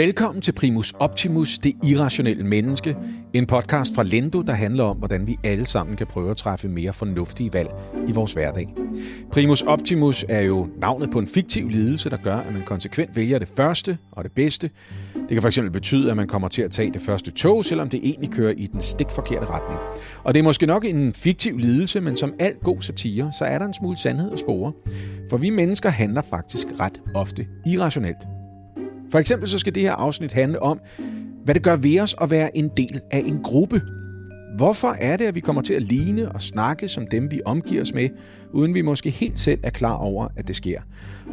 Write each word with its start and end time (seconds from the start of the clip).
Velkommen 0.00 0.42
til 0.42 0.52
Primus 0.52 0.92
Optimus, 0.98 1.58
det 1.58 1.72
irrationelle 1.84 2.44
menneske. 2.44 2.96
En 3.32 3.46
podcast 3.46 3.94
fra 3.94 4.02
Lendo, 4.02 4.42
der 4.42 4.52
handler 4.52 4.84
om, 4.84 4.96
hvordan 4.96 5.26
vi 5.26 5.36
alle 5.44 5.66
sammen 5.66 5.96
kan 5.96 6.06
prøve 6.06 6.30
at 6.30 6.36
træffe 6.36 6.68
mere 6.68 6.92
fornuftige 6.92 7.52
valg 7.52 7.68
i 8.08 8.12
vores 8.12 8.32
hverdag. 8.32 8.74
Primus 9.32 9.62
Optimus 9.62 10.24
er 10.28 10.40
jo 10.40 10.68
navnet 10.78 11.10
på 11.10 11.18
en 11.18 11.28
fiktiv 11.28 11.68
lidelse, 11.68 12.10
der 12.10 12.16
gør, 12.16 12.36
at 12.36 12.52
man 12.52 12.62
konsekvent 12.62 13.16
vælger 13.16 13.38
det 13.38 13.48
første 13.56 13.98
og 14.12 14.24
det 14.24 14.32
bedste. 14.32 14.70
Det 15.28 15.42
kan 15.42 15.42
fx 15.42 15.58
betyde, 15.72 16.10
at 16.10 16.16
man 16.16 16.28
kommer 16.28 16.48
til 16.48 16.62
at 16.62 16.70
tage 16.70 16.90
det 16.90 17.02
første 17.02 17.30
tog, 17.30 17.64
selvom 17.64 17.88
det 17.88 18.00
egentlig 18.02 18.30
kører 18.30 18.54
i 18.56 18.66
den 18.66 18.80
stik 18.80 19.10
forkerte 19.10 19.46
retning. 19.46 19.80
Og 20.24 20.34
det 20.34 20.40
er 20.40 20.44
måske 20.44 20.66
nok 20.66 20.84
en 20.84 21.12
fiktiv 21.14 21.58
lidelse, 21.58 22.00
men 22.00 22.16
som 22.16 22.34
alt 22.38 22.60
god 22.60 22.82
satire, 22.82 23.32
så 23.38 23.44
er 23.44 23.58
der 23.58 23.66
en 23.66 23.74
smule 23.74 23.96
sandhed 23.96 24.32
at 24.32 24.38
spore. 24.38 24.72
For 25.30 25.36
vi 25.36 25.50
mennesker 25.50 25.88
handler 25.88 26.22
faktisk 26.22 26.66
ret 26.80 27.00
ofte 27.14 27.46
irrationelt. 27.66 28.39
For 29.12 29.18
eksempel 29.18 29.48
så 29.48 29.58
skal 29.58 29.74
det 29.74 29.82
her 29.82 29.92
afsnit 29.92 30.32
handle 30.32 30.62
om, 30.62 30.80
hvad 31.44 31.54
det 31.54 31.62
gør 31.62 31.76
ved 31.76 32.00
os 32.00 32.14
at 32.20 32.30
være 32.30 32.56
en 32.56 32.70
del 32.76 33.00
af 33.10 33.22
en 33.26 33.40
gruppe. 33.42 33.82
Hvorfor 34.56 34.96
er 35.00 35.16
det, 35.16 35.24
at 35.24 35.34
vi 35.34 35.40
kommer 35.40 35.62
til 35.62 35.74
at 35.74 35.82
ligne 35.82 36.32
og 36.32 36.42
snakke 36.42 36.88
som 36.88 37.06
dem, 37.06 37.30
vi 37.30 37.40
omgiver 37.44 37.82
os 37.82 37.94
med, 37.94 38.08
uden 38.52 38.74
vi 38.74 38.82
måske 38.82 39.10
helt 39.10 39.38
selv 39.38 39.60
er 39.62 39.70
klar 39.70 39.96
over, 39.96 40.28
at 40.36 40.48
det 40.48 40.56
sker? 40.56 40.80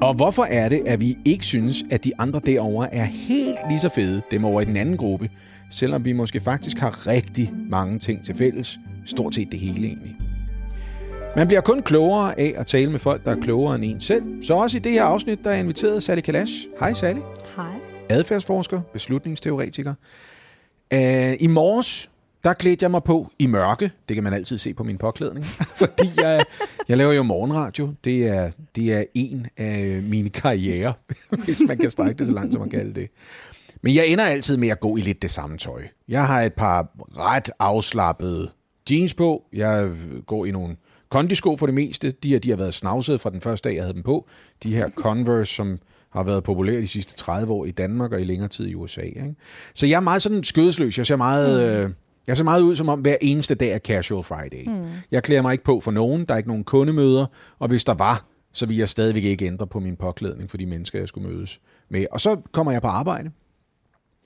Og 0.01 0.13
hvorfor 0.13 0.43
er 0.43 0.69
det, 0.69 0.81
at 0.85 0.99
vi 0.99 1.15
ikke 1.25 1.45
synes, 1.45 1.83
at 1.91 2.03
de 2.03 2.11
andre 2.19 2.41
derovre 2.45 2.95
er 2.95 3.03
helt 3.03 3.57
lige 3.69 3.79
så 3.79 3.89
fede, 3.89 4.21
dem 4.31 4.45
over 4.45 4.61
i 4.61 4.65
den 4.65 4.77
anden 4.77 4.97
gruppe, 4.97 5.29
selvom 5.71 6.05
vi 6.05 6.13
måske 6.13 6.39
faktisk 6.39 6.77
har 6.77 7.07
rigtig 7.07 7.53
mange 7.69 7.99
ting 7.99 8.23
til 8.23 8.35
fælles, 8.35 8.79
stort 9.05 9.35
set 9.35 9.51
det 9.51 9.59
hele 9.59 9.87
egentlig. 9.87 10.15
Man 11.35 11.47
bliver 11.47 11.61
kun 11.61 11.81
klogere 11.81 12.39
af 12.39 12.53
at 12.57 12.65
tale 12.65 12.91
med 12.91 12.99
folk, 12.99 13.25
der 13.25 13.31
er 13.31 13.41
klogere 13.41 13.75
end 13.75 13.83
en 13.85 13.99
selv. 13.99 14.23
Så 14.43 14.53
også 14.53 14.77
i 14.77 14.79
det 14.79 14.91
her 14.91 15.03
afsnit, 15.03 15.43
der 15.43 15.49
er 15.49 15.57
inviteret 15.57 16.03
Sally 16.03 16.21
Kalash. 16.21 16.53
Hej 16.79 16.93
Sally. 16.93 17.19
Hej. 17.57 17.79
Adfærdsforsker, 18.09 18.81
beslutningsteoretiker. 18.93 19.93
Uh, 20.93 21.33
I 21.39 21.47
morges, 21.47 22.09
der 22.43 22.53
klædte 22.53 22.83
jeg 22.83 22.91
mig 22.91 23.03
på 23.03 23.29
i 23.39 23.47
mørke. 23.47 23.91
Det 24.07 24.15
kan 24.15 24.23
man 24.23 24.33
altid 24.33 24.57
se 24.57 24.73
på 24.73 24.83
min 24.83 24.97
påklædning. 24.97 25.45
Fordi 25.81 26.09
jeg, 26.17 26.43
jeg 26.87 26.97
laver 26.97 27.13
jo 27.13 27.23
morgenradio. 27.23 27.93
Det 28.03 28.27
er, 28.27 28.51
det 28.75 28.93
er 28.93 29.03
en 29.13 29.47
af 29.57 30.01
mine 30.03 30.29
karriere, 30.29 30.93
hvis 31.45 31.61
man 31.67 31.77
kan 31.77 31.91
strække 31.91 32.19
det 32.19 32.27
så 32.27 32.33
langt, 32.33 32.51
som 32.51 32.61
man 32.61 32.69
kalde 32.69 32.93
det. 32.93 33.09
Men 33.81 33.95
jeg 33.95 34.07
ender 34.07 34.25
altid 34.25 34.57
med 34.57 34.67
at 34.67 34.79
gå 34.79 34.97
i 34.97 35.01
lidt 35.01 35.21
det 35.21 35.31
samme 35.31 35.57
tøj. 35.57 35.83
Jeg 36.07 36.27
har 36.27 36.41
et 36.41 36.53
par 36.53 36.87
ret 37.17 37.49
afslappede 37.59 38.49
jeans 38.89 39.13
på. 39.13 39.43
Jeg 39.53 39.91
går 40.25 40.45
i 40.45 40.51
nogle 40.51 40.75
kondisko 41.09 41.57
for 41.57 41.65
det 41.65 41.75
meste. 41.75 42.11
De 42.11 42.29
her 42.29 42.39
de 42.39 42.49
har 42.49 42.57
været 42.57 42.73
snavset 42.73 43.21
fra 43.21 43.29
den 43.29 43.41
første 43.41 43.69
dag, 43.69 43.75
jeg 43.75 43.83
havde 43.83 43.93
dem 43.93 44.03
på. 44.03 44.27
De 44.63 44.75
her 44.75 44.89
Converse, 44.89 45.55
som 45.55 45.79
har 46.13 46.23
været 46.23 46.43
populære 46.43 46.81
de 46.81 46.87
sidste 46.87 47.15
30 47.15 47.53
år 47.53 47.65
i 47.65 47.71
Danmark 47.71 48.11
og 48.11 48.21
i 48.21 48.23
længere 48.23 48.47
tid 48.49 48.67
i 48.67 48.75
USA. 48.75 49.01
Ikke? 49.01 49.35
Så 49.73 49.87
jeg 49.87 49.95
er 49.95 50.01
meget 50.01 50.21
sådan 50.21 50.43
skødesløs. 50.43 50.97
Jeg 50.97 51.05
ser 51.05 51.15
meget... 51.15 51.77
Mm. 51.79 51.85
Øh, 51.85 51.93
jeg 52.27 52.37
ser 52.37 52.43
meget 52.43 52.61
ud 52.61 52.75
som 52.75 52.89
om 52.89 52.99
hver 52.99 53.15
eneste 53.21 53.55
dag 53.55 53.71
er 53.71 53.79
Casual 53.79 54.23
Friday. 54.23 54.67
Mm. 54.67 54.85
Jeg 55.11 55.23
klæder 55.23 55.41
mig 55.41 55.51
ikke 55.51 55.63
på 55.63 55.79
for 55.79 55.91
nogen. 55.91 56.25
Der 56.25 56.33
er 56.33 56.37
ikke 56.37 56.49
nogen 56.49 56.63
kundemøder. 56.63 57.25
Og 57.59 57.67
hvis 57.67 57.83
der 57.83 57.93
var, 57.93 58.25
så 58.53 58.65
ville 58.65 58.79
jeg 58.79 58.89
stadigvæk 58.89 59.23
ikke 59.23 59.45
ændre 59.45 59.67
på 59.67 59.79
min 59.79 59.95
påklædning 59.95 60.49
for 60.49 60.57
de 60.57 60.65
mennesker, 60.65 60.99
jeg 60.99 61.07
skulle 61.07 61.29
mødes 61.29 61.59
med. 61.89 62.05
Og 62.11 62.21
så 62.21 62.37
kommer 62.51 62.71
jeg 62.71 62.81
på 62.81 62.87
arbejde. 62.87 63.31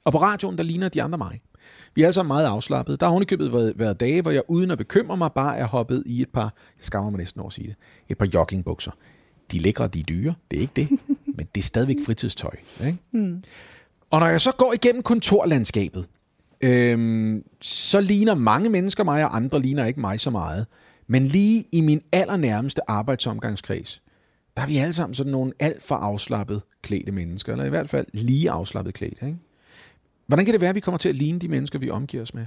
Og 0.06 0.12
på 0.12 0.18
radioen, 0.22 0.58
der 0.58 0.64
ligner 0.64 0.90
de 0.90 1.02
andre 1.02 1.18
mig. 1.18 1.42
Vi 1.96 2.02
er 2.02 2.06
altså 2.06 2.24
meget 2.24 2.46
afslappet. 2.46 3.00
Der 3.00 3.06
har 3.06 3.12
ovenikøbet 3.12 3.54
været, 3.54 3.74
været 3.76 4.00
dage, 4.00 4.22
hvor 4.22 4.32
jeg 4.32 4.42
uden 4.48 4.72
at 4.72 4.78
bekymre 4.78 5.18
mig, 5.18 5.32
bare 5.36 5.58
er 5.58 5.66
hoppet 5.66 6.04
i 6.06 6.22
et 6.22 6.30
par, 6.34 6.54
jeg 6.78 6.86
skammer 6.86 7.10
mig 7.10 7.18
næsten 7.18 7.42
over 7.42 7.50
at 7.50 7.54
sige 7.54 7.68
det, 7.68 7.76
et 8.10 8.18
par 8.18 8.28
joggingbukser. 8.34 8.92
De 9.52 9.58
er 9.58 9.62
lækre, 9.62 9.88
de 9.88 10.00
er 10.00 10.04
dyre, 10.04 10.34
det 10.52 10.58
er 10.58 10.62
ikke 10.62 10.74
det, 10.76 10.90
men 11.38 11.48
det 11.56 11.62
er 11.62 11.66
stadigvæk 11.66 11.98
fritidstøj. 12.06 12.56
Ikke? 12.86 12.98
Mm. 13.12 13.44
Og 14.10 14.20
når 14.20 14.28
jeg 14.28 14.42
så 14.42 14.52
går 14.52 14.74
igennem 14.74 15.04
kontorlandskabet, 15.04 16.06
øhm, 16.62 17.44
så 17.62 18.02
ligner 18.02 18.36
mange 18.36 18.70
mennesker 18.70 19.04
mig, 19.04 19.26
og 19.26 19.36
andre 19.36 19.62
ligner 19.62 19.86
ikke 19.86 20.00
mig 20.00 20.20
så 20.20 20.30
meget. 20.30 20.68
Men 21.08 21.26
lige 21.26 21.66
i 21.72 21.82
min 21.82 22.02
allernærmeste 22.12 22.82
arbejdsomgangskreds, 22.88 24.02
der 24.58 24.62
er 24.62 24.68
vi 24.68 24.78
alle 24.78 24.94
sammen 24.94 25.14
sådan 25.14 25.32
nogle 25.32 25.54
alt 25.60 25.84
for 25.84 25.96
afslappet 25.96 26.62
klædte 26.82 27.12
mennesker, 27.12 27.52
eller 27.52 27.66
i 27.66 27.70
hvert 27.70 27.90
fald 27.90 28.08
lige 28.14 28.52
afslappet 28.52 28.94
klædte. 28.94 29.26
Ikke? 29.26 29.38
Hvordan 30.28 30.46
kan 30.46 30.54
det 30.54 30.62
være, 30.62 30.70
at 30.70 30.76
vi 30.76 30.80
kommer 30.80 30.98
til 30.98 31.10
at 31.10 31.16
ligne 31.16 31.40
de 31.40 31.48
mennesker, 31.48 31.80
vi 31.80 31.90
omgiver 31.90 32.24
os 32.24 32.34
med? 32.34 32.46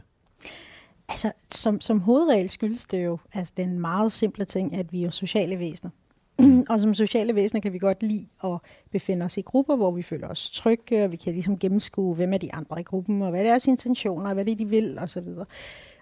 Altså, 1.09 1.33
som, 1.51 1.81
som 1.81 2.01
hovedregel 2.01 2.51
skyldes 2.51 2.87
det 2.87 3.05
jo 3.05 3.19
altså, 3.33 3.53
den 3.57 3.79
meget 3.79 4.13
simple 4.13 4.45
ting, 4.45 4.75
at 4.75 4.93
vi 4.93 5.05
er 5.05 5.11
sociale 5.11 5.59
væsener. 5.59 5.91
og 6.71 6.81
som 6.81 6.95
sociale 6.95 7.35
væsener 7.35 7.61
kan 7.61 7.73
vi 7.73 7.79
godt 7.79 8.03
lide 8.03 8.27
at 8.45 8.59
befinde 8.91 9.25
os 9.25 9.37
i 9.37 9.41
grupper, 9.41 9.77
hvor 9.77 9.91
vi 9.91 10.03
føler 10.03 10.29
os 10.29 10.51
trygge, 10.51 11.05
og 11.05 11.13
vi 11.13 11.17
kan 11.17 11.33
ligesom 11.33 11.59
gennemskue, 11.59 12.15
hvem 12.15 12.33
er 12.33 12.39
de 12.39 12.55
andre 12.55 12.81
i 12.81 12.83
gruppen, 12.83 13.23
og 13.23 13.31
hvad 13.31 13.41
er 13.41 13.45
deres 13.45 13.67
intentioner, 13.67 14.29
og 14.29 14.35
hvad 14.35 14.45
det 14.45 14.53
er, 14.53 14.57
de 14.57 14.69
vil, 14.69 14.99
osv. 14.99 15.29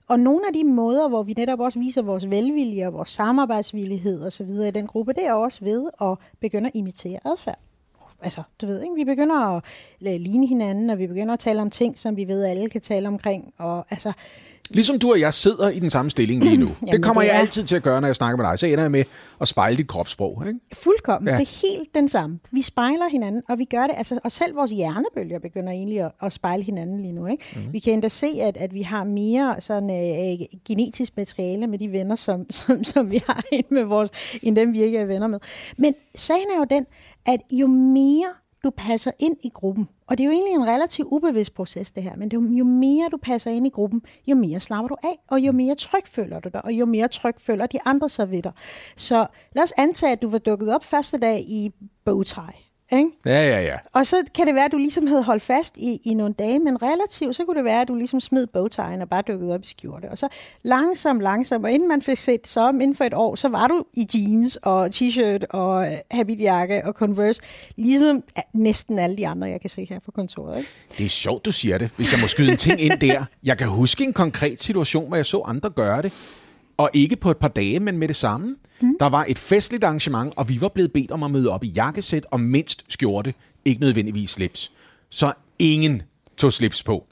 Og 0.08 0.20
nogle 0.20 0.46
af 0.46 0.52
de 0.52 0.64
måder, 0.64 1.08
hvor 1.08 1.22
vi 1.22 1.32
netop 1.32 1.60
også 1.60 1.78
viser 1.78 2.02
vores 2.02 2.30
velvilje 2.30 2.86
og 2.86 2.92
vores 2.92 3.10
samarbejdsvillighed 3.10 4.22
osv. 4.26 4.48
i 4.48 4.70
den 4.70 4.86
gruppe, 4.86 5.12
det 5.12 5.26
er 5.26 5.32
også 5.32 5.64
ved 5.64 5.90
at 6.00 6.18
begynde 6.40 6.66
at 6.66 6.74
imitere 6.74 7.18
adfærd 7.24 7.58
altså, 8.22 8.42
du 8.60 8.66
ved, 8.66 8.82
ikke? 8.82 8.94
vi 8.94 9.04
begynder 9.04 9.56
at 9.56 9.64
ligne 10.00 10.46
hinanden, 10.46 10.90
og 10.90 10.98
vi 10.98 11.06
begynder 11.06 11.32
at 11.32 11.40
tale 11.40 11.60
om 11.60 11.70
ting, 11.70 11.98
som 11.98 12.16
vi 12.16 12.28
ved, 12.28 12.44
alle 12.44 12.68
kan 12.68 12.80
tale 12.80 13.08
omkring, 13.08 13.54
og 13.58 13.86
altså... 13.90 14.12
Ligesom 14.74 14.98
du 14.98 15.10
og 15.10 15.20
jeg 15.20 15.34
sidder 15.34 15.68
i 15.68 15.78
den 15.78 15.90
samme 15.90 16.10
stilling 16.10 16.44
lige 16.44 16.56
nu. 16.56 16.66
Jamen, 16.80 16.92
det 16.92 17.02
kommer 17.04 17.22
det 17.22 17.30
er... 17.30 17.34
jeg 17.34 17.40
altid 17.40 17.64
til 17.64 17.76
at 17.76 17.82
gøre, 17.82 18.00
når 18.00 18.08
jeg 18.08 18.16
snakker 18.16 18.36
med 18.36 18.50
dig. 18.50 18.58
Så 18.58 18.66
ender 18.66 18.80
jeg 18.80 18.90
med 18.90 19.04
at 19.40 19.48
spejle 19.48 19.76
dit 19.76 19.88
kropssprog. 19.88 20.44
Ikke? 20.46 20.60
Fuldkommen. 20.72 21.28
Ja. 21.28 21.34
Det 21.38 21.42
er 21.42 21.68
helt 21.68 21.94
den 21.94 22.08
samme. 22.08 22.38
Vi 22.50 22.62
spejler 22.62 23.08
hinanden, 23.10 23.42
og 23.48 23.58
vi 23.58 23.64
gør 23.64 23.82
det, 23.82 23.94
altså, 23.96 24.18
og 24.24 24.32
selv 24.32 24.56
vores 24.56 24.70
hjernebølger 24.70 25.38
begynder 25.38 25.70
egentlig 25.70 26.00
at, 26.00 26.10
at 26.22 26.32
spejle 26.32 26.62
hinanden 26.62 27.00
lige 27.00 27.12
nu. 27.12 27.26
Ikke? 27.26 27.44
Mm. 27.56 27.72
Vi 27.72 27.78
kan 27.78 27.92
endda 27.92 28.08
se, 28.08 28.26
at, 28.42 28.56
at 28.56 28.74
vi 28.74 28.82
har 28.82 29.04
mere 29.04 29.56
sådan, 29.60 29.90
øh, 29.90 30.46
genetisk 30.68 31.16
materiale 31.16 31.66
med 31.66 31.78
de 31.78 31.92
venner, 31.92 32.16
som, 32.16 32.46
som, 32.66 32.84
som 32.84 33.10
vi 33.10 33.22
har 33.26 33.42
end, 33.52 33.64
med 33.70 33.84
vores, 33.84 34.10
end 34.42 34.56
dem, 34.56 34.72
vi 34.72 34.82
ikke 34.82 34.98
er 34.98 35.04
venner 35.04 35.26
med. 35.26 35.38
Men 35.76 35.94
sagen 36.14 36.46
er 36.54 36.58
jo 36.58 36.66
den, 36.70 36.86
at 37.26 37.40
jo 37.50 37.66
mere 37.66 38.41
du 38.64 38.70
passer 38.70 39.10
ind 39.18 39.36
i 39.42 39.48
gruppen, 39.48 39.88
og 40.06 40.18
det 40.18 40.24
er 40.24 40.28
jo 40.28 40.32
egentlig 40.32 40.54
en 40.54 40.68
relativt 40.68 41.08
ubevidst 41.10 41.54
proces 41.54 41.90
det 41.90 42.02
her, 42.02 42.16
men 42.16 42.30
det 42.30 42.36
er 42.36 42.56
jo, 42.58 42.64
mere 42.64 43.08
du 43.12 43.16
passer 43.16 43.50
ind 43.50 43.66
i 43.66 43.70
gruppen, 43.70 44.02
jo 44.26 44.36
mere 44.36 44.60
slapper 44.60 44.88
du 44.88 44.96
af, 45.04 45.18
og 45.30 45.40
jo 45.40 45.52
mere 45.52 45.74
tryg 45.74 46.06
føler 46.06 46.40
du 46.40 46.48
dig, 46.52 46.64
og 46.64 46.72
jo 46.72 46.86
mere 46.86 47.08
tryg 47.08 47.34
føler 47.38 47.66
de 47.66 47.78
andre 47.84 48.08
sig 48.08 48.30
ved 48.30 48.42
dig. 48.42 48.52
Så 48.96 49.26
lad 49.54 49.62
os 49.62 49.72
antage, 49.78 50.12
at 50.12 50.22
du 50.22 50.28
var 50.28 50.38
dukket 50.38 50.74
op 50.74 50.84
første 50.84 51.18
dag 51.18 51.40
i 51.40 51.70
bogtræ, 52.04 52.42
ikke? 52.92 53.10
Ja, 53.26 53.48
ja, 53.48 53.60
ja. 53.60 53.76
Og 53.92 54.06
så 54.06 54.16
kan 54.34 54.46
det 54.46 54.54
være, 54.54 54.64
at 54.64 54.72
du 54.72 54.76
ligesom 54.76 55.06
havde 55.06 55.22
holdt 55.22 55.42
fast 55.42 55.76
i, 55.76 56.00
i 56.04 56.14
nogle 56.14 56.34
dage, 56.38 56.58
men 56.58 56.82
relativt, 56.82 57.36
så 57.36 57.44
kunne 57.44 57.56
det 57.56 57.64
være, 57.64 57.80
at 57.80 57.88
du 57.88 57.94
ligesom 57.94 58.20
smed 58.20 58.46
bogtegn 58.46 59.02
og 59.02 59.08
bare 59.08 59.22
dukkede 59.22 59.54
op 59.54 59.62
i 59.62 59.66
skjorte. 59.66 60.10
Og 60.10 60.18
så 60.18 60.28
langsomt, 60.62 61.22
langsomt, 61.22 61.64
og 61.64 61.70
inden 61.70 61.88
man 61.88 62.02
fik 62.02 62.16
set 62.16 62.48
så 62.48 62.60
om 62.60 62.80
inden 62.80 62.96
for 62.96 63.04
et 63.04 63.14
år, 63.14 63.34
så 63.34 63.48
var 63.48 63.66
du 63.66 63.84
i 63.94 64.08
jeans 64.14 64.56
og 64.62 64.86
t-shirt 64.94 65.46
og 65.50 65.86
habitjakke 66.10 66.86
og 66.86 66.92
Converse, 66.92 67.42
ligesom 67.76 68.22
næsten 68.54 68.98
alle 68.98 69.16
de 69.16 69.28
andre, 69.28 69.48
jeg 69.48 69.60
kan 69.60 69.70
se 69.70 69.86
her 69.90 69.98
på 70.04 70.10
kontoret. 70.10 70.58
Ikke? 70.58 70.70
Det 70.98 71.06
er 71.06 71.10
sjovt, 71.10 71.44
du 71.44 71.52
siger 71.52 71.78
det, 71.78 71.90
hvis 71.96 72.12
jeg 72.12 72.20
må 72.20 72.26
skyde 72.26 72.50
en 72.50 72.56
ting 72.56 72.80
ind 72.80 72.98
der. 73.00 73.24
Jeg 73.44 73.58
kan 73.58 73.68
huske 73.68 74.04
en 74.04 74.12
konkret 74.12 74.62
situation, 74.62 75.08
hvor 75.08 75.16
jeg 75.16 75.26
så 75.26 75.42
andre 75.46 75.70
gøre 75.70 76.02
det, 76.02 76.41
og 76.76 76.90
ikke 76.92 77.16
på 77.16 77.30
et 77.30 77.36
par 77.36 77.48
dage, 77.48 77.80
men 77.80 77.98
med 77.98 78.08
det 78.08 78.16
samme. 78.16 78.56
Mm. 78.80 78.96
Der 79.00 79.06
var 79.06 79.24
et 79.28 79.38
festligt 79.38 79.84
arrangement, 79.84 80.32
og 80.36 80.48
vi 80.48 80.60
var 80.60 80.68
blevet 80.68 80.92
bedt 80.92 81.10
om 81.10 81.22
at 81.22 81.30
møde 81.30 81.50
op 81.50 81.64
i 81.64 81.68
jakkesæt 81.68 82.26
og 82.30 82.40
mindst 82.40 82.84
skjorte, 82.88 83.34
ikke 83.64 83.80
nødvendigvis 83.80 84.30
slips. 84.30 84.72
Så 85.10 85.32
ingen 85.58 86.02
tog 86.36 86.52
slips 86.52 86.82
på. 86.82 87.06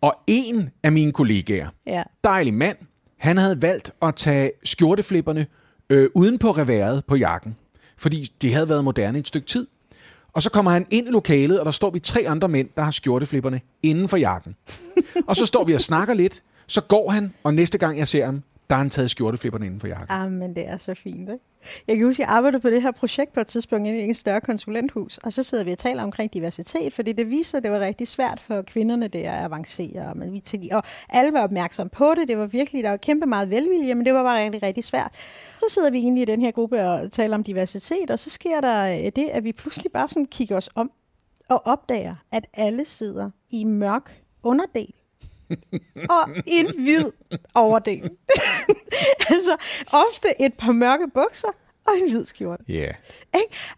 Og 0.00 0.14
en 0.26 0.70
af 0.82 0.92
mine 0.92 1.12
kollegaer, 1.12 1.68
ja. 1.86 2.02
dejlig 2.24 2.54
mand, 2.54 2.76
han 3.16 3.38
havde 3.38 3.62
valgt 3.62 3.90
at 4.02 4.14
tage 4.14 4.50
skjorteflipperne 4.64 5.46
øh, 5.90 6.08
uden 6.14 6.38
på 6.38 6.50
reværet 6.50 7.04
på 7.04 7.16
jakken, 7.16 7.56
fordi 7.98 8.32
det 8.42 8.54
havde 8.54 8.68
været 8.68 8.84
moderne 8.84 9.18
et 9.18 9.28
stykke 9.28 9.46
tid. 9.46 9.66
Og 10.32 10.42
så 10.42 10.50
kommer 10.50 10.70
han 10.70 10.86
ind 10.90 11.06
i 11.06 11.10
lokalet, 11.10 11.58
og 11.58 11.64
der 11.64 11.70
står 11.70 11.90
vi 11.90 11.98
tre 11.98 12.24
andre 12.28 12.48
mænd, 12.48 12.68
der 12.76 12.82
har 12.82 12.90
skjorteflipperne 12.90 13.60
inden 13.82 14.08
for 14.08 14.16
jakken. 14.16 14.56
og 15.28 15.36
så 15.36 15.46
står 15.46 15.64
vi 15.64 15.74
og 15.74 15.80
snakker 15.80 16.14
lidt, 16.14 16.42
så 16.66 16.80
går 16.80 17.10
han, 17.10 17.34
og 17.42 17.54
næste 17.54 17.78
gang 17.78 17.98
jeg 17.98 18.08
ser 18.08 18.24
ham, 18.24 18.42
der 18.70 18.76
har 18.76 18.82
han 18.82 18.90
taget 18.90 19.10
skjorteflipperne 19.10 19.66
inden 19.66 19.80
for 19.80 19.88
jakken. 19.88 20.06
Ah, 20.08 20.30
men 20.30 20.56
det 20.56 20.68
er 20.68 20.78
så 20.78 20.94
fint, 20.94 21.30
ikke? 21.30 21.44
Jeg 21.88 21.96
kan 21.96 22.06
huske, 22.06 22.22
at 22.22 22.28
jeg 22.28 22.36
arbejdede 22.36 22.60
på 22.62 22.70
det 22.70 22.82
her 22.82 22.90
projekt 22.90 23.32
på 23.32 23.40
et 23.40 23.46
tidspunkt 23.46 23.86
i 23.86 24.10
et 24.10 24.16
større 24.16 24.40
konsulenthus, 24.40 25.18
og 25.18 25.32
så 25.32 25.42
sidder 25.42 25.64
vi 25.64 25.72
og 25.72 25.78
taler 25.78 26.02
omkring 26.02 26.34
diversitet, 26.34 26.92
fordi 26.92 27.12
det 27.12 27.30
viser, 27.30 27.58
at 27.58 27.64
det 27.64 27.70
var 27.70 27.80
rigtig 27.80 28.08
svært 28.08 28.40
for 28.40 28.62
kvinderne 28.62 29.08
der 29.08 29.30
at 29.30 29.44
avancere. 29.44 30.14
Men 30.14 30.32
vi 30.32 30.40
til, 30.40 30.68
og 30.72 30.82
alle 31.08 31.32
var 31.32 31.42
opmærksomme 31.42 31.90
på 31.90 32.14
det. 32.16 32.28
Det 32.28 32.38
var 32.38 32.46
virkelig, 32.46 32.84
der 32.84 32.90
var 32.90 32.96
kæmpe 32.96 33.26
meget 33.26 33.50
velvilje, 33.50 33.94
men 33.94 34.06
det 34.06 34.14
var 34.14 34.22
bare 34.22 34.44
rigtig, 34.44 34.62
rigtig 34.62 34.84
svært. 34.84 35.12
Så 35.58 35.64
sidder 35.68 35.90
vi 35.90 35.98
egentlig 35.98 36.22
i 36.22 36.24
den 36.24 36.40
her 36.40 36.50
gruppe 36.50 36.88
og 36.88 37.12
taler 37.12 37.36
om 37.36 37.44
diversitet, 37.44 38.10
og 38.10 38.18
så 38.18 38.30
sker 38.30 38.60
der 38.60 38.98
øh, 38.98 39.12
det, 39.16 39.28
at 39.32 39.44
vi 39.44 39.52
pludselig 39.52 39.92
bare 39.92 40.08
sådan 40.08 40.26
kigger 40.26 40.56
os 40.56 40.68
om 40.74 40.90
og 41.48 41.66
opdager, 41.66 42.14
at 42.32 42.46
alle 42.54 42.84
sidder 42.84 43.30
i 43.50 43.64
mørk 43.64 44.22
underdel 44.42 44.94
og 46.10 46.30
en 46.46 46.66
hvid 46.82 47.04
overdel. 47.54 48.10
altså 49.34 49.56
ofte 49.92 50.28
et 50.40 50.54
par 50.54 50.72
mørke 50.72 51.08
bukser 51.14 51.48
og 51.86 51.92
en 52.02 52.10
hvid 52.10 52.26
skjorte. 52.26 52.64
Ja. 52.68 52.74
Yeah. 52.74 52.94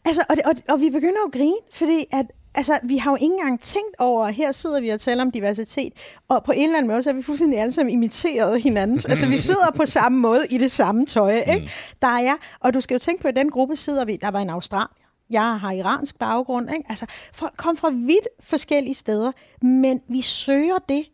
Altså, 0.04 0.24
og, 0.28 0.36
det, 0.36 0.44
og, 0.44 0.54
og 0.68 0.80
vi 0.80 0.90
begynder 0.90 1.26
at 1.26 1.32
grine, 1.32 1.56
fordi 1.72 2.04
at 2.12 2.26
Altså, 2.54 2.78
vi 2.82 2.96
har 2.96 3.10
jo 3.10 3.16
ikke 3.16 3.34
engang 3.34 3.60
tænkt 3.60 3.96
over, 3.98 4.26
at 4.26 4.34
her 4.34 4.52
sidder 4.52 4.80
vi 4.80 4.88
og 4.88 5.00
taler 5.00 5.22
om 5.22 5.30
diversitet, 5.30 5.92
og 6.28 6.44
på 6.44 6.52
en 6.52 6.62
eller 6.62 6.78
anden 6.78 6.90
måde, 6.90 7.02
så 7.02 7.10
er 7.10 7.14
vi 7.14 7.22
fuldstændig 7.22 7.58
alle 7.58 7.72
sammen 7.72 7.92
imiteret 7.92 8.62
hinanden. 8.62 9.00
altså, 9.10 9.26
vi 9.26 9.36
sidder 9.36 9.70
på 9.76 9.86
samme 9.86 10.18
måde 10.18 10.46
i 10.50 10.58
det 10.58 10.70
samme 10.70 11.06
tøj, 11.06 11.36
ikke? 11.36 11.60
Mm. 11.60 11.68
Der 12.02 12.08
er, 12.08 12.34
og 12.60 12.74
du 12.74 12.80
skal 12.80 12.94
jo 12.94 12.98
tænke 12.98 13.22
på, 13.22 13.28
at 13.28 13.36
den 13.36 13.50
gruppe 13.50 13.76
sidder 13.76 14.04
vi, 14.04 14.16
der 14.16 14.30
var 14.30 14.40
en 14.40 14.50
australier, 14.50 15.08
jeg 15.30 15.60
har 15.60 15.72
iransk 15.72 16.18
baggrund, 16.18 16.70
ikke? 16.72 16.84
Altså, 16.88 17.06
folk 17.32 17.54
kom 17.56 17.76
fra 17.76 17.90
vidt 17.90 18.28
forskellige 18.40 18.94
steder, 18.94 19.32
men 19.62 20.00
vi 20.08 20.20
søger 20.20 20.78
det, 20.88 21.04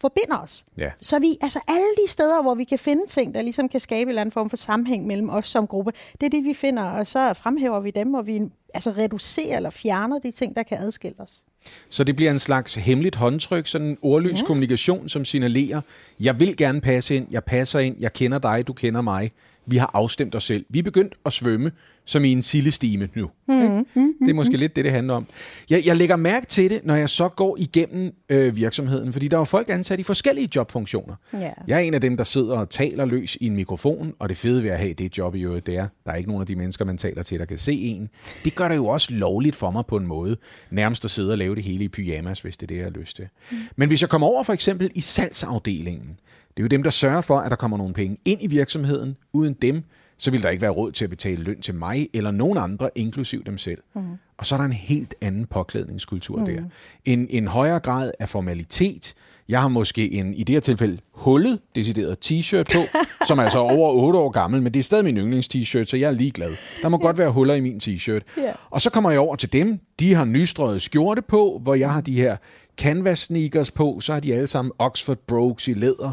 forbinder 0.00 0.38
os. 0.38 0.64
Ja. 0.78 0.90
Så 1.00 1.18
vi, 1.18 1.36
altså 1.40 1.60
alle 1.68 2.04
de 2.04 2.10
steder, 2.10 2.42
hvor 2.42 2.54
vi 2.54 2.64
kan 2.64 2.78
finde 2.78 3.06
ting, 3.06 3.34
der 3.34 3.42
ligesom 3.42 3.68
kan 3.68 3.80
skabe 3.80 4.02
en 4.02 4.08
eller 4.08 4.20
anden 4.20 4.32
form 4.32 4.50
for 4.50 4.56
sammenhæng 4.56 5.06
mellem 5.06 5.30
os 5.30 5.46
som 5.46 5.66
gruppe, 5.66 5.92
det 6.20 6.26
er 6.26 6.30
det, 6.30 6.44
vi 6.44 6.54
finder, 6.54 6.82
og 6.82 7.06
så 7.06 7.34
fremhæver 7.34 7.80
vi 7.80 7.90
dem, 7.90 8.14
og 8.14 8.26
vi 8.26 8.40
altså 8.74 8.90
reducerer 8.90 9.56
eller 9.56 9.70
fjerner 9.70 10.18
de 10.18 10.30
ting, 10.30 10.56
der 10.56 10.62
kan 10.62 10.78
adskille 10.78 11.20
os. 11.20 11.42
Så 11.88 12.04
det 12.04 12.16
bliver 12.16 12.30
en 12.30 12.38
slags 12.38 12.74
hemmeligt 12.74 13.16
håndtryk, 13.16 13.66
sådan 13.66 13.86
en 13.86 13.98
ordløs 14.02 14.40
ja. 14.40 14.46
kommunikation, 14.46 15.08
som 15.08 15.24
signalerer, 15.24 15.80
jeg 16.20 16.40
vil 16.40 16.56
gerne 16.56 16.80
passe 16.80 17.16
ind, 17.16 17.26
jeg 17.30 17.44
passer 17.44 17.78
ind, 17.78 17.96
jeg 18.00 18.12
kender 18.12 18.38
dig, 18.38 18.66
du 18.66 18.72
kender 18.72 19.00
mig. 19.00 19.30
Vi 19.68 19.76
har 19.76 19.90
afstemt 19.94 20.34
os 20.34 20.44
selv. 20.44 20.64
Vi 20.68 20.78
er 20.78 20.82
begyndt 20.82 21.14
at 21.26 21.32
svømme 21.32 21.70
som 22.08 22.24
i 22.24 22.32
en 22.32 22.42
sildestime 22.42 23.08
nu. 23.14 23.30
Mm-hmm. 23.48 24.14
Det 24.20 24.30
er 24.30 24.34
måske 24.34 24.56
lidt 24.56 24.76
det, 24.76 24.84
det 24.84 24.92
handler 24.92 25.14
om. 25.14 25.26
Jeg, 25.70 25.86
jeg 25.86 25.96
lægger 25.96 26.16
mærke 26.16 26.46
til 26.46 26.70
det, 26.70 26.80
når 26.84 26.94
jeg 26.94 27.08
så 27.08 27.28
går 27.28 27.56
igennem 27.60 28.14
øh, 28.28 28.56
virksomheden, 28.56 29.12
fordi 29.12 29.28
der 29.28 29.38
er 29.38 29.44
folk 29.44 29.70
ansat 29.70 30.00
i 30.00 30.02
forskellige 30.02 30.48
jobfunktioner. 30.56 31.14
Yeah. 31.34 31.52
Jeg 31.66 31.76
er 31.76 31.80
en 31.80 31.94
af 31.94 32.00
dem, 32.00 32.16
der 32.16 32.24
sidder 32.24 32.58
og 32.58 32.70
taler 32.70 33.04
løs 33.04 33.36
i 33.40 33.46
en 33.46 33.56
mikrofon, 33.56 34.14
og 34.18 34.28
det 34.28 34.36
fede 34.36 34.62
ved 34.62 34.70
at 34.70 34.78
have 34.78 34.92
det 34.92 35.18
job 35.18 35.34
i 35.34 35.42
øvrigt, 35.42 35.66
det 35.66 35.76
er, 35.76 35.88
der 36.04 36.12
er 36.12 36.16
ikke 36.16 36.28
nogen 36.28 36.40
af 36.40 36.46
de 36.46 36.56
mennesker, 36.56 36.84
man 36.84 36.98
taler 36.98 37.22
til, 37.22 37.38
der 37.38 37.44
kan 37.44 37.58
se 37.58 37.72
en. 37.72 38.08
Det 38.44 38.54
gør 38.54 38.68
det 38.68 38.76
jo 38.76 38.86
også 38.86 39.12
lovligt 39.12 39.56
for 39.56 39.70
mig 39.70 39.86
på 39.86 39.96
en 39.96 40.06
måde, 40.06 40.36
nærmest 40.70 41.04
at 41.04 41.10
sidde 41.10 41.30
og 41.30 41.38
lave 41.38 41.54
det 41.54 41.62
hele 41.62 41.84
i 41.84 41.88
pyjamas, 41.88 42.40
hvis 42.40 42.56
det 42.56 42.62
er 42.62 42.66
det, 42.66 42.76
jeg 42.76 42.84
har 42.84 42.90
lyst 42.90 43.16
til. 43.16 43.28
Mm. 43.50 43.56
Men 43.76 43.88
hvis 43.88 44.00
jeg 44.00 44.08
kommer 44.08 44.26
over 44.26 44.42
for 44.42 44.52
eksempel 44.52 44.90
i 44.94 45.00
salgsafdelingen, 45.00 46.18
det 46.58 46.62
er 46.62 46.64
jo 46.64 46.68
dem, 46.68 46.82
der 46.82 46.90
sørger 46.90 47.20
for, 47.20 47.38
at 47.38 47.50
der 47.50 47.56
kommer 47.56 47.76
nogle 47.76 47.94
penge 47.94 48.16
ind 48.24 48.42
i 48.42 48.46
virksomheden. 48.46 49.16
Uden 49.32 49.54
dem, 49.62 49.82
så 50.18 50.30
vil 50.30 50.42
der 50.42 50.48
ikke 50.48 50.62
være 50.62 50.70
råd 50.70 50.92
til 50.92 51.04
at 51.04 51.10
betale 51.10 51.42
løn 51.42 51.60
til 51.60 51.74
mig 51.74 52.08
eller 52.14 52.30
nogen 52.30 52.58
andre, 52.58 52.90
inklusiv 52.94 53.44
dem 53.44 53.58
selv. 53.58 53.78
Mm. 53.94 54.02
Og 54.38 54.46
så 54.46 54.54
er 54.54 54.58
der 54.58 54.64
en 54.64 54.72
helt 54.72 55.14
anden 55.20 55.46
påklædningskultur 55.46 56.38
mm. 56.38 56.46
der. 56.46 56.62
En, 57.04 57.26
en 57.30 57.46
højere 57.46 57.80
grad 57.80 58.10
af 58.18 58.28
formalitet. 58.28 59.14
Jeg 59.48 59.60
har 59.60 59.68
måske 59.68 60.12
en, 60.12 60.34
i 60.34 60.44
det 60.44 60.52
her 60.52 60.60
tilfælde, 60.60 60.98
hullet 61.12 61.60
decideret 61.74 62.18
t-shirt 62.24 62.64
på, 62.74 62.98
som 63.28 63.38
er 63.38 63.42
altså 63.42 63.58
over 63.58 63.92
8 63.92 64.18
år 64.18 64.30
gammel, 64.30 64.62
men 64.62 64.74
det 64.74 64.80
er 64.80 64.84
stadig 64.84 65.04
min 65.04 65.16
yndlings-t-shirt, 65.16 65.84
så 65.84 65.96
jeg 65.96 66.06
er 66.06 66.10
ligeglad. 66.10 66.52
Der 66.82 66.88
må 66.88 66.96
yeah. 66.96 67.02
godt 67.02 67.18
være 67.18 67.30
huller 67.30 67.54
i 67.54 67.60
min 67.60 67.80
t-shirt. 67.84 68.20
Yeah. 68.38 68.54
Og 68.70 68.80
så 68.80 68.90
kommer 68.90 69.10
jeg 69.10 69.20
over 69.20 69.36
til 69.36 69.52
dem. 69.52 69.80
De 70.00 70.14
har 70.14 70.24
nystrøget 70.24 70.82
skjorte 70.82 71.22
på, 71.22 71.60
hvor 71.62 71.74
jeg 71.74 71.92
har 71.92 72.00
de 72.00 72.12
her 72.12 72.36
canvas 72.78 73.18
sneakers 73.18 73.70
på, 73.70 74.00
så 74.00 74.12
har 74.12 74.20
de 74.20 74.34
alle 74.34 74.46
sammen 74.46 74.72
Oxford 74.78 75.18
Brogues 75.26 75.68
i 75.68 75.72
læder. 75.72 76.12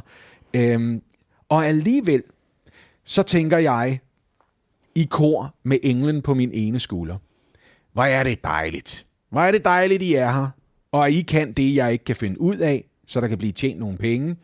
Øhm, 0.56 1.02
og 1.50 1.66
alligevel, 1.66 2.24
så 3.04 3.24
tænker 3.24 3.58
jeg 3.58 4.00
i 4.96 5.08
kor 5.10 5.56
med 5.64 5.78
englen 5.84 6.22
på 6.22 6.34
min 6.34 6.52
ene 6.54 6.80
skulder. 6.80 7.18
Hvor 7.94 8.04
er 8.04 8.24
det 8.24 8.44
dejligt. 8.44 9.08
Hvor 9.30 9.42
er 9.42 9.52
det 9.52 9.64
dejligt, 9.64 10.04
I 10.04 10.14
er 10.14 10.32
her. 10.32 10.50
Og 10.92 11.12
I 11.12 11.22
kan 11.22 11.52
det, 11.52 11.76
jeg 11.76 11.92
ikke 11.92 12.06
kan 12.06 12.16
finde 12.16 12.42
ud 12.42 12.58
af, 12.58 12.86
så 13.08 13.22
der 13.22 13.28
kan 13.28 13.38
blive 13.38 13.52
tjent 13.52 13.80
nogle 13.80 13.98
penge. 13.98 14.36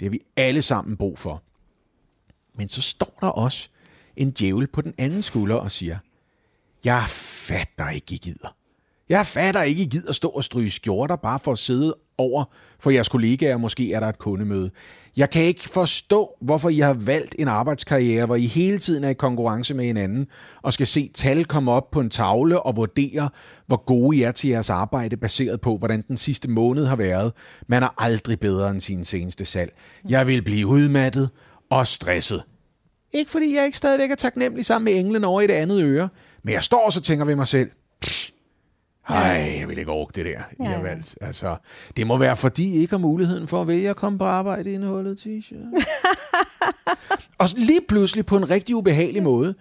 Det 0.00 0.06
har 0.06 0.10
vi 0.10 0.20
alle 0.36 0.62
sammen 0.62 0.96
brug 0.96 1.18
for. 1.18 1.42
Men 2.54 2.68
så 2.68 2.82
står 2.82 3.18
der 3.20 3.26
også 3.26 3.68
en 4.16 4.30
djævel 4.30 4.66
på 4.66 4.80
den 4.80 4.94
anden 4.98 5.22
skulder 5.22 5.56
og 5.56 5.70
siger, 5.70 5.98
jeg 6.84 7.04
fatter 7.08 7.88
ikke, 7.88 8.14
I 8.14 8.18
gider. 8.18 8.56
Jeg 9.08 9.26
fatter 9.26 9.62
ikke, 9.62 9.82
I 9.82 9.86
gider 9.86 10.12
stå 10.12 10.28
og 10.28 10.44
stryge 10.44 10.70
skjorter 10.70 11.16
bare 11.16 11.40
for 11.40 11.52
at 11.52 11.58
sidde 11.58 11.96
over 12.18 12.44
for 12.78 12.90
jeres 12.90 13.08
kollegaer, 13.08 13.56
måske 13.56 13.92
er 13.92 14.00
der 14.00 14.08
et 14.08 14.18
kundemøde. 14.18 14.70
Jeg 15.16 15.30
kan 15.30 15.42
ikke 15.42 15.68
forstå, 15.68 16.30
hvorfor 16.40 16.68
I 16.68 16.78
har 16.78 16.92
valgt 16.92 17.34
en 17.38 17.48
arbejdskarriere, 17.48 18.26
hvor 18.26 18.36
I 18.36 18.46
hele 18.46 18.78
tiden 18.78 19.04
er 19.04 19.08
i 19.08 19.14
konkurrence 19.14 19.74
med 19.74 19.84
hinanden, 19.84 20.26
og 20.62 20.72
skal 20.72 20.86
se 20.86 21.10
tal 21.14 21.44
komme 21.44 21.72
op 21.72 21.90
på 21.90 22.00
en 22.00 22.10
tavle 22.10 22.62
og 22.62 22.76
vurdere, 22.76 23.30
hvor 23.66 23.84
gode 23.84 24.16
I 24.16 24.22
er 24.22 24.32
til 24.32 24.50
jeres 24.50 24.70
arbejde, 24.70 25.16
baseret 25.16 25.60
på, 25.60 25.76
hvordan 25.76 26.04
den 26.08 26.16
sidste 26.16 26.50
måned 26.50 26.86
har 26.86 26.96
været. 26.96 27.32
Man 27.68 27.82
er 27.82 28.02
aldrig 28.02 28.40
bedre 28.40 28.70
end 28.70 28.80
sin 28.80 29.04
seneste 29.04 29.44
salg. 29.44 29.72
Jeg 30.08 30.26
vil 30.26 30.42
blive 30.42 30.66
udmattet 30.66 31.30
og 31.70 31.86
stresset. 31.86 32.42
Ikke 33.12 33.30
fordi 33.30 33.56
jeg 33.56 33.64
ikke 33.64 33.78
stadigvæk 33.78 34.10
er 34.10 34.14
taknemmelig 34.14 34.66
sammen 34.66 34.84
med 34.84 35.00
englen 35.00 35.24
over 35.24 35.40
i 35.40 35.46
det 35.46 35.54
andet 35.54 35.82
øre, 35.82 36.08
men 36.44 36.54
jeg 36.54 36.62
står 36.62 36.86
og 36.86 36.92
så 36.92 37.00
tænker 37.00 37.24
ved 37.24 37.36
mig 37.36 37.48
selv, 37.48 37.70
ej, 39.10 39.56
jeg 39.60 39.68
vil 39.68 39.78
ikke 39.78 39.90
orke 39.90 40.12
det 40.14 40.26
der, 40.26 40.40
I 40.60 40.64
har 40.64 40.82
valgt. 40.82 41.18
Altså, 41.20 41.56
det 41.96 42.06
må 42.06 42.16
være, 42.18 42.36
fordi 42.36 42.76
I 42.76 42.80
ikke 42.80 42.92
har 42.92 42.98
muligheden 42.98 43.46
for 43.46 43.60
at 43.60 43.68
vælge 43.68 43.90
at 43.90 43.96
komme 43.96 44.18
på 44.18 44.24
arbejde 44.24 44.70
i 44.70 44.74
en 44.74 44.82
hullet 44.82 45.18
t-shirt. 45.26 45.84
og 47.40 47.48
lige 47.56 47.80
pludselig 47.88 48.26
på 48.26 48.36
en 48.36 48.50
rigtig 48.50 48.76
ubehagelig 48.76 49.22
måde, 49.22 49.54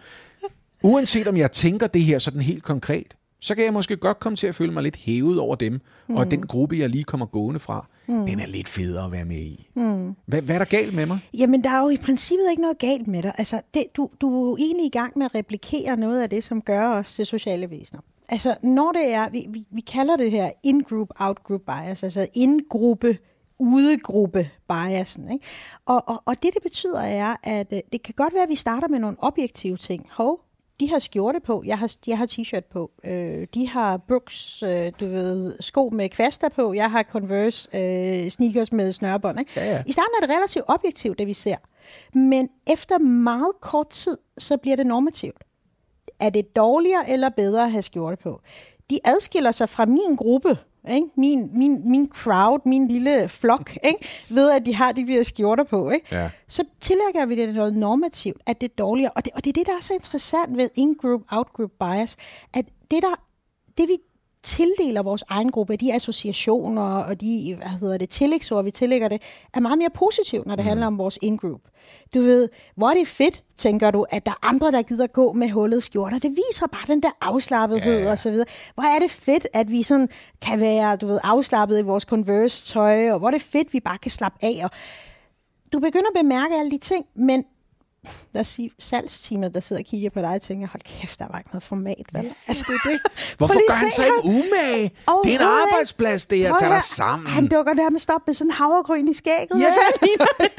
uanset 0.84 1.28
om 1.28 1.38
jeg 1.38 1.52
tænker 1.52 1.88
det 1.88 2.02
her 2.02 2.20
sådan 2.20 2.42
helt 2.42 2.64
konkret, 2.64 3.16
så 3.42 3.56
kan 3.56 3.66
jeg 3.66 3.74
måske 3.74 3.98
godt 3.98 4.20
komme 4.20 4.36
til 4.36 4.48
at 4.48 4.56
føle 4.56 4.72
mig 4.72 4.84
lidt 4.84 4.96
hævet 4.96 5.40
over 5.40 5.56
dem, 5.56 5.82
mm. 6.08 6.16
og 6.16 6.32
den 6.32 6.48
gruppe, 6.48 6.78
jeg 6.78 6.90
lige 6.90 7.04
kommer 7.04 7.26
gående 7.26 7.60
fra, 7.60 7.88
mm. 8.08 8.26
den 8.26 8.40
er 8.40 8.48
lidt 8.48 8.68
federe 8.68 9.06
at 9.06 9.12
være 9.12 9.26
med 9.26 9.38
i. 9.38 9.70
Mm. 9.76 10.16
Hvad, 10.26 10.42
hvad 10.42 10.56
er 10.56 10.60
der 10.60 10.66
galt 10.66 10.94
med 10.94 11.06
mig? 11.06 11.20
Jamen, 11.38 11.64
der 11.64 11.70
er 11.70 11.84
jo 11.84 11.90
i 11.90 11.98
princippet 11.98 12.46
ikke 12.50 12.62
noget 12.62 12.78
galt 12.78 13.08
med 13.08 13.24
dig. 13.24 13.34
Altså, 13.38 13.62
det, 13.74 13.84
du, 13.98 14.10
du 14.22 14.44
er 14.44 14.50
jo 14.50 14.58
egentlig 14.58 14.86
i 14.86 14.90
gang 14.90 15.18
med 15.18 15.26
at 15.26 15.36
replikere 15.36 15.98
noget 15.98 16.22
af 16.22 16.30
det, 16.30 16.44
som 16.44 16.62
gør 16.62 16.88
os 16.88 17.14
til 17.14 17.26
sociale 17.26 17.70
væsener. 17.70 18.02
Altså, 18.30 18.56
når 18.64 18.92
det 18.92 19.14
er, 19.14 19.30
vi, 19.30 19.46
vi, 19.50 19.66
vi 19.72 19.82
kalder 19.82 20.16
det 20.16 20.32
her 20.32 20.52
in-group, 20.64 21.10
out-group 21.20 21.62
bias, 21.62 22.04
altså 22.04 22.28
in-gruppe, 22.34 23.18
udegruppe 23.60 24.50
biasen. 24.68 25.32
Ikke? 25.32 25.46
Og, 25.86 26.04
og, 26.08 26.24
og 26.26 26.44
det, 26.44 26.54
det 26.54 26.64
betyder 26.64 27.00
er, 27.00 27.36
at 27.44 27.68
øh, 27.74 27.80
det 27.92 28.04
kan 28.04 28.14
godt 28.18 28.34
være, 28.34 28.44
at 28.44 28.50
vi 28.50 28.56
starter 28.56 28.88
med 28.88 29.00
nogle 29.00 29.18
objektive 29.20 29.78
ting. 29.78 30.08
Hov, 30.12 30.42
de 30.80 30.90
har 30.90 31.00
skjorte 31.00 31.40
på, 31.40 31.64
jeg 31.66 31.80
har, 31.80 31.96
jeg 32.08 32.18
har 32.18 32.26
t-shirt 32.26 32.70
på, 32.72 32.92
øh, 33.04 33.48
de 33.54 33.68
har 33.68 33.98
Brooks, 33.98 34.64
øh, 34.64 34.92
du 35.00 35.06
ved, 35.06 35.56
sko 35.60 35.90
med 35.90 36.10
kvaster 36.10 36.50
på, 36.50 36.74
jeg 36.74 36.92
har 36.92 37.04
Converse 37.04 37.70
øh, 37.78 38.30
sneakers 38.30 38.72
med 38.72 38.92
snørbånd. 38.92 39.40
Ikke? 39.40 39.52
Ja, 39.56 39.72
ja. 39.72 39.84
I 39.88 39.92
starten 39.92 40.14
er 40.22 40.28
det 40.28 40.36
relativt 40.36 40.66
objektivt, 40.68 41.20
det 41.20 41.28
vi 41.28 41.34
ser. 41.34 41.56
Men 42.14 42.50
efter 42.68 42.98
meget 42.98 43.52
kort 43.62 43.90
tid, 43.90 44.18
så 44.38 44.58
bliver 44.58 44.76
det 44.76 44.86
normativt. 44.86 45.44
Er 46.20 46.30
det 46.30 46.56
dårligere 46.56 47.10
eller 47.10 47.30
bedre 47.30 47.64
at 47.64 47.72
have 47.72 47.82
skjorte 47.82 48.18
på? 48.18 48.42
De 48.90 49.00
adskiller 49.04 49.52
sig 49.52 49.70
fra 49.70 49.86
min 49.86 50.16
gruppe, 50.18 50.58
ikke? 50.90 51.08
Min, 51.16 51.50
min, 51.54 51.92
min 51.92 52.10
crowd, 52.14 52.60
min 52.66 52.88
lille 52.88 53.30
flok, 53.30 53.78
ikke? 53.84 54.08
ved 54.30 54.52
at 54.52 54.66
de 54.66 54.76
har 54.76 54.92
de 54.92 55.08
der 55.08 55.24
skjorter 55.24 55.64
på. 55.64 55.90
Ikke? 55.90 56.06
Ja. 56.12 56.30
Så 56.48 56.64
tillægger 56.82 57.26
vi 57.26 57.36
det 57.36 57.56
noget 57.56 57.74
normativt, 57.74 58.42
at 58.46 58.62
det 58.62 58.72
er 58.72 58.76
dårligere. 58.78 59.12
Og 59.16 59.26
det, 59.26 59.34
og 59.34 59.44
det 59.44 59.50
er 59.50 59.54
det, 59.54 59.68
der 59.68 59.74
er 59.74 59.82
så 59.82 59.94
interessant 59.94 60.58
ved 60.58 60.70
in-group, 60.76 61.22
out-group 61.32 61.72
bias, 61.80 62.18
at 62.54 62.66
det, 62.92 63.04
der, 63.04 63.16
det 63.78 63.88
vi 63.88 63.98
tildeler 64.44 65.04
vores 65.04 65.24
egen 65.30 65.52
gruppe, 65.52 65.76
de 65.76 65.94
associationer 65.94 66.82
og 66.82 67.22
de 67.22 67.56
hvad 67.58 67.68
hedder 67.68 67.98
det, 67.98 68.10
tillægsord, 68.10 68.64
vi 68.64 68.72
tillægger 68.72 69.08
det, 69.08 69.22
er 69.54 69.60
meget 69.60 69.78
mere 69.78 69.90
positivt, 69.94 70.46
når 70.46 70.56
det 70.56 70.66
mm. 70.66 70.70
handler 70.70 70.88
om 70.88 70.98
vores 70.98 71.20
in-group. 71.22 71.62
Du 72.14 72.22
ved, 72.22 72.50
hvor 72.76 72.90
er 72.90 72.94
det 72.94 73.08
fedt, 73.08 73.44
tænker 73.58 73.92
du, 73.92 74.06
at 74.10 74.26
der 74.26 74.32
er 74.32 74.48
andre, 74.48 74.72
der 74.72 74.82
gider 74.82 75.08
gå 75.08 75.34
med 75.34 75.50
hullet 75.50 75.84
skjorter. 75.84 76.20
Det 76.20 76.32
viser 76.32 76.68
bare 76.68 76.84
den 76.88 77.04
der 77.04 77.10
afslappethed 77.22 78.04
Ja. 78.04 78.12
og 78.12 78.20
så 78.20 78.32
videre. 78.32 78.46
Hvor 78.74 78.84
er 78.84 79.00
det 79.00 79.12
fedt, 79.12 79.48
at 79.54 79.72
vi 79.72 79.84
sådan 79.84 80.10
kan 80.42 80.60
være, 80.60 80.96
du 80.96 81.08
ved, 81.08 81.20
afslappet 81.24 81.80
i 81.80 81.82
vores 81.82 82.04
Converse-tøj, 82.04 83.12
og 83.12 83.20
hvor 83.20 83.28
er 83.28 83.32
det 83.32 83.42
fedt, 83.42 83.74
vi 83.74 83.80
bare 83.80 83.98
kan 83.98 84.12
slappe 84.12 84.38
af. 84.42 84.62
Og 84.64 84.70
du 85.74 85.80
begynder 85.80 86.08
at 86.16 86.24
bemærke 86.24 86.56
alle 86.56 86.72
de 86.72 86.78
ting, 86.78 87.06
men 87.16 87.44
os 88.36 88.48
sige, 88.48 88.72
salgsteamet, 88.80 89.54
der 89.54 89.60
sidder 89.60 89.82
og 89.82 89.86
kigger 89.86 90.10
på 90.10 90.20
dig 90.20 90.30
og 90.30 90.42
tænker, 90.42 90.68
hold 90.68 90.82
kæft, 91.00 91.20
der 91.20 91.28
var 91.32 91.38
ikke 91.38 91.50
noget 91.50 91.64
format. 91.64 92.06
Vel? 92.14 92.24
Ja, 92.24 92.30
altså, 92.48 92.66
det 92.68 92.76
er 92.76 92.90
det. 92.90 93.00
Hvorfor 93.38 93.54
gør 93.54 93.74
han 93.74 93.92
sig 93.92 94.06
ham. 94.06 94.14
ikke 94.18 94.46
umage? 94.48 94.92
Det 95.24 95.34
er 95.36 95.40
en 95.40 95.46
arbejdsplads, 95.46 96.26
det 96.26 96.46
er. 96.46 96.54
At 96.54 96.60
dig 96.60 96.84
sammen. 96.84 97.28
Han 97.28 97.48
dukker 97.48 97.74
nærmest 97.74 98.10
op 98.10 98.22
med 98.28 98.34
sådan 98.34 98.48
en 98.48 98.52
havregryn 98.52 99.08
i 99.08 99.14
skægget. 99.14 99.66
Det? 100.02 100.10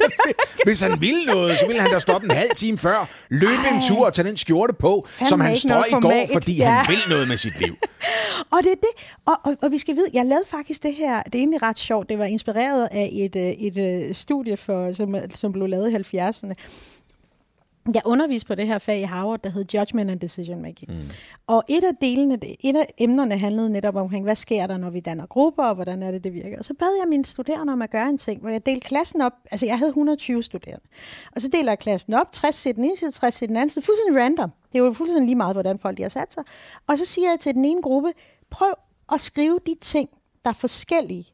Hvis 0.65 0.81
han 0.81 1.01
ville 1.01 1.25
noget, 1.25 1.51
så 1.59 1.65
ville 1.65 1.81
han 1.81 1.91
da 1.91 1.99
stoppe 1.99 2.25
en 2.25 2.31
halv 2.31 2.51
time 2.55 2.77
før, 2.77 3.09
løbe 3.29 3.51
en 3.71 3.75
Ej. 3.75 3.81
tur 3.87 4.05
og 4.05 4.13
tage 4.13 4.27
den 4.27 4.37
skjorte 4.37 4.73
på, 4.73 5.05
Fandme 5.07 5.29
som 5.29 5.39
han 5.39 5.57
noget 5.65 5.85
i 5.87 5.91
går, 5.91 6.27
fordi 6.33 6.57
Ja. 6.57 6.69
han 6.69 6.85
vil 6.95 6.99
noget 7.09 7.27
med 7.27 7.37
sit 7.37 7.59
liv. 7.59 7.75
Og 8.53 8.59
det 8.63 8.71
er 8.71 8.75
det. 8.75 9.07
Og, 9.25 9.37
og, 9.43 9.55
og 9.61 9.71
vi 9.71 9.77
skal 9.77 9.95
vide, 9.95 10.07
jeg 10.13 10.25
lavede 10.25 10.45
faktisk 10.47 10.83
det 10.83 10.93
her, 10.95 11.23
det 11.23 11.35
er 11.35 11.39
egentlig 11.39 11.61
ret 11.61 11.79
sjovt, 11.79 12.09
det 12.09 12.19
var 12.19 12.25
inspireret 12.25 12.87
af 12.91 13.09
et, 13.13 13.35
øh, 13.35 13.41
et, 13.43 13.77
et 14.09 14.17
studie, 14.17 14.57
for, 14.57 14.93
som, 14.93 15.15
som 15.35 15.51
blev 15.51 15.67
lavet 15.67 15.91
i 16.13 16.17
70'erne. 16.17 16.53
Jeg 17.93 18.01
underviste 18.05 18.47
på 18.47 18.55
det 18.55 18.67
her 18.67 18.77
fag 18.77 18.99
i 18.99 19.03
Harvard, 19.03 19.39
der 19.43 19.49
hed 19.49 19.65
Judgment 19.73 20.11
and 20.11 20.19
Decision 20.19 20.61
Making. 20.61 20.91
Mm. 20.91 21.01
Og 21.47 21.63
et 21.69 21.83
af, 21.83 21.95
delene, 22.01 22.39
et 22.59 22.77
af 22.77 22.93
emnerne 22.97 23.37
handlede 23.37 23.69
netop 23.69 23.95
omkring, 23.95 24.23
hvad 24.23 24.35
sker 24.35 24.67
der, 24.67 24.77
når 24.77 24.89
vi 24.89 24.99
danner 24.99 25.25
grupper, 25.25 25.63
og 25.63 25.75
hvordan 25.75 26.03
er 26.03 26.11
det, 26.11 26.23
det 26.23 26.33
virker. 26.33 26.57
Og 26.57 26.65
så 26.65 26.73
bad 26.73 26.97
jeg 27.01 27.09
mine 27.09 27.25
studerende 27.25 27.73
om 27.73 27.81
at 27.81 27.89
gøre 27.89 28.09
en 28.09 28.17
ting, 28.17 28.41
hvor 28.41 28.49
jeg 28.49 28.65
delte 28.65 28.87
klassen 28.87 29.21
op. 29.21 29.33
Altså, 29.51 29.65
jeg 29.65 29.77
havde 29.77 29.89
120 29.89 30.43
studerende. 30.43 30.85
Og 31.35 31.41
så 31.41 31.47
deler 31.47 31.71
jeg 31.71 31.79
klassen 31.79 32.13
op, 32.13 32.31
60 32.31 32.61
til 32.61 32.75
den 32.75 32.83
ene 32.83 32.97
side, 32.97 33.11
60 33.11 33.35
til 33.35 33.47
den 33.47 33.57
anden 33.57 33.69
side. 33.69 33.85
Fuldstændig 33.85 34.23
random. 34.23 34.51
Det 34.71 34.79
er 34.79 34.83
jo 34.83 34.91
fuldstændig 34.93 35.25
lige 35.25 35.35
meget, 35.35 35.55
hvordan 35.55 35.79
folk 35.79 35.97
de 35.97 36.01
har 36.01 36.09
sat 36.09 36.33
sig. 36.33 36.43
Og 36.87 36.97
så 36.97 37.05
siger 37.05 37.29
jeg 37.29 37.39
til 37.39 37.55
den 37.55 37.65
ene 37.65 37.81
gruppe, 37.81 38.13
prøv 38.49 38.73
at 39.11 39.21
skrive 39.21 39.59
de 39.65 39.75
ting, 39.81 40.09
der 40.43 40.49
er 40.49 40.53
forskellige 40.53 41.25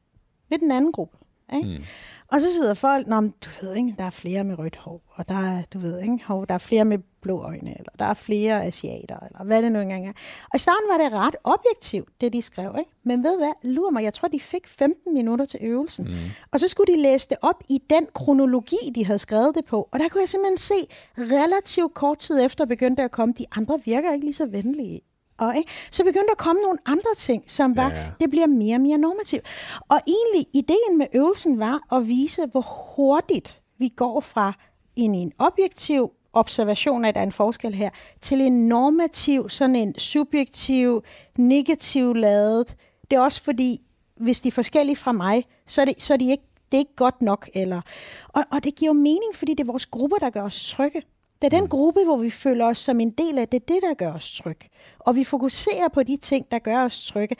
ved 0.50 0.60
den 0.60 0.72
anden 0.72 0.92
gruppe. 0.92 1.18
Ikke? 1.56 1.78
Mm. 1.78 1.84
Og 2.32 2.42
så 2.42 2.54
sidder 2.54 2.74
folk, 2.74 3.08
Nå, 3.08 3.22
du 3.22 3.50
ved 3.62 3.76
ikke, 3.76 3.96
der 3.98 4.04
er 4.04 4.10
flere 4.10 4.44
med 4.44 4.60
rødt 4.60 4.76
hår, 4.76 5.02
og 5.10 5.30
der 5.30 5.36
er, 5.36 5.64
du 5.74 5.80
ved 5.80 6.02
ikke, 6.02 6.20
hår, 6.26 6.46
der 6.46 6.54
er 6.54 6.58
flere 6.58 6.86
med 6.86 6.98
blå 7.22 7.42
øjne, 7.42 7.78
eller 7.80 7.92
der 8.00 8.06
er 8.06 8.14
flere 8.14 8.66
asiater, 8.66 9.20
eller 9.20 9.44
hvad 9.44 9.64
det 9.64 9.72
nu 9.72 9.80
engang 9.80 10.08
er. 10.08 10.12
Og 10.44 10.56
i 10.56 10.60
starten 10.60 10.90
var 10.92 10.98
det 10.98 11.14
ret 11.14 11.36
objektivt, 11.44 12.10
det 12.22 12.34
de 12.34 12.42
skrev, 12.42 12.76
ikke? 12.80 12.92
Men 13.04 13.24
ved 13.24 13.38
hvad, 13.38 13.52
lurer 13.64 13.92
mig, 13.92 14.04
jeg 14.04 14.14
tror, 14.14 14.28
de 14.28 14.40
fik 14.40 14.68
15 14.68 15.14
minutter 15.14 15.46
til 15.46 15.60
øvelsen. 15.64 16.06
Mm. 16.06 16.14
Og 16.52 16.60
så 16.60 16.68
skulle 16.68 16.96
de 16.96 17.02
læse 17.02 17.30
det 17.30 17.38
op 17.42 17.64
i 17.70 17.82
den 17.90 18.08
kronologi, 18.16 18.92
de 18.96 19.06
havde 19.06 19.20
skrevet 19.20 19.56
det 19.56 19.66
på. 19.66 19.90
Og 19.92 20.00
der 20.00 20.10
kunne 20.10 20.22
jeg 20.22 20.30
simpelthen 20.30 20.58
se, 20.58 20.74
relativt 21.18 21.94
kort 21.94 22.18
tid 22.18 22.46
efter 22.46 22.66
begyndte 22.66 23.04
at 23.04 23.12
komme, 23.12 23.34
de 23.38 23.46
andre 23.56 23.80
virker 23.86 24.14
ikke 24.14 24.26
lige 24.26 24.34
så 24.34 24.46
venlige. 24.46 25.02
Og, 25.38 25.58
ikke? 25.58 25.72
Så 25.92 26.04
begyndte 26.04 26.26
der 26.26 26.32
at 26.32 26.38
komme 26.38 26.62
nogle 26.62 26.78
andre 26.86 27.10
ting, 27.18 27.44
som 27.48 27.76
var, 27.76 27.90
ja, 27.90 28.00
ja. 28.00 28.06
det 28.20 28.30
bliver 28.30 28.48
mere 28.48 28.76
og 28.76 28.82
mere 28.82 28.98
normativt. 28.98 29.44
Og 29.90 30.00
egentlig, 30.08 30.48
ideen 30.54 30.98
med 30.98 31.08
øvelsen 31.14 31.60
var 31.60 31.96
at 31.96 32.08
vise, 32.08 32.46
hvor 32.52 32.96
hurtigt 32.96 33.62
vi 33.78 33.88
går 33.88 34.20
fra 34.20 34.54
en, 34.96 35.16
en 35.16 35.32
objektiv 35.38 36.12
observation 36.34 37.06
af, 37.06 37.10
at 37.10 37.16
der 37.16 37.22
er 37.22 37.26
en 37.26 37.32
forskel 37.32 37.74
her, 37.74 37.90
til 38.22 38.42
en 38.42 38.68
normativ, 38.68 39.50
sådan 39.50 39.76
en 39.76 39.96
subjektiv, 40.00 41.04
negativ 41.38 42.14
ladet. 42.14 42.76
Det 43.12 43.18
er 43.18 43.22
også 43.22 43.44
fordi, 43.44 43.82
hvis 44.18 44.42
de 44.42 44.48
er 44.48 44.52
forskellige 44.52 44.96
fra 44.96 45.12
mig, 45.12 45.46
så 45.68 45.82
er, 45.82 45.86
det, 45.86 46.02
så 46.02 46.14
er 46.14 46.18
de 46.18 46.32
ikke, 46.32 46.44
det 46.72 46.78
er 46.78 46.80
ikke 46.80 46.96
godt 46.96 47.22
nok. 47.22 47.50
Eller, 47.54 47.82
og, 48.28 48.44
og 48.52 48.64
det 48.64 48.76
giver 48.76 48.90
jo 48.90 48.94
mening, 48.94 49.36
fordi 49.36 49.54
det 49.54 49.60
er 49.60 49.72
vores 49.72 49.86
grupper, 49.86 50.18
der 50.18 50.30
gør 50.30 50.44
os 50.44 50.70
trygge. 50.70 51.02
Det 51.42 51.54
er 51.54 51.60
den 51.60 51.68
gruppe, 51.68 52.04
hvor 52.04 52.18
vi 52.18 52.30
føler 52.30 52.66
os 52.66 52.78
som 52.78 53.00
en 53.00 53.10
del 53.10 53.38
af 53.38 53.48
det, 53.48 53.68
det 53.68 53.80
der 53.82 53.94
gør 53.94 54.14
os 54.14 54.32
tryg. 54.32 54.60
Og 55.00 55.16
vi 55.16 55.24
fokuserer 55.24 55.88
på 55.94 56.04
de 56.04 56.18
ting, 56.18 56.46
der 56.52 56.60
gør 56.60 56.86
os 56.86 57.08
trygge. 57.08 57.36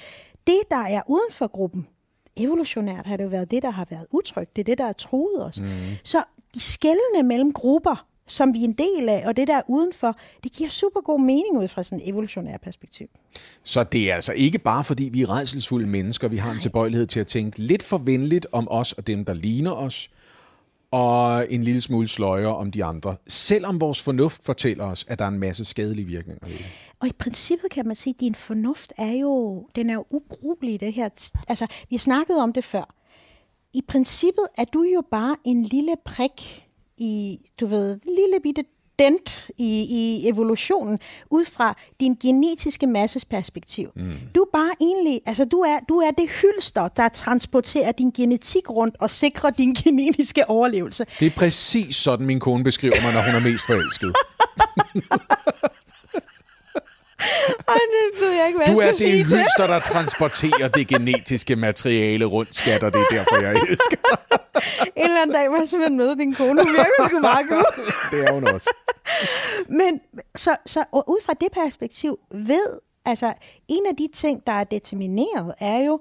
Det, 0.48 0.60
der 0.72 0.78
er 0.78 1.02
uden 1.08 1.32
for 1.32 1.48
gruppen, 1.48 1.88
evolutionært 2.36 3.06
har 3.06 3.18
det 3.18 3.24
jo 3.24 3.30
været 3.30 3.52
det, 3.52 3.64
der 3.64 3.70
har 3.70 3.88
været 3.90 4.06
utrygt. 4.12 4.56
Det 4.56 4.62
er 4.62 4.66
det, 4.66 4.78
der 4.78 4.86
har 4.86 4.94
truet 4.94 5.46
os. 5.46 5.60
Mm. 5.60 5.68
Så 6.04 6.24
de 6.54 6.60
skældene 6.60 7.24
mellem 7.24 7.54
grupper, 7.54 8.06
som 8.28 8.54
vi 8.54 8.60
er 8.60 8.64
en 8.64 8.74
del 8.74 9.10
af, 9.10 9.24
og 9.28 9.38
det 9.38 9.48
der 9.48 9.58
er 9.58 9.62
udenfor, 9.68 10.18
det 10.44 10.52
giver 10.52 10.70
super 10.70 11.02
god 11.02 11.20
mening 11.20 11.58
ud 11.58 11.68
fra 11.68 11.84
sådan 11.84 12.00
et 12.00 12.10
evolutionært 12.10 12.62
perspektiv. 12.62 13.08
Så 13.64 13.84
det 13.84 14.12
er 14.12 14.16
altså 14.16 14.34
ikke 14.34 14.60
bare 14.60 14.84
fordi 14.84 15.10
vi 15.14 15.22
er 15.22 15.36
redselsfulde 15.36 15.88
mennesker, 15.88 16.28
vi 16.28 16.38
har 16.38 16.52
en 16.52 16.60
tilbøjelighed 16.60 17.08
til 17.08 17.20
at 17.20 17.28
tænke 17.28 17.60
lidt 17.60 17.84
for 17.84 17.98
venligt 17.98 18.48
om 18.52 18.68
os 18.72 18.94
og 18.94 19.08
dem, 19.08 19.26
der 19.26 19.34
ligner 19.34 19.72
os, 19.72 20.10
og 20.98 21.52
en 21.52 21.64
lille 21.64 21.82
smule 21.82 22.08
sløjer 22.08 22.48
om 22.48 22.72
de 22.72 22.84
andre, 22.84 23.16
selvom 23.28 23.82
vores 23.82 24.02
fornuft 24.02 24.46
fortæller 24.46 24.86
os, 24.86 25.06
at 25.08 25.20
der 25.20 25.26
er 25.26 25.30
en 25.30 25.40
masse 25.40 25.66
skadelige 25.66 26.06
virkninger. 26.06 26.48
Og 27.00 27.08
i 27.08 27.12
princippet 27.20 27.72
kan 27.72 27.88
man 27.88 27.96
sige, 27.96 28.14
at 28.14 28.20
din 28.20 28.36
fornuft 28.36 28.94
er 28.98 29.12
jo, 29.12 29.64
den 29.76 29.90
er 29.90 29.94
jo 29.94 30.06
ubrugelig 30.10 30.74
i 30.74 30.78
det 30.78 30.94
her. 30.94 31.10
Altså, 31.48 31.68
vi 31.90 31.96
har 31.96 32.00
snakket 32.00 32.38
om 32.38 32.54
det 32.54 32.64
før. 32.64 32.96
I 33.74 33.82
princippet 33.88 34.48
er 34.58 34.64
du 34.64 34.84
jo 34.84 35.04
bare 35.12 35.36
en 35.46 35.64
lille 35.64 35.96
prik 36.06 36.68
i, 36.98 37.40
du 37.60 37.66
ved, 37.66 38.00
lille 38.06 38.40
bitte 38.44 38.64
dent 39.00 39.50
i, 39.58 39.86
i 39.90 40.30
evolutionen 40.30 41.00
ud 41.32 41.46
fra 41.46 41.78
din 42.00 42.16
genetiske 42.16 42.88
masses 42.88 43.26
perspektiv. 43.26 43.90
Mm. 43.96 44.14
Du 44.36 44.42
er 44.42 44.50
bare 44.54 44.72
egentlig, 44.82 45.22
altså 45.26 45.46
du 45.46 45.60
er, 45.60 45.80
du 45.90 45.98
er 45.98 46.12
det 46.12 46.30
hylster, 46.30 46.88
der 46.88 47.10
transporterer 47.10 47.92
din 47.92 48.12
genetik 48.12 48.70
rundt 48.70 48.96
og 49.00 49.10
sikrer 49.10 49.50
din 49.50 49.74
genetiske 49.84 50.50
overlevelse. 50.50 51.06
Det 51.20 51.26
er 51.26 51.32
præcis 51.38 51.96
sådan, 51.96 52.26
min 52.26 52.40
kone 52.40 52.64
beskriver 52.64 52.96
mig, 53.04 53.14
når 53.14 53.22
hun 53.26 53.36
er 53.36 53.52
mest 53.52 53.66
forelsket. 53.66 54.16
Ej, 57.68 57.76
det 57.76 58.22
ved 58.22 58.32
jeg 58.32 58.48
ikke, 58.48 58.60
hvad 58.60 58.76
du 58.76 58.82
jeg 58.82 58.90
er 58.90 58.94
det 58.94 59.24
hylster, 59.24 59.68
der 59.68 59.80
transporterer 59.80 60.68
det 60.68 60.88
genetiske 60.88 61.56
materiale 61.56 62.26
rundt, 62.26 62.56
skat, 62.56 62.84
og 62.84 62.94
det 62.94 63.02
er 63.02 63.16
derfor, 63.16 63.42
jeg 63.42 63.56
elsker. 63.70 63.98
En 64.96 65.04
eller 65.04 65.22
anden 65.22 65.34
dag 65.34 65.44
jeg 65.44 65.68
simpelthen 65.68 65.98
møde 65.98 66.18
din 66.18 66.34
kone. 66.34 66.64
Hun 66.64 66.74
virker 66.74 67.08
sgu 67.08 67.20
meget 67.20 67.50
god. 67.50 67.84
det 68.12 68.28
er 68.28 68.34
hun 68.34 68.48
også. 68.48 68.70
Men 69.68 70.02
så, 70.36 70.56
så 70.66 70.84
ud 70.94 71.24
fra 71.24 71.34
det 71.34 71.48
perspektiv 71.52 72.20
ved, 72.32 72.80
altså 73.06 73.34
en 73.68 73.86
af 73.90 73.96
de 73.96 74.08
ting, 74.14 74.48
der 74.48 74.54
er 74.54 74.64
determineret, 74.64 75.54
er 75.60 75.78
jo, 75.78 76.00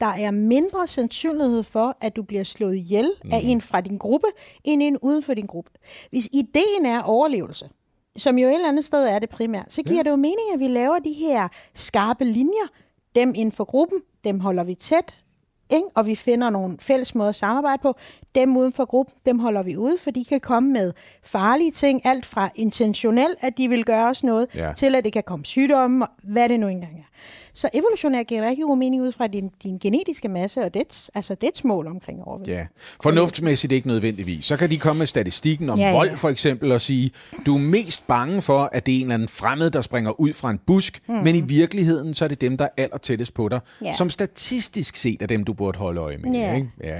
der 0.00 0.06
er 0.06 0.30
mindre 0.30 0.88
sandsynlighed 0.88 1.62
for, 1.62 1.96
at 2.00 2.16
du 2.16 2.22
bliver 2.22 2.44
slået 2.44 2.76
ihjel 2.76 3.10
mm. 3.24 3.32
af 3.32 3.40
en 3.42 3.60
fra 3.60 3.80
din 3.80 3.98
gruppe, 3.98 4.26
end 4.64 4.82
en 4.82 4.98
uden 4.98 5.22
for 5.22 5.34
din 5.34 5.46
gruppe. 5.46 5.70
Hvis 6.10 6.28
ideen 6.32 6.86
er 6.86 7.02
overlevelse, 7.02 7.68
som 8.16 8.38
jo 8.38 8.48
et 8.48 8.54
eller 8.54 8.68
andet 8.68 8.84
sted 8.84 9.06
er 9.06 9.18
det 9.18 9.30
primært, 9.30 9.72
så 9.72 9.82
giver 9.82 9.96
ja. 9.96 10.02
det 10.02 10.10
jo 10.10 10.16
mening, 10.16 10.52
at 10.54 10.60
vi 10.60 10.68
laver 10.68 10.98
de 10.98 11.12
her 11.12 11.48
skarpe 11.74 12.24
linjer, 12.24 12.68
dem 13.14 13.34
inden 13.34 13.52
for 13.52 13.64
gruppen, 13.64 13.98
dem 14.24 14.40
holder 14.40 14.64
vi 14.64 14.74
tæt, 14.74 15.14
ikke? 15.72 15.86
og 15.94 16.06
vi 16.06 16.14
finder 16.14 16.50
nogle 16.50 16.76
fælles 16.80 17.14
måder 17.14 17.28
at 17.28 17.36
samarbejde 17.36 17.82
på. 17.82 17.96
Dem 18.34 18.56
uden 18.56 18.72
for 18.72 18.84
gruppen, 18.84 19.14
dem 19.26 19.38
holder 19.38 19.62
vi 19.62 19.76
ude, 19.76 19.96
for 19.98 20.10
de 20.10 20.24
kan 20.24 20.40
komme 20.40 20.72
med 20.72 20.92
farlige 21.22 21.70
ting, 21.70 22.06
alt 22.06 22.26
fra 22.26 22.50
intentionelt, 22.54 23.38
at 23.40 23.58
de 23.58 23.68
vil 23.68 23.84
gøre 23.84 24.08
os 24.08 24.24
noget, 24.24 24.46
ja. 24.54 24.72
til 24.76 24.94
at 24.94 25.04
det 25.04 25.12
kan 25.12 25.22
komme 25.22 25.44
sygdomme, 25.44 26.06
hvad 26.22 26.48
det 26.48 26.60
nu 26.60 26.68
engang 26.68 26.98
er. 26.98 27.04
Så 27.54 27.68
evolutionært 27.74 28.26
giver 28.26 28.48
rigtig 28.48 28.64
god 28.64 28.78
mening 28.78 29.02
ud 29.02 29.12
fra 29.12 29.26
din, 29.26 29.50
din 29.62 29.78
genetiske 29.78 30.28
masse 30.28 30.60
og 30.60 30.74
dets, 30.74 31.10
altså 31.14 31.34
dets 31.34 31.64
mål 31.64 31.86
omkring 31.86 32.24
overvægt. 32.24 32.48
Ja, 32.48 32.66
fornuftsmæssigt 33.02 33.72
ikke 33.72 33.88
nødvendigvis. 33.88 34.44
Så 34.44 34.56
kan 34.56 34.70
de 34.70 34.78
komme 34.78 34.98
med 34.98 35.06
statistikken 35.06 35.70
om 35.70 35.78
ja, 35.78 35.88
ja. 35.88 35.96
vold 35.96 36.16
for 36.16 36.28
eksempel 36.28 36.72
og 36.72 36.80
sige, 36.80 37.10
du 37.46 37.54
er 37.54 37.58
mest 37.58 38.06
bange 38.06 38.42
for, 38.42 38.70
at 38.72 38.86
det 38.86 38.92
er 38.92 38.96
en 38.96 39.02
eller 39.02 39.14
anden 39.14 39.28
fremmed, 39.28 39.70
der 39.70 39.80
springer 39.80 40.20
ud 40.20 40.32
fra 40.32 40.50
en 40.50 40.58
busk, 40.66 41.02
mm. 41.08 41.14
men 41.14 41.34
i 41.34 41.40
virkeligheden 41.40 42.14
så 42.14 42.24
er 42.24 42.28
det 42.28 42.40
dem, 42.40 42.56
der 42.56 42.64
er 42.64 42.82
aller 42.82 42.98
tættest 42.98 43.34
på 43.34 43.48
dig, 43.48 43.60
ja. 43.84 43.94
som 43.96 44.10
statistisk 44.10 44.96
set 44.96 45.22
er 45.22 45.26
dem, 45.26 45.44
du 45.44 45.52
burde 45.52 45.78
holde 45.78 46.00
øje 46.00 46.18
med. 46.18 46.32
Ja. 46.32 46.54
Ikke? 46.54 46.70
Ja. 46.84 46.98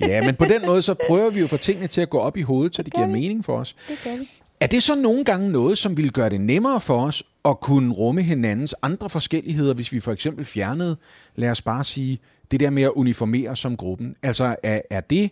Ja. 0.00 0.06
ja, 0.08 0.26
men 0.26 0.34
på 0.34 0.44
den 0.44 0.66
måde 0.66 0.82
så 0.82 0.94
prøver 1.06 1.30
vi 1.30 1.38
jo 1.38 1.44
at 1.44 1.50
få 1.50 1.56
tingene 1.56 1.86
til 1.86 2.00
at 2.00 2.10
gå 2.10 2.18
op 2.18 2.36
i 2.36 2.42
hovedet, 2.42 2.74
så 2.74 2.82
det, 2.82 2.86
det 2.86 2.94
giver 2.94 3.06
vi. 3.06 3.12
mening 3.12 3.44
for 3.44 3.56
os. 3.56 3.76
Det 3.88 3.98
gør 4.04 4.16
vi. 4.16 4.30
Er 4.60 4.66
det 4.66 4.82
så 4.82 4.94
nogle 4.94 5.24
gange 5.24 5.50
noget, 5.50 5.78
som 5.78 5.96
ville 5.96 6.10
gøre 6.10 6.30
det 6.30 6.40
nemmere 6.40 6.80
for 6.80 7.06
os 7.06 7.24
at 7.44 7.60
kunne 7.60 7.94
rumme 7.94 8.22
hinandens 8.22 8.74
andre 8.82 9.10
forskelligheder, 9.10 9.74
hvis 9.74 9.92
vi 9.92 10.00
for 10.00 10.12
eksempel 10.12 10.44
fjernede, 10.44 10.96
lad 11.34 11.50
os 11.50 11.62
bare 11.62 11.84
sige, 11.84 12.18
det 12.50 12.60
der 12.60 12.70
med 12.70 12.82
at 12.82 12.90
uniformere 12.90 13.56
som 13.56 13.76
gruppen? 13.76 14.16
Altså 14.22 14.56
er, 14.62 14.80
er 14.90 15.00
det 15.00 15.30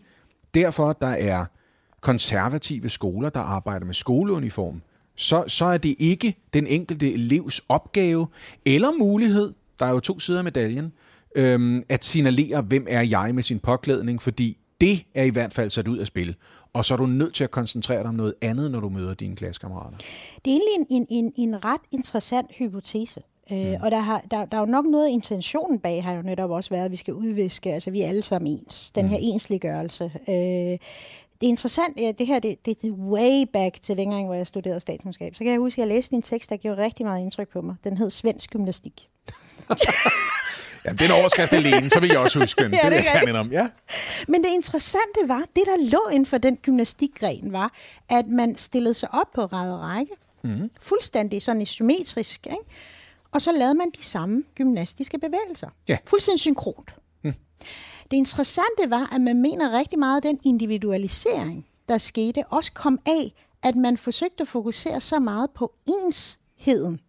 derfor, 0.54 0.93
der 0.93 1.07
er 1.07 1.45
konservative 2.00 2.88
skoler, 2.88 3.28
der 3.28 3.40
arbejder 3.40 3.87
med 3.87 3.95
skoleuniform, 3.95 4.83
så, 5.16 5.45
så 5.47 5.64
er 5.64 5.78
det 5.78 5.95
ikke 5.99 6.37
den 6.54 6.66
enkelte 6.66 7.12
elevs 7.12 7.62
opgave 7.69 8.26
eller 8.64 8.93
mulighed, 8.99 9.52
der 9.78 9.87
er 9.87 9.90
jo 9.90 10.00
to 10.00 10.19
sider 10.19 10.38
af 10.38 10.45
medaljen, 10.45 10.93
øhm, 11.37 11.83
at 11.88 12.04
signalere, 12.04 12.62
hvem 12.62 12.87
er 12.88 13.02
jeg 13.02 13.35
med 13.35 13.43
sin 13.43 13.59
påklædning, 13.59 14.23
fordi 14.23 14.59
det 14.81 15.07
er 15.14 15.25
i 15.25 15.31
hvert 15.31 15.52
fald 15.52 15.71
sat 15.71 15.88
ud 15.88 15.99
af 15.99 16.07
spil. 16.07 16.37
Og 16.75 16.85
så 16.85 16.95
er 16.95 16.99
du 16.99 17.07
nødt 17.07 17.35
til 17.35 17.45
at 17.45 17.50
koncentrere 17.50 17.99
dig 17.99 18.09
om 18.09 18.14
noget 18.14 18.35
andet, 18.43 18.71
når 18.71 18.81
du 18.81 18.88
møder 18.88 19.14
dine 19.14 19.37
klassekammerater. 19.37 19.97
Det 20.45 20.52
er 20.52 20.61
egentlig 20.61 20.87
en, 20.90 21.07
en, 21.11 21.33
en 21.37 21.64
ret 21.64 21.81
interessant 21.93 22.52
hypotese. 22.59 23.23
Øh, 23.52 23.59
mm. 23.59 23.75
og 23.83 23.90
der, 23.90 23.99
har, 23.99 24.25
der, 24.31 24.45
der 24.45 24.57
er 24.57 24.61
jo 24.61 24.66
nok 24.66 24.85
noget 24.85 25.09
intentionen 25.09 25.78
bag, 25.78 26.04
har 26.04 26.12
jo 26.12 26.23
netop 26.23 26.50
også 26.50 26.71
været, 26.71 26.85
at 26.85 26.90
vi 26.90 26.97
skal 26.97 27.14
udviske, 27.14 27.73
altså 27.73 27.90
vi 27.90 28.02
er 28.02 28.09
alle 28.09 28.23
sammen 28.23 28.52
ens, 28.52 28.90
den 28.90 29.09
her 29.09 29.19
mm. 29.19 29.25
ensliggørelse. 29.25 30.04
Øh, 30.28 30.78
det 31.40 31.47
er 31.47 31.50
interessant, 31.50 32.00
ja, 32.00 32.12
det 32.19 32.26
her 32.26 32.38
det, 32.38 32.66
det 32.66 32.85
er 32.85 32.90
way 32.90 33.45
back 33.52 33.83
til 33.83 33.97
dengang, 33.99 34.26
hvor 34.26 34.35
jeg 34.35 34.47
studerede 34.47 34.81
statskundskab. 34.81 35.35
Så 35.35 35.38
kan 35.38 35.52
jeg 35.52 35.59
huske, 35.59 35.83
at 35.83 35.88
jeg 35.88 35.95
læste 35.97 36.14
en 36.14 36.23
tekst, 36.23 36.50
der 36.50 36.57
gjorde 36.57 36.83
rigtig 36.83 37.07
meget 37.07 37.21
indtryk 37.21 37.49
på 37.49 37.61
mig. 37.61 37.76
Den 37.85 37.99
hed 37.99 38.11
Svensk 38.11 38.50
Gymnastik. 38.50 39.09
Jamen, 40.85 40.99
den 40.99 41.11
overskrift 41.21 41.53
alene, 41.53 41.91
så 41.91 42.00
vil 42.00 42.09
jeg 42.11 42.19
også 42.19 42.38
huske 42.38 42.64
den. 42.64 42.73
ja, 42.73 42.79
det, 42.91 42.93
det 42.93 43.07
er 43.14 43.26
jeg 43.26 43.35
om. 43.35 43.53
Ja. 43.53 43.69
Men 44.29 44.45
det 44.45 44.50
interessante 44.50 45.21
var, 45.26 45.43
det 45.57 45.62
der 45.67 45.91
lå 45.91 46.09
inden 46.09 46.26
for 46.26 46.38
den 46.38 46.57
gymnastikgren, 46.57 47.53
var, 47.53 47.73
at 48.09 48.26
man 48.26 48.57
stillede 48.57 48.95
sig 48.95 49.14
op 49.14 49.33
på 49.35 49.45
ræd 49.45 49.73
og 49.73 49.81
række. 49.81 50.12
Mm. 50.43 50.71
Fuldstændig 50.81 51.43
sådan 51.43 51.67
symmetrisk. 51.67 52.47
Ikke? 52.47 52.62
Og 53.33 53.43
så 53.43 53.53
lavede 53.53 53.75
man 53.75 53.91
de 53.99 54.05
samme 54.05 54.43
gymnastiske 54.55 55.19
bevægelser. 55.19 55.69
Ja. 55.88 55.97
Fuldstændig 56.07 56.41
synkront. 56.41 56.95
Mm. 57.23 57.35
Det 58.11 58.17
interessante 58.17 58.91
var, 58.91 59.14
at 59.14 59.21
man 59.21 59.43
mener 59.43 59.79
rigtig 59.79 59.99
meget, 59.99 60.17
at 60.17 60.23
den 60.23 60.41
individualisering, 60.45 61.67
der 61.88 61.99
skete, 61.99 62.45
også 62.50 62.73
kom 62.73 62.99
af, 63.07 63.33
at 63.62 63.76
man 63.76 63.97
forsøgte 63.97 64.41
at 64.41 64.49
fokusere 64.49 65.00
så 65.00 65.19
meget 65.19 65.50
på 65.50 65.73
ensheden 65.88 67.00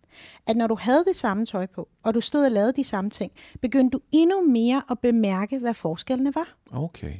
at 0.47 0.57
når 0.57 0.67
du 0.67 0.75
havde 0.79 1.03
det 1.07 1.15
samme 1.15 1.45
tøj 1.45 1.65
på, 1.65 1.87
og 2.03 2.13
du 2.13 2.21
stod 2.21 2.45
og 2.45 2.51
lavede 2.51 2.73
de 2.73 2.83
samme 2.83 3.09
ting, 3.09 3.31
begyndte 3.61 3.97
du 3.97 4.01
endnu 4.11 4.47
mere 4.47 4.81
at 4.89 4.99
bemærke, 4.99 5.59
hvad 5.59 5.73
forskellene 5.73 6.35
var. 6.35 6.55
Okay. 6.71 7.13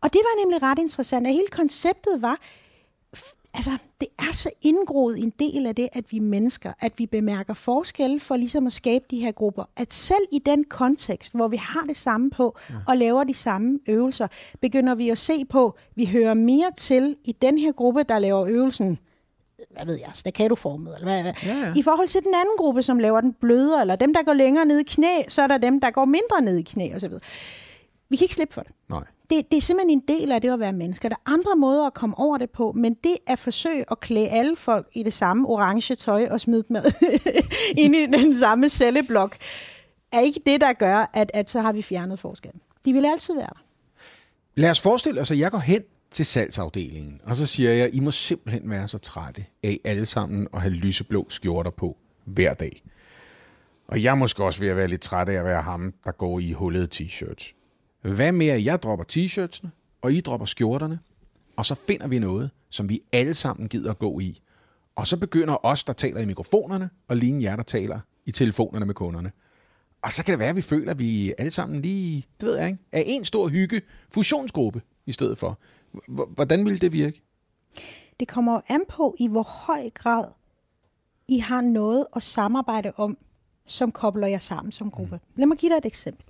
Og 0.00 0.12
det 0.12 0.20
var 0.24 0.44
nemlig 0.44 0.62
ret 0.62 0.78
interessant, 0.78 1.26
at 1.26 1.32
hele 1.32 1.46
konceptet 1.46 2.22
var, 2.22 2.38
altså, 3.54 3.70
det 4.00 4.08
er 4.18 4.32
så 4.32 4.50
indgroet 4.62 5.18
en 5.18 5.32
del 5.38 5.66
af 5.66 5.74
det, 5.74 5.88
at 5.92 6.12
vi 6.12 6.18
mennesker, 6.18 6.72
at 6.80 6.92
vi 6.98 7.06
bemærker 7.06 7.54
forskelle 7.54 8.20
for 8.20 8.36
ligesom 8.36 8.66
at 8.66 8.72
skabe 8.72 9.04
de 9.10 9.18
her 9.18 9.32
grupper. 9.32 9.64
At 9.76 9.92
selv 9.92 10.24
i 10.32 10.38
den 10.38 10.64
kontekst, 10.64 11.34
hvor 11.34 11.48
vi 11.48 11.56
har 11.56 11.84
det 11.88 11.96
samme 11.96 12.30
på 12.30 12.56
ja. 12.70 12.74
og 12.88 12.96
laver 12.96 13.24
de 13.24 13.34
samme 13.34 13.78
øvelser, 13.88 14.28
begynder 14.60 14.94
vi 14.94 15.08
at 15.08 15.18
se 15.18 15.44
på, 15.44 15.66
at 15.66 15.72
vi 15.94 16.06
hører 16.06 16.34
mere 16.34 16.70
til 16.76 17.16
i 17.24 17.32
den 17.32 17.58
her 17.58 17.72
gruppe, 17.72 18.02
der 18.02 18.18
laver 18.18 18.46
øvelsen 18.46 18.98
hvad 19.74 19.86
ved 19.86 19.98
jeg, 19.98 20.10
staccato-formet, 20.14 20.94
eller 20.94 21.06
hvad, 21.06 21.22
hvad. 21.22 21.32
Ja, 21.44 21.66
ja. 21.66 21.72
I 21.76 21.82
forhold 21.82 22.08
til 22.08 22.22
den 22.22 22.34
anden 22.34 22.54
gruppe, 22.58 22.82
som 22.82 22.98
laver 22.98 23.20
den 23.20 23.32
blødere, 23.32 23.80
eller 23.80 23.96
dem, 23.96 24.14
der 24.14 24.22
går 24.22 24.32
længere 24.32 24.64
ned 24.64 24.78
i 24.78 24.82
knæ, 24.82 25.22
så 25.28 25.42
er 25.42 25.46
der 25.46 25.58
dem, 25.58 25.80
der 25.80 25.90
går 25.90 26.04
mindre 26.04 26.42
ned 26.42 26.58
i 26.58 26.62
knæ, 26.62 26.94
og 26.94 27.00
så 27.00 27.08
videre. 27.08 27.22
Vi 28.08 28.16
kan 28.16 28.24
ikke 28.24 28.34
slippe 28.34 28.54
for 28.54 28.60
det. 28.60 28.72
Nej. 28.88 29.04
Det, 29.30 29.50
det 29.50 29.56
er 29.56 29.60
simpelthen 29.60 29.90
en 29.98 30.04
del 30.08 30.32
af 30.32 30.40
det 30.40 30.50
at 30.50 30.60
være 30.60 30.72
mennesker. 30.72 31.08
Der 31.08 31.16
er 31.26 31.32
andre 31.32 31.56
måder 31.56 31.86
at 31.86 31.94
komme 31.94 32.18
over 32.18 32.38
det 32.38 32.50
på, 32.50 32.72
men 32.72 32.94
det 33.04 33.16
at 33.26 33.38
forsøge 33.38 33.84
at 33.90 34.00
klæde 34.00 34.28
alle 34.28 34.56
folk 34.56 34.86
i 34.92 35.02
det 35.02 35.12
samme 35.12 35.48
orange 35.48 35.94
tøj 35.94 36.28
og 36.30 36.40
smide 36.40 36.64
dem 36.68 36.76
ind 37.76 37.94
i 37.94 38.06
den 38.06 38.38
samme 38.38 38.68
celleblok, 38.68 39.36
er 40.12 40.20
ikke 40.20 40.40
det, 40.46 40.60
der 40.60 40.72
gør, 40.72 41.10
at, 41.14 41.30
at 41.34 41.50
så 41.50 41.60
har 41.60 41.72
vi 41.72 41.82
fjernet 41.82 42.18
forskellen. 42.18 42.60
De 42.84 42.92
vil 42.92 43.04
altid 43.06 43.34
være 43.34 43.46
der. 43.46 43.64
Lad 44.56 44.70
os 44.70 44.80
forestille 44.80 45.20
os, 45.20 45.30
at 45.30 45.38
jeg 45.38 45.50
går 45.50 45.58
hen 45.58 45.82
til 46.14 46.26
salgsafdelingen, 46.26 47.20
og 47.24 47.36
så 47.36 47.46
siger 47.46 47.72
jeg, 47.72 47.94
I 47.94 48.00
må 48.00 48.10
simpelthen 48.10 48.70
være 48.70 48.88
så 48.88 48.98
trætte 48.98 49.44
af 49.62 49.80
alle 49.84 50.06
sammen 50.06 50.48
at 50.52 50.60
have 50.60 50.74
lyseblå 50.74 51.26
skjorter 51.28 51.70
på 51.70 51.96
hver 52.24 52.54
dag. 52.54 52.82
Og 53.86 54.02
jeg 54.02 54.10
er 54.10 54.14
måske 54.14 54.44
også 54.44 54.60
ved 54.60 54.68
at 54.68 54.76
være 54.76 54.88
lidt 54.88 55.00
træt 55.00 55.28
af 55.28 55.34
at 55.34 55.44
være 55.44 55.62
ham, 55.62 55.94
der 56.04 56.12
går 56.12 56.40
i 56.40 56.52
hullede 56.52 56.88
t-shirts. 56.94 57.54
Hvad 58.02 58.32
med, 58.32 58.46
at 58.46 58.64
jeg 58.64 58.82
dropper 58.82 59.04
t-shirtsene, 59.12 59.68
og 60.02 60.12
I 60.12 60.20
dropper 60.20 60.46
skjorterne, 60.46 60.98
og 61.56 61.66
så 61.66 61.74
finder 61.74 62.08
vi 62.08 62.18
noget, 62.18 62.50
som 62.70 62.88
vi 62.88 63.00
alle 63.12 63.34
sammen 63.34 63.68
gider 63.68 63.90
at 63.90 63.98
gå 63.98 64.20
i. 64.20 64.40
Og 64.96 65.06
så 65.06 65.16
begynder 65.16 65.66
os, 65.66 65.84
der 65.84 65.92
taler 65.92 66.20
i 66.20 66.26
mikrofonerne, 66.26 66.90
og 67.08 67.16
ligne 67.16 67.42
jer, 67.42 67.56
der 67.56 67.62
taler 67.62 68.00
i 68.26 68.32
telefonerne 68.32 68.86
med 68.86 68.94
kunderne. 68.94 69.32
Og 70.02 70.12
så 70.12 70.24
kan 70.24 70.32
det 70.32 70.38
være, 70.38 70.48
at 70.48 70.56
vi 70.56 70.62
føler, 70.62 70.90
at 70.90 70.98
vi 70.98 71.34
alle 71.38 71.50
sammen 71.50 71.82
lige, 71.82 72.24
det 72.40 72.48
ved 72.48 72.56
jeg 72.56 72.66
ikke, 72.66 72.78
er 72.92 73.02
en 73.06 73.24
stor 73.24 73.48
hygge 73.48 73.82
fusionsgruppe 74.14 74.82
i 75.06 75.12
stedet 75.12 75.38
for. 75.38 75.58
Hvordan 76.34 76.64
ville 76.64 76.78
det 76.78 76.92
virke? 76.92 77.22
Det 78.20 78.28
kommer 78.28 78.60
an 78.68 78.80
på, 78.88 79.14
i 79.18 79.28
hvor 79.28 79.42
høj 79.42 79.90
grad 79.94 80.24
I 81.28 81.38
har 81.38 81.60
noget 81.60 82.06
at 82.16 82.22
samarbejde 82.22 82.92
om, 82.96 83.16
som 83.66 83.92
kobler 83.92 84.26
jer 84.26 84.38
sammen 84.38 84.72
som 84.72 84.90
gruppe. 84.90 85.14
Mm. 85.14 85.20
Lad 85.40 85.46
mig 85.46 85.56
give 85.58 85.70
dig 85.72 85.78
et 85.78 85.84
eksempel. 85.86 86.24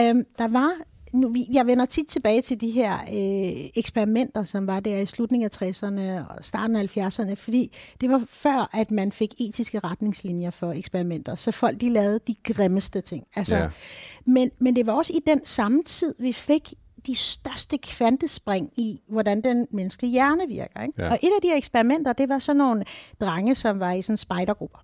Um, 0.00 0.24
der 0.38 0.48
var, 0.48 0.70
nu, 1.12 1.28
vi- 1.28 1.46
jeg 1.52 1.66
vender 1.66 1.84
tit 1.86 2.06
tilbage 2.08 2.42
til 2.42 2.60
de 2.60 2.70
her 2.70 2.94
øh, 3.00 3.70
eksperimenter, 3.76 4.44
som 4.44 4.66
var 4.66 4.80
der 4.80 4.98
i 4.98 5.06
slutningen 5.06 5.50
af 5.54 5.62
60'erne 5.62 6.30
og 6.38 6.44
starten 6.44 6.76
af 6.76 6.96
70'erne, 6.98 7.34
fordi 7.34 7.76
det 8.00 8.10
var 8.10 8.22
før, 8.28 8.70
at 8.72 8.90
man 8.90 9.12
fik 9.12 9.34
etiske 9.40 9.78
retningslinjer 9.78 10.50
for 10.50 10.72
eksperimenter, 10.72 11.34
så 11.34 11.50
folk 11.52 11.80
de 11.80 11.88
lavede 11.88 12.20
de 12.26 12.34
grimmeste 12.44 13.00
ting. 13.00 13.24
Altså, 13.36 13.56
Ja. 13.56 13.70
men, 14.26 14.50
men 14.58 14.76
det 14.76 14.86
var 14.86 14.92
også 14.92 15.12
i 15.12 15.20
den 15.26 15.44
samme 15.44 15.82
tid, 15.82 16.14
vi 16.18 16.32
fik 16.32 16.74
de 17.06 17.14
største 17.14 17.78
kvantespring 17.78 18.70
i, 18.76 19.00
hvordan 19.08 19.40
den 19.40 19.66
menneskelige 19.72 20.10
hjerne 20.12 20.42
virker. 20.48 20.82
Ikke? 20.82 21.02
Ja. 21.02 21.10
Og 21.10 21.18
et 21.22 21.30
af 21.36 21.42
de 21.42 21.56
eksperimenter, 21.56 22.12
det 22.12 22.28
var 22.28 22.38
sådan 22.38 22.56
nogle 22.58 22.84
drenge, 23.20 23.54
som 23.54 23.80
var 23.80 23.92
i 23.92 24.02
sådan 24.02 24.16
spejdergrupper. 24.16 24.78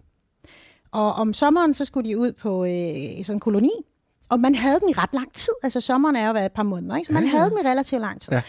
Og 0.92 1.12
om 1.12 1.35
sommeren, 1.35 1.75
så 1.75 1.85
skulle 1.85 2.08
de 2.11 2.18
ud 2.18 2.32
på 2.32 2.64
øh, 2.64 3.25
sådan 3.25 3.37
en 3.37 3.40
koloni, 3.40 3.70
og 4.28 4.40
man 4.40 4.54
havde 4.54 4.80
dem 4.80 4.88
i 4.88 4.92
ret 4.92 5.11
lang 5.14 5.32
tid. 5.32 5.52
Altså 5.62 5.80
sommeren 5.80 6.16
er 6.16 6.26
jo 6.26 6.32
været 6.32 6.46
et 6.46 6.52
par 6.52 6.62
måneder, 6.62 6.96
ikke? 6.96 7.06
så 7.06 7.12
man 7.12 7.23
Ja, 7.25 7.28
havde 7.28 7.50
dem 7.50 7.58
i 7.64 7.68
relativt 7.68 8.00
lang 8.00 8.20
tid. 8.20 8.32
Ja. 8.32 8.42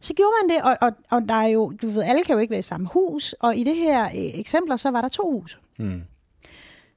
Så 0.00 0.14
gjorde 0.14 0.32
man 0.42 0.56
det, 0.56 0.62
og, 0.64 0.76
og, 0.80 0.92
og 1.10 1.28
der 1.28 1.34
er 1.34 1.46
jo, 1.46 1.72
du 1.82 1.88
ved, 1.88 2.02
alle 2.02 2.22
kan 2.22 2.32
jo 2.34 2.38
ikke 2.38 2.50
være 2.50 2.58
i 2.58 2.62
samme 2.62 2.88
hus, 2.92 3.32
og 3.32 3.56
i 3.56 3.64
det 3.64 3.76
her 3.76 4.04
øh, 4.04 4.10
eksempler, 4.14 4.76
så 4.76 4.90
var 4.90 5.00
der 5.00 5.08
to 5.08 5.30
huse. 5.30 5.56
Hmm. 5.78 6.02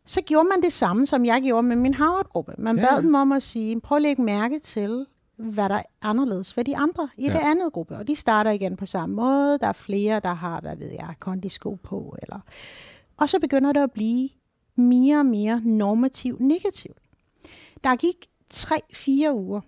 Så 0.05 0.21
gjorde 0.21 0.49
man 0.49 0.61
det 0.61 0.73
samme, 0.73 1.07
som 1.07 1.25
jeg 1.25 1.41
gjorde 1.41 1.67
med 1.67 1.75
min 1.75 1.93
Harvard-gruppe. 1.93 2.53
Man 2.57 2.77
Ja, 2.79 2.85
bad 2.95 3.01
dem 3.01 3.15
om 3.15 3.31
at 3.31 3.43
sige, 3.43 3.81
prøv 3.81 3.95
at 3.95 4.01
lægge 4.01 4.21
mærke 4.21 4.59
til, 4.59 5.05
hvad 5.39 5.69
der 5.69 5.75
er 5.75 5.83
anderledes 6.01 6.57
ved 6.57 6.63
de 6.63 6.77
andre 6.77 7.09
i 7.17 7.21
Ja. 7.25 7.31
ja. 7.31 7.33
det 7.33 7.45
andet 7.45 7.73
gruppe. 7.73 7.97
Og 7.97 8.07
de 8.07 8.15
starter 8.15 8.51
igen 8.51 8.77
på 8.77 8.85
samme 8.85 9.15
måde. 9.15 9.57
Der 9.59 9.67
er 9.67 9.73
flere, 9.73 10.19
der 10.19 10.33
har, 10.33 10.61
hvad 10.61 10.75
ved 10.75 10.91
jeg, 10.91 11.13
kondisko 11.19 11.77
på. 11.83 12.15
Eller... 12.21 12.39
Og 13.17 13.29
så 13.29 13.39
begynder 13.39 13.73
det 13.73 13.79
at 13.79 13.91
blive 13.91 14.29
mere 14.75 15.19
og 15.19 15.25
mere 15.25 15.61
normativt 15.63 16.41
negativt. 16.41 16.97
Der 17.83 17.95
gik 17.95 18.15
3-4 18.53 19.33
uger, 19.33 19.61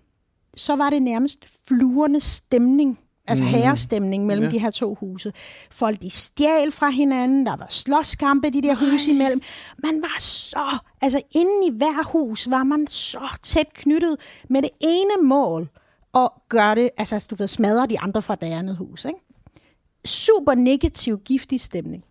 så 0.54 0.76
var 0.76 0.90
det 0.90 1.02
nærmest 1.02 1.66
fluernes 1.68 2.24
stemning, 2.24 2.98
altså 3.26 3.44
mm. 3.44 3.50
herrestemning 3.50 4.26
mellem 4.26 4.44
Ja. 4.44 4.50
de 4.50 4.58
her 4.58 4.70
to 4.70 4.94
huse. 4.94 5.32
Folk 5.70 6.02
de 6.02 6.10
stjal 6.10 6.72
fra 6.72 6.90
hinanden, 6.90 7.46
der 7.46 7.56
var 7.56 7.66
slåskampe 7.70 8.50
de 8.50 8.62
der 8.62 8.74
huse 8.74 9.10
imellem. 9.10 9.40
Man 9.82 10.02
var 10.02 10.16
så, 10.20 10.78
altså 11.00 11.22
inde 11.30 11.66
i 11.66 11.70
hver 11.76 12.10
hus 12.12 12.50
var 12.50 12.64
man 12.64 12.86
så 12.86 13.28
tæt 13.42 13.72
knyttet 13.74 14.16
med 14.50 14.62
det 14.62 14.70
ene 14.80 15.28
mål 15.28 15.68
at 16.14 16.28
gøre 16.48 16.74
det, 16.74 16.90
altså 16.98 17.26
du 17.30 17.34
ved, 17.34 17.48
smadre 17.48 17.86
de 17.86 18.00
andre 18.00 18.22
fra 18.22 18.34
det 18.34 18.46
andet 18.46 18.76
hus. 18.76 19.04
Ikke? 19.04 19.18
Super 20.04 20.54
negativ, 20.54 21.18
giftig 21.24 21.60
stemning. 21.60 22.04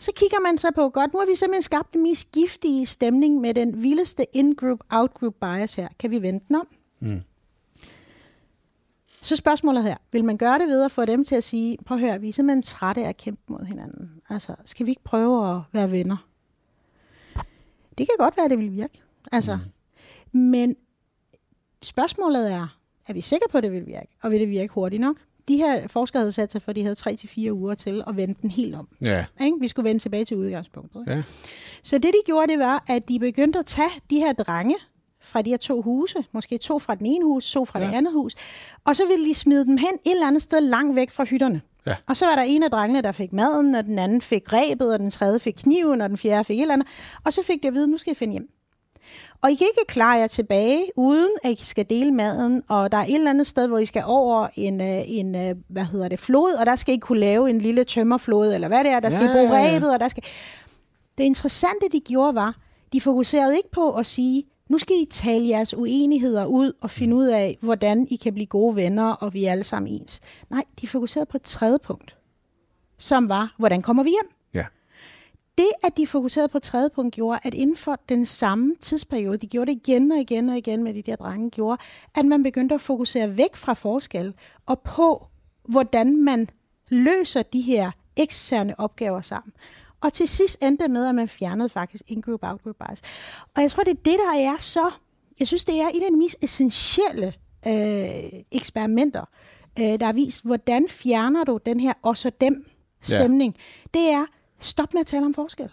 Så 0.00 0.12
kigger 0.16 0.40
man 0.40 0.58
så 0.58 0.70
på, 0.74 0.88
godt, 0.88 1.12
nu 1.12 1.18
har 1.18 1.26
vi 1.26 1.34
simpelthen 1.34 1.62
skabt 1.62 1.92
den 1.94 2.02
mest 2.02 2.32
giftige 2.32 2.86
stemning 2.86 3.40
med 3.40 3.54
den 3.54 3.82
vildeste 3.82 4.24
in-group, 4.32 4.78
out-group 4.90 5.34
bias 5.40 5.74
her. 5.74 5.88
Kan 5.98 6.10
vi 6.10 6.22
vente 6.22 6.46
den 6.48 6.56
om? 6.56 6.66
Mm. 7.00 7.20
Så 9.22 9.36
spørgsmålet 9.36 9.84
her, 9.84 9.96
vil 10.12 10.24
man 10.24 10.36
gøre 10.36 10.58
det 10.58 10.68
ved 10.68 10.84
at 10.84 10.92
få 10.92 11.04
dem 11.04 11.24
til 11.24 11.34
at 11.34 11.44
sige, 11.44 11.76
prøv 11.86 11.96
at 11.96 12.00
høre, 12.00 12.20
vi 12.20 12.28
er 12.28 12.32
simpelthen 12.32 12.62
trætte 12.62 13.04
af 13.04 13.08
at 13.08 13.16
kæmpe 13.16 13.42
mod 13.48 13.64
hinanden. 13.64 14.10
Altså, 14.30 14.54
skal 14.64 14.86
vi 14.86 14.90
ikke 14.90 15.04
prøve 15.04 15.54
at 15.54 15.60
være 15.72 15.90
venner? 15.90 16.16
Det 17.98 18.08
kan 18.08 18.16
godt 18.18 18.36
være, 18.36 18.44
at 18.44 18.50
det 18.50 18.58
vil 18.58 18.72
virke. 18.72 19.02
Altså, 19.32 19.58
mm. 20.32 20.40
Men 20.40 20.76
spørgsmålet 21.82 22.52
er, 22.52 22.78
er 23.08 23.12
vi 23.12 23.20
sikre 23.20 23.46
på, 23.50 23.58
at 23.58 23.64
det 23.64 23.72
vil 23.72 23.86
virke? 23.86 24.08
Og 24.22 24.30
vil 24.30 24.40
det 24.40 24.48
virke 24.48 24.72
hurtigt 24.72 25.00
nok? 25.00 25.16
De 25.48 25.56
her 25.56 25.88
forskere 25.88 26.20
havde 26.20 26.32
sat 26.32 26.52
sig 26.52 26.62
for, 26.62 26.70
at 26.70 26.76
de 26.76 26.82
havde 26.82 26.96
3-4 27.00 27.50
uger 27.50 27.74
til 27.74 28.02
at 28.06 28.16
vende 28.16 28.34
den 28.42 28.50
helt 28.50 28.74
om. 28.74 28.88
Ja. 29.02 29.24
Ikke? 29.40 29.56
Vi 29.60 29.68
skulle 29.68 29.88
vende 29.88 30.02
tilbage 30.02 30.24
til 30.24 30.36
udgangspunktet. 30.36 31.00
Ikke? 31.00 31.12
ja. 31.12 31.22
Så 31.82 31.98
det, 31.98 32.04
de 32.04 32.18
gjorde, 32.26 32.52
det 32.52 32.58
var, 32.58 32.84
at 32.88 33.08
de 33.08 33.18
begyndte 33.18 33.58
at 33.58 33.66
tage 33.66 33.90
de 34.10 34.18
her 34.18 34.32
drenge 34.32 34.74
fra 35.22 35.42
de 35.42 35.50
her 35.50 35.56
to 35.56 35.82
huse, 35.82 36.24
måske 36.32 36.58
to 36.58 36.78
fra 36.78 36.94
den 36.94 37.06
ene 37.06 37.24
hus, 37.24 37.52
to 37.52 37.64
fra 37.64 37.78
ja. 37.78 37.84
Ja. 37.84 37.90
det 37.90 37.96
andet 37.96 38.12
hus, 38.12 38.34
og 38.84 38.96
så 38.96 39.06
ville 39.06 39.28
de 39.28 39.34
smide 39.34 39.64
dem 39.64 39.76
hen 39.76 39.94
et 40.06 40.12
eller 40.12 40.26
andet 40.26 40.42
sted 40.42 40.60
langt 40.60 40.96
væk 40.96 41.10
fra 41.10 41.24
hytterne. 41.24 41.60
Ja. 41.86 41.94
Og 42.06 42.16
så 42.16 42.26
var 42.26 42.34
der 42.34 42.42
en 42.42 42.62
af 42.62 42.70
drengene, 42.70 43.02
der 43.02 43.12
fik 43.12 43.32
maden, 43.32 43.74
og 43.74 43.84
den 43.84 43.98
anden 43.98 44.20
fik 44.20 44.52
rebet, 44.52 44.92
og 44.92 44.98
den 44.98 45.10
tredje 45.10 45.40
fik 45.40 45.54
kniven, 45.54 46.00
og 46.00 46.08
den 46.08 46.18
fjerde 46.18 46.44
fik 46.44 46.58
et 46.58 46.62
eller 46.62 46.74
andet. 46.74 46.88
Og 47.24 47.32
så 47.32 47.42
fik 47.42 47.62
de 47.62 47.68
at 47.68 47.74
vide, 47.74 47.90
nu 47.90 47.98
skal 47.98 48.12
I 48.12 48.14
finde 48.14 48.32
hjem. 48.32 48.48
Og 49.42 49.50
I 49.50 49.54
kan 49.54 49.66
ikke 49.66 49.86
klare 49.88 50.18
jer 50.18 50.26
tilbage, 50.26 50.84
uden 50.96 51.30
at 51.44 51.50
I 51.50 51.64
skal 51.64 51.86
dele 51.90 52.12
maden, 52.12 52.62
og 52.68 52.92
der 52.92 52.98
er 52.98 53.04
et 53.04 53.14
eller 53.14 53.30
andet 53.30 53.46
sted, 53.46 53.66
hvor 53.66 53.78
I 53.78 53.86
skal 53.86 54.02
over 54.06 54.48
en, 54.54 54.80
øh, 54.80 55.02
en 55.06 55.34
øh, 55.34 55.54
hvad 55.68 55.84
hedder 55.84 56.08
det, 56.08 56.18
flod, 56.18 56.52
og 56.60 56.66
der 56.66 56.76
skal 56.76 56.94
I 56.94 56.98
kunne 56.98 57.20
lave 57.20 57.50
en 57.50 57.58
lille 57.58 57.84
tømmerflod, 57.84 58.54
eller 58.54 58.68
hvad 58.68 58.84
det 58.84 58.92
er, 58.92 59.00
der 59.00 59.10
skal 59.10 59.22
Ja, 59.24 59.30
I 59.30 59.32
bruge 59.32 59.56
ja, 59.56 59.64
ja. 59.64 59.76
rebet, 59.76 59.92
og 59.92 60.00
der 60.00 60.08
skal... 60.08 60.24
Det 61.18 61.24
interessante, 61.24 61.86
de 61.92 62.00
gjorde, 62.00 62.34
var, 62.34 62.56
de 62.92 63.00
fokuserede 63.00 63.56
ikke 63.56 63.70
på 63.70 63.92
at 63.92 64.06
sige, 64.06 64.44
nu 64.70 64.78
skal 64.78 64.96
I 64.96 65.06
tale 65.10 65.48
jeres 65.48 65.74
uenigheder 65.74 66.46
ud 66.46 66.72
og 66.80 66.90
finde 66.90 67.16
ud 67.16 67.26
af, 67.26 67.58
hvordan 67.60 68.06
I 68.10 68.16
kan 68.16 68.34
blive 68.34 68.46
gode 68.46 68.76
venner, 68.76 69.12
og 69.12 69.34
vi 69.34 69.44
er 69.44 69.52
alle 69.52 69.64
sammen 69.64 69.92
ens. 69.92 70.20
Nej, 70.50 70.64
de 70.80 70.88
fokuserede 70.88 71.26
på 71.26 71.36
et 71.36 71.42
tredje 71.42 71.78
punkt, 71.78 72.16
som 72.98 73.28
var, 73.28 73.54
hvordan 73.58 73.82
kommer 73.82 74.02
vi 74.02 74.10
hjem? 74.10 74.34
Ja. 74.54 74.64
Det, 75.58 75.70
at 75.84 75.96
de 75.96 76.06
fokuserede 76.06 76.48
på 76.48 76.58
tredje 76.58 76.90
punkt, 76.94 77.14
gjorde, 77.14 77.38
at 77.42 77.54
inden 77.54 77.76
for 77.76 78.00
den 78.08 78.26
samme 78.26 78.74
tidsperiode, 78.80 79.38
de 79.38 79.46
gjorde 79.46 79.74
det 79.74 79.88
igen 79.88 80.12
og 80.12 80.18
igen 80.18 80.48
og 80.48 80.56
igen 80.56 80.84
med 80.84 80.94
de 80.94 81.02
der 81.02 81.16
drenge, 81.16 81.50
gjorde, 81.50 81.82
at 82.14 82.24
man 82.24 82.42
begyndte 82.42 82.74
at 82.74 82.80
fokusere 82.80 83.36
væk 83.36 83.56
fra 83.56 83.74
forskel 83.74 84.34
og 84.66 84.80
på, 84.80 85.26
hvordan 85.68 86.24
man 86.24 86.48
løser 86.90 87.42
de 87.42 87.60
her 87.60 87.90
eksterne 88.16 88.80
opgaver 88.80 89.22
sammen. 89.22 89.52
Og 90.00 90.12
til 90.12 90.28
sidst 90.28 90.58
endte 90.62 90.82
det 90.84 90.90
med, 90.90 91.06
at 91.06 91.14
man 91.14 91.28
fjernede 91.28 91.68
faktisk 91.68 92.02
in-group, 92.08 92.40
out-group 92.42 92.76
bias. 92.88 93.00
Og 93.56 93.62
jeg 93.62 93.70
tror, 93.70 93.82
det 93.82 93.90
er 93.90 94.02
det, 94.04 94.16
der 94.18 94.40
er 94.40 94.56
så... 94.58 94.90
Jeg 95.40 95.48
synes, 95.48 95.64
det 95.64 95.80
er 95.80 95.88
en 95.94 96.02
af 96.02 96.10
de 96.10 96.16
mest 96.16 96.36
essentielle 96.42 97.32
øh, 97.66 98.40
eksperimenter, 98.52 99.24
øh, 99.78 99.84
der 100.00 100.06
har 100.06 100.12
vist, 100.12 100.44
hvordan 100.44 100.88
fjerner 100.88 101.44
du 101.44 101.58
den 101.66 101.80
her 101.80 101.92
også 102.02 102.28
og 102.28 102.40
dem 102.40 102.64
stemning. 103.02 103.56
Ja. 103.56 103.98
Det 104.00 104.10
er, 104.10 104.26
stop 104.60 104.94
med 104.94 105.00
at 105.00 105.06
tale 105.06 105.26
om 105.26 105.34
forskel. 105.34 105.68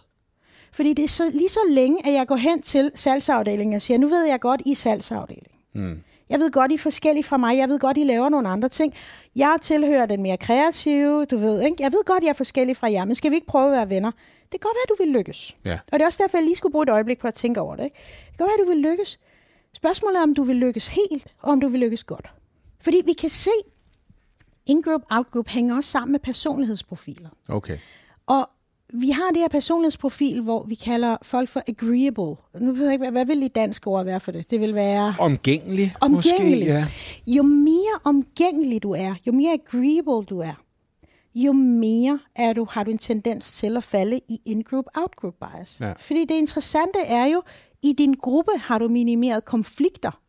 Fordi 0.72 0.94
det 0.94 1.06
er 1.06 1.10
så, 1.10 1.30
lige 1.34 1.50
så 1.50 1.60
længe, 1.70 2.08
at 2.08 2.14
jeg 2.14 2.28
går 2.28 2.36
hen 2.36 2.62
til 2.62 2.92
salgsafdelingen 2.96 3.76
og 3.76 3.82
siger, 3.82 3.98
nu 3.98 4.08
ved 4.08 4.26
jeg 4.26 4.40
godt, 4.40 4.62
I 4.66 4.72
er 4.72 4.76
salgsafdeling. 4.76 5.52
Mm. 5.74 6.04
Jeg 6.30 6.40
ved 6.40 6.52
godt, 6.52 6.72
I 6.72 6.76
er 6.76 6.80
forskellige 6.80 7.24
fra 7.24 7.38
mig. 7.38 7.58
Jeg 7.58 7.70
ved 7.70 7.80
godt, 7.80 7.98
I 7.98 8.04
laver 8.04 8.30
nogle 8.30 8.50
andre 8.50 8.70
ting. 8.70 8.94
Jeg 9.36 9.58
tilhører 9.62 10.06
den 10.06 10.22
mere 10.22 10.38
kreative, 10.38 11.26
du 11.26 11.38
ved, 11.38 11.62
ikke? 11.62 11.76
Jeg 11.80 11.92
ved 11.92 12.04
godt, 12.06 12.24
jeg 12.24 12.30
er 12.30 12.34
forskellig 12.34 12.78
fra 12.78 12.92
jer, 12.92 13.06
men 13.06 13.16
skal 13.16 13.32
vi 13.32 13.36
ikke 13.36 13.48
prøve 13.48 13.66
at 13.66 13.72
være 13.72 13.90
venner? 13.90 14.12
Det 14.42 14.52
kan 14.52 14.60
godt 14.60 14.76
være, 14.76 14.96
du 14.98 15.04
vil 15.04 15.14
lykkes. 15.14 15.58
Ja. 15.66 15.80
Og 15.92 16.00
det 16.00 16.02
er 16.02 16.06
også 16.06 16.24
derfor, 16.24 16.38
jeg 16.38 16.46
lige 16.46 16.56
skulle 16.56 16.72
bruge 16.72 16.84
et 16.84 16.90
øjeblik 16.90 17.20
på 17.20 17.28
at 17.28 17.34
tænke 17.34 17.62
over 17.62 17.76
det. 17.76 17.84
Ikke? 17.84 17.96
Det 18.30 18.38
kan 18.38 18.48
godt 18.48 18.58
være, 18.58 18.66
du 18.66 18.72
vil 18.72 18.92
lykkes. 18.92 19.20
Spørgsmålet 19.74 20.18
er, 20.18 20.24
om 20.24 20.34
du 20.34 20.44
vil 20.44 20.56
lykkes 20.56 20.88
helt, 20.88 21.28
og 21.42 21.52
om 21.52 21.62
du 21.62 21.68
vil 21.68 21.80
lykkes 21.80 22.04
godt. 22.04 22.26
Fordi 22.80 23.02
vi 23.06 23.14
kan 23.14 23.30
se, 23.30 23.52
in-group, 24.66 25.02
out-group 25.10 25.48
hænger 25.48 25.76
også 25.76 25.92
sammen 25.92 26.12
med 26.12 26.20
personlighedsprofiler. 26.20 27.30
Okay. 27.50 27.78
Og 28.28 28.50
vi 28.94 29.10
har 29.10 29.30
det 29.30 29.38
her 29.38 29.48
personlighedsprofil, 29.48 30.42
hvor 30.42 30.64
vi 30.64 30.76
kalder 30.76 31.18
folk 31.22 31.50
for 31.50 31.62
agreeable. 31.68 32.36
Nu 32.60 32.72
ved 32.74 32.84
jeg 32.84 32.94
ikke, 32.94 33.04
hvad, 33.04 33.12
hvad 33.12 33.26
vil 33.26 33.44
i 33.44 33.48
dansk 33.48 33.88
ord 33.88 34.06
være 34.06 34.20
for 34.20 34.32
det? 34.32 34.50
Det 34.50 34.62
vil 34.62 34.76
være 34.76 35.16
Omgængelig, 35.20 35.96
omgængelig. 36.02 36.60
måske. 36.60 36.74
Ja. 36.74 36.86
Jo 37.28 37.44
mere 37.44 38.00
omgængelig 38.04 38.84
du 38.84 38.92
er, 38.92 39.16
jo 39.28 39.32
mere 39.32 39.54
agreeable 39.54 40.26
du 40.26 40.40
er, 40.40 40.64
jo 41.36 41.54
mere 41.54 42.20
er 42.36 42.54
du, 42.54 42.68
har 42.70 42.84
du 42.84 42.92
en 42.92 42.98
tendens 42.98 43.52
til 43.52 43.78
at 43.78 43.84
falde 43.84 44.20
i 44.30 44.42
in-group, 44.46 44.86
out-group 44.96 45.34
bias. 45.40 45.78
Ja. 45.80 45.92
Fordi 45.92 46.26
det 46.26 46.36
interessante 46.36 47.00
er 47.00 47.26
jo, 47.26 47.42
i 47.82 47.94
din 47.94 48.14
gruppe 48.14 48.52
har 48.60 48.80
du 48.80 48.88
minimeret 48.88 49.46
konflikter. 49.46 50.20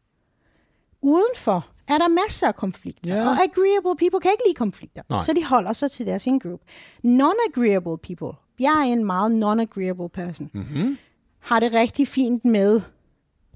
Udenfor 1.03 1.67
er 1.89 1.99
der 1.99 2.09
masser 2.09 2.47
af 2.47 2.57
konflikter. 2.57 3.15
Ja. 3.17 3.29
Og 3.29 3.33
agreeable 3.33 3.97
people 3.99 4.21
kan 4.21 4.31
ikke 4.31 4.43
lide 4.47 4.55
konflikter. 4.55 5.03
Nej. 5.11 5.25
Så 5.25 5.33
de 5.33 5.45
holder 5.45 5.73
sig 5.73 5.91
til 5.91 6.07
deres 6.07 6.27
in-group. 6.27 6.61
Non-agreeable 7.05 7.97
people. 8.03 8.48
Jeg 8.61 8.89
er 8.89 8.93
en 8.93 9.05
meget 9.05 9.33
non-agreeable 9.33 10.09
person. 10.09 10.51
Mm-hmm. 10.53 10.99
Har 11.41 11.61
det 11.61 11.73
rigtig 11.73 12.09
fint 12.09 12.45
med 12.45 12.81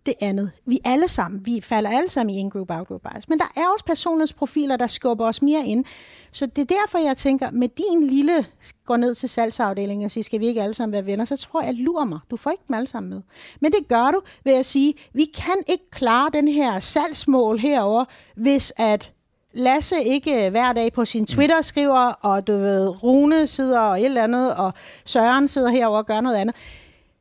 det 0.07 0.15
andet. 0.21 0.51
Vi 0.67 0.79
alle 0.85 1.09
sammen, 1.09 1.47
vi 1.47 1.61
falder 1.61 1.91
alle 1.91 2.09
sammen 2.09 2.35
i 2.35 2.39
in-group, 2.39 2.71
out-group 2.71 3.03
bias. 3.03 3.29
Men 3.29 3.39
der 3.39 3.53
er 3.57 3.69
også 3.73 3.85
personlighedsprofiler, 3.85 4.77
der 4.77 4.87
skubber 4.87 5.27
os 5.27 5.43
mere 5.43 5.67
ind. 5.67 5.85
Så 6.33 6.47
det 6.47 6.59
er 6.71 6.77
derfor, 6.81 6.99
jeg 6.99 7.17
tænker, 7.17 7.51
med 7.51 7.69
din 7.69 8.07
lille 8.07 8.47
går 8.87 8.97
ned 8.97 9.15
til 9.15 9.29
salgsafdelingen 9.29 10.05
og 10.05 10.11
siger, 10.11 10.25
skal 10.25 10.41
vi 10.41 10.47
ikke 10.47 10.63
alle 10.63 10.75
sammen 10.75 10.93
være 10.93 11.07
venner, 11.07 11.25
så 11.25 11.37
tror 11.37 11.61
jeg, 11.61 11.69
at 11.69 11.75
lurer 11.75 12.05
mig. 12.05 12.19
Du 12.31 12.37
får 12.37 12.51
ikke 12.51 12.65
dem 12.69 12.75
alle 12.75 12.89
sammen 12.89 13.11
med. 13.11 13.23
Men 13.61 13.73
det 13.73 13.89
gør 13.89 14.11
du 14.11 14.21
ved 14.45 14.53
at 14.53 14.67
sige, 14.67 14.95
vi 15.15 15.25
kan 15.25 15.57
ikke 15.67 15.91
klare 15.91 16.31
den 16.33 16.49
her 16.49 16.81
salgsmål 16.81 17.59
herover, 17.59 18.05
hvis 18.37 18.73
at 18.77 19.13
Lasse 19.55 19.97
ikke 20.05 20.51
hver 20.51 20.73
dag 20.73 20.93
på 20.93 21.05
sin 21.05 21.27
Twitter 21.27 21.63
skriver, 21.63 22.01
og 22.01 22.47
du 22.47 22.53
ved, 22.53 23.03
Rune 23.03 23.47
sidder 23.47 23.81
og 23.81 24.01
et 24.01 24.05
eller 24.05 24.25
andet, 24.25 24.55
og 24.55 24.73
Søren 25.05 25.49
sidder 25.49 25.71
herover 25.71 25.99
og 25.99 26.07
gør 26.07 26.21
noget 26.21 26.37
andet. 26.37 26.57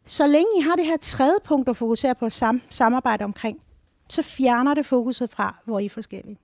Så 0.05 0.27
længe 0.27 0.47
I 0.59 0.61
har 0.61 0.75
det 0.75 0.85
her 0.85 0.97
tredje 1.01 1.37
punkt 1.43 1.69
at 1.69 1.77
fokusere 1.77 2.15
på 2.15 2.29
sam- 2.29 2.61
samarbejde 2.69 3.23
omkring, 3.25 3.57
så 4.09 4.21
fjerner 4.21 4.73
det 4.73 4.85
fokuset 4.85 5.29
fra, 5.29 5.55
hvor 5.65 5.79
I 5.79 5.85
er 5.85 5.89
forskellige. 5.89 6.37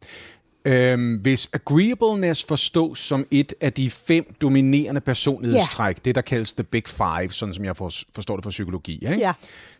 Øhm, 0.65 1.15
hvis 1.15 1.49
agreeableness 1.53 2.43
forstås 2.47 2.99
som 2.99 3.25
et 3.31 3.53
af 3.61 3.73
de 3.73 3.89
fem 3.89 4.35
dominerende 4.41 5.01
personlighedstræk, 5.01 6.05
det 6.05 6.15
der 6.15 6.21
kaldes 6.21 6.53
the 6.53 6.63
big 6.63 6.83
five, 6.87 7.29
sådan 7.31 7.53
som 7.53 7.65
jeg 7.65 7.77
for, 7.77 7.91
forstår 8.15 8.35
det 8.35 8.43
fra 8.43 8.49
psykologi, 8.49 8.93
ikke? 8.93 9.17
Ja. 9.17 9.33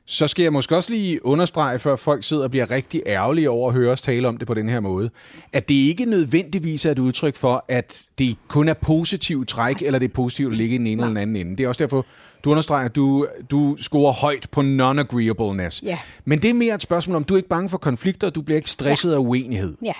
Så 0.09 0.27
skal 0.27 0.43
jeg 0.43 0.53
måske 0.53 0.75
også 0.75 0.91
lige 0.91 1.25
understrege, 1.25 1.79
før 1.79 1.95
folk 1.95 2.23
sidder 2.23 2.43
og 2.43 2.51
bliver 2.51 2.71
rigtig 2.71 3.01
ærgerlige 3.05 3.49
over 3.49 3.67
at 3.67 3.73
høre 3.73 3.91
os 3.91 4.01
tale 4.01 4.27
om 4.27 4.37
det 4.37 4.47
på 4.47 4.53
den 4.53 4.69
her 4.69 4.79
måde, 4.79 5.09
at 5.53 5.69
det 5.69 5.75
ikke 5.75 6.05
nødvendigvis 6.05 6.85
er 6.85 6.91
et 6.91 6.99
udtryk 6.99 7.35
for, 7.35 7.65
at 7.67 8.09
det 8.17 8.37
kun 8.47 8.67
er 8.67 8.73
positive 8.73 9.45
træk, 9.45 9.81
eller 9.81 9.99
det 9.99 10.09
er 10.09 10.13
positivt 10.13 10.51
at 10.51 10.57
ligge 10.57 10.75
i 10.75 10.77
den 10.77 10.87
ene 10.87 11.01
eller 11.01 11.07
den 11.07 11.17
anden 11.17 11.35
ende. 11.35 11.57
Det 11.57 11.63
er 11.63 11.67
også 11.67 11.83
derfor, 11.83 12.05
du 12.43 12.51
understreger, 12.51 12.85
at 12.85 12.95
du, 12.95 13.27
du 13.51 13.77
scorer 13.79 14.13
højt 14.13 14.47
på 14.51 14.61
non-agreeableness. 14.61 15.85
Ja. 15.85 15.99
Men 16.25 16.41
det 16.41 16.49
er 16.49 16.53
mere 16.53 16.75
et 16.75 16.81
spørgsmål 16.81 17.15
om, 17.15 17.23
du 17.23 17.33
er 17.33 17.37
ikke 17.37 17.49
bange 17.49 17.69
for 17.69 17.77
konflikter, 17.77 18.27
og 18.27 18.35
du 18.35 18.41
bliver 18.41 18.57
ikke 18.57 18.69
stresset 18.69 19.09
ja. 19.09 19.15
af 19.15 19.19
uenighed. 19.19 19.77
Ja. 19.85 19.93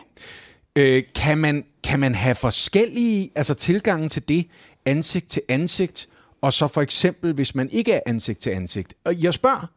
Øh, 0.76 1.04
kan, 1.16 1.38
man, 1.38 1.66
kan 1.84 2.00
man 2.00 2.16
have 2.16 2.36
forskellige 2.36 3.30
altså 3.36 3.54
tilgange 3.54 4.10
til 4.10 4.28
det 4.28 4.48
ansigt 4.86 5.30
til 5.30 5.42
ansigt, 5.50 6.10
og 6.42 6.54
så 6.54 6.68
for 6.68 6.82
eksempel, 6.82 7.34
hvis 7.34 7.56
man 7.56 7.70
ikke 7.72 7.94
er 7.94 8.00
ansigt 8.06 8.40
til 8.40 8.50
ansigt? 8.50 8.94
Og 9.06 9.24
jeg 9.24 9.34
spørger 9.34 9.68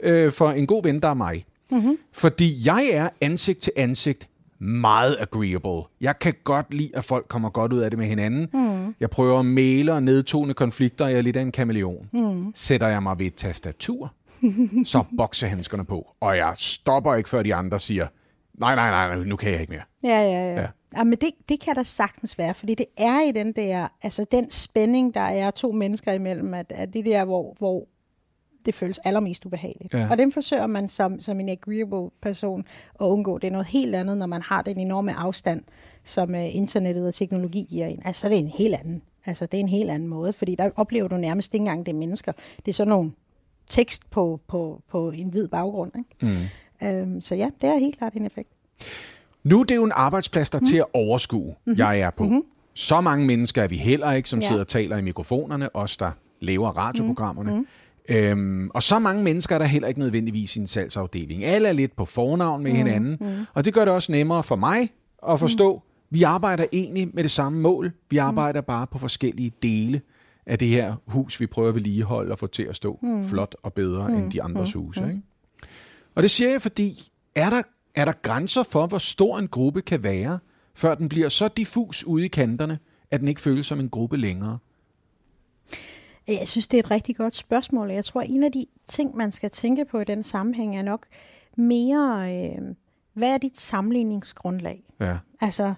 øh, 0.00 0.32
for 0.32 0.50
en 0.50 0.66
god 0.66 0.82
ven, 0.82 1.00
der 1.00 1.08
er 1.08 1.14
mig. 1.14 1.44
Mm-hmm. 1.70 1.96
Fordi 2.12 2.52
jeg 2.66 2.88
er 2.92 3.08
ansigt 3.20 3.60
til 3.60 3.72
ansigt 3.76 4.28
meget 4.58 5.16
agreeable. 5.20 5.82
Jeg 6.00 6.18
kan 6.18 6.34
godt 6.44 6.74
lide, 6.74 6.90
at 6.94 7.04
folk 7.04 7.28
kommer 7.28 7.50
godt 7.50 7.72
ud 7.72 7.78
af 7.78 7.90
det 7.90 7.98
med 7.98 8.06
hinanden. 8.06 8.48
Mm. 8.52 8.94
Jeg 9.00 9.10
prøver 9.10 9.38
at 9.38 9.46
male 9.46 9.92
og 9.92 10.02
nedtone 10.02 10.54
konflikter, 10.54 11.06
jeg 11.06 11.18
er 11.18 11.22
lidt 11.22 11.36
af 11.36 11.42
en 11.42 11.52
kameleon. 11.52 12.08
Mm. 12.12 12.52
Sætter 12.54 12.88
jeg 12.88 13.02
mig 13.02 13.18
ved 13.18 13.26
et 13.26 13.34
tastatur, 13.34 14.14
så 14.84 15.04
boksehandskerne 15.16 15.84
på. 15.84 16.06
Og 16.20 16.36
jeg 16.36 16.54
stopper 16.56 17.14
ikke, 17.14 17.28
før 17.28 17.42
de 17.42 17.54
andre 17.54 17.78
siger, 17.78 18.06
nej, 18.54 18.74
nej, 18.74 18.90
nej, 18.90 19.24
nu 19.24 19.36
kan 19.36 19.52
jeg 19.52 19.60
ikke 19.60 19.72
mere. 19.72 19.82
Ja, 20.04 20.20
ja, 20.20 20.30
ja. 20.30 20.54
Ja. 20.54 20.60
ja. 20.60 20.66
ja 20.96 21.04
men 21.04 21.18
det, 21.20 21.30
det 21.48 21.60
kan 21.60 21.74
der 21.74 21.82
sagtens 21.82 22.38
være, 22.38 22.54
fordi 22.54 22.74
det 22.74 22.86
er 22.96 23.28
i 23.28 23.32
den 23.32 23.52
der, 23.52 23.88
altså 24.02 24.26
den 24.30 24.50
spænding, 24.50 25.14
der 25.14 25.20
er 25.20 25.50
to 25.50 25.72
mennesker 25.72 26.12
imellem, 26.12 26.54
at, 26.54 26.66
at 26.70 26.92
det 26.92 27.04
der, 27.04 27.24
hvor, 27.24 27.54
hvor 27.58 27.88
det 28.66 28.74
føles 28.74 28.98
allermest 28.98 29.46
ubehageligt. 29.46 29.94
Ja. 29.94 30.08
Og 30.10 30.18
den 30.18 30.32
forsøger 30.32 30.66
man 30.66 30.88
som, 30.88 31.20
som 31.20 31.40
en 31.40 31.48
agreeable 31.48 32.10
person 32.22 32.64
at 33.00 33.04
undgå. 33.04 33.38
Det 33.38 33.46
er 33.46 33.50
noget 33.52 33.66
helt 33.66 33.94
andet, 33.94 34.18
når 34.18 34.26
man 34.26 34.42
har 34.42 34.62
den 34.62 34.78
enorme 34.78 35.14
afstand, 35.18 35.62
som 36.04 36.30
uh, 36.30 36.56
internettet 36.56 37.08
og 37.08 37.14
teknologi 37.14 37.66
giver 37.70 37.86
en. 37.86 38.02
Altså, 38.04 38.28
det 38.28 38.34
er 38.34 38.38
en 38.38 38.52
helt 38.58 38.74
anden. 38.74 39.02
Altså, 39.26 39.46
det 39.46 39.54
er 39.54 39.60
en 39.60 39.68
helt 39.68 39.90
anden 39.90 40.08
måde, 40.08 40.32
fordi 40.32 40.54
der 40.54 40.70
oplever 40.76 41.08
du 41.08 41.16
nærmest 41.16 41.54
ikke 41.54 41.62
engang 41.62 41.86
det 41.86 41.92
er 41.92 41.96
mennesker. 41.96 42.32
Det 42.56 42.68
er 42.68 42.72
sådan 42.72 42.88
nogle 42.88 43.12
tekst 43.70 44.10
på, 44.10 44.40
på, 44.48 44.82
på 44.90 45.10
en 45.10 45.30
hvid 45.30 45.48
baggrund. 45.48 45.92
Ikke? 45.98 46.36
Mm. 46.82 46.88
Øhm, 46.88 47.20
så 47.20 47.34
ja, 47.34 47.48
det 47.60 47.68
er 47.68 47.78
helt 47.78 47.98
klart 47.98 48.14
en 48.14 48.26
effekt. 48.26 48.48
Nu 49.44 49.60
er 49.60 49.64
det 49.64 49.76
jo 49.76 49.84
en 49.84 49.92
arbejdsplads, 49.94 50.50
der 50.50 50.58
mm. 50.58 50.66
til 50.66 50.76
at 50.76 50.84
overskue, 50.94 51.54
mm-hmm. 51.64 51.78
jeg 51.78 52.00
er 52.00 52.10
på. 52.10 52.24
Mm-hmm. 52.24 52.42
Så 52.74 53.00
mange 53.00 53.26
mennesker 53.26 53.62
er 53.62 53.68
vi 53.68 53.76
heller 53.76 54.12
ikke, 54.12 54.28
som 54.28 54.40
Ja. 54.40 54.46
sidder 54.46 54.60
og 54.60 54.68
taler 54.68 54.96
i 54.96 55.02
mikrofonerne, 55.02 55.76
os 55.76 55.96
der 55.96 56.10
laver 56.40 56.68
radioprogrammerne. 56.68 57.54
Mm. 57.54 57.66
Øhm, 58.08 58.70
og 58.74 58.82
så 58.82 58.98
mange 58.98 59.22
mennesker 59.24 59.54
er 59.54 59.58
der 59.58 59.66
heller 59.66 59.88
ikke 59.88 60.00
nødvendigvis 60.00 60.56
i 60.56 60.60
en 60.60 60.66
salgsafdeling. 60.66 61.44
Alle 61.44 61.68
er 61.68 61.72
lidt 61.72 61.96
på 61.96 62.04
fornavn 62.04 62.62
med 62.62 62.70
mm. 62.70 62.76
hinanden, 62.76 63.16
mm. 63.20 63.46
og 63.54 63.64
det 63.64 63.74
gør 63.74 63.84
det 63.84 63.94
også 63.94 64.12
nemmere 64.12 64.42
for 64.42 64.56
mig 64.56 64.90
at 65.28 65.40
forstå, 65.40 65.74
mm. 65.74 65.80
vi 66.10 66.22
arbejder 66.22 66.64
egentlig 66.72 67.08
med 67.14 67.22
det 67.22 67.30
samme 67.30 67.60
mål. 67.60 67.92
Vi 68.10 68.16
arbejder 68.16 68.60
mm. 68.60 68.66
bare 68.66 68.86
på 68.86 68.98
forskellige 68.98 69.52
dele 69.62 70.00
af 70.46 70.58
det 70.58 70.68
her 70.68 70.94
hus, 71.06 71.40
vi 71.40 71.46
prøver 71.46 71.68
at 71.68 71.74
vedligeholde 71.74 72.32
og 72.32 72.38
få 72.38 72.46
til 72.46 72.62
at 72.62 72.76
stå 72.76 72.98
mm. 73.02 73.28
flot 73.28 73.56
og 73.62 73.72
bedre 73.72 74.08
mm. 74.08 74.14
end 74.14 74.32
de 74.32 74.42
andres 74.42 74.74
mm. 74.74 74.80
huse. 74.80 75.00
Ikke? 75.00 75.22
Og 76.14 76.22
det 76.22 76.30
siger 76.30 76.50
jeg, 76.50 76.62
fordi 76.62 76.98
er 77.34 77.50
der, 77.50 77.62
er 77.94 78.04
der 78.04 78.12
grænser 78.22 78.62
for, 78.62 78.86
hvor 78.86 78.98
stor 78.98 79.38
en 79.38 79.48
gruppe 79.48 79.82
kan 79.82 80.02
være, 80.02 80.38
før 80.74 80.94
den 80.94 81.08
bliver 81.08 81.28
så 81.28 81.48
diffus 81.48 82.04
ude 82.04 82.24
i 82.24 82.28
kanterne, 82.28 82.78
at 83.10 83.20
den 83.20 83.28
ikke 83.28 83.40
føles 83.40 83.66
som 83.66 83.80
en 83.80 83.88
gruppe 83.88 84.16
længere? 84.16 84.58
Jeg 86.28 86.48
synes, 86.48 86.66
det 86.66 86.78
er 86.78 86.82
et 86.82 86.90
rigtig 86.90 87.16
godt 87.16 87.34
spørgsmål, 87.34 87.90
jeg 87.90 88.04
tror, 88.04 88.20
en 88.20 88.42
af 88.42 88.52
de 88.52 88.66
ting, 88.88 89.16
man 89.16 89.32
skal 89.32 89.50
tænke 89.50 89.84
på 89.84 90.00
i 90.00 90.04
den 90.04 90.22
sammenhæng, 90.22 90.78
er 90.78 90.82
nok 90.82 91.06
mere, 91.56 92.34
øh, 92.34 92.74
hvad 93.12 93.34
er 93.34 93.38
dit 93.38 93.60
sammenligningsgrundlag? 93.60 94.82
Ja. 95.00 95.16
Altså, 95.40 95.74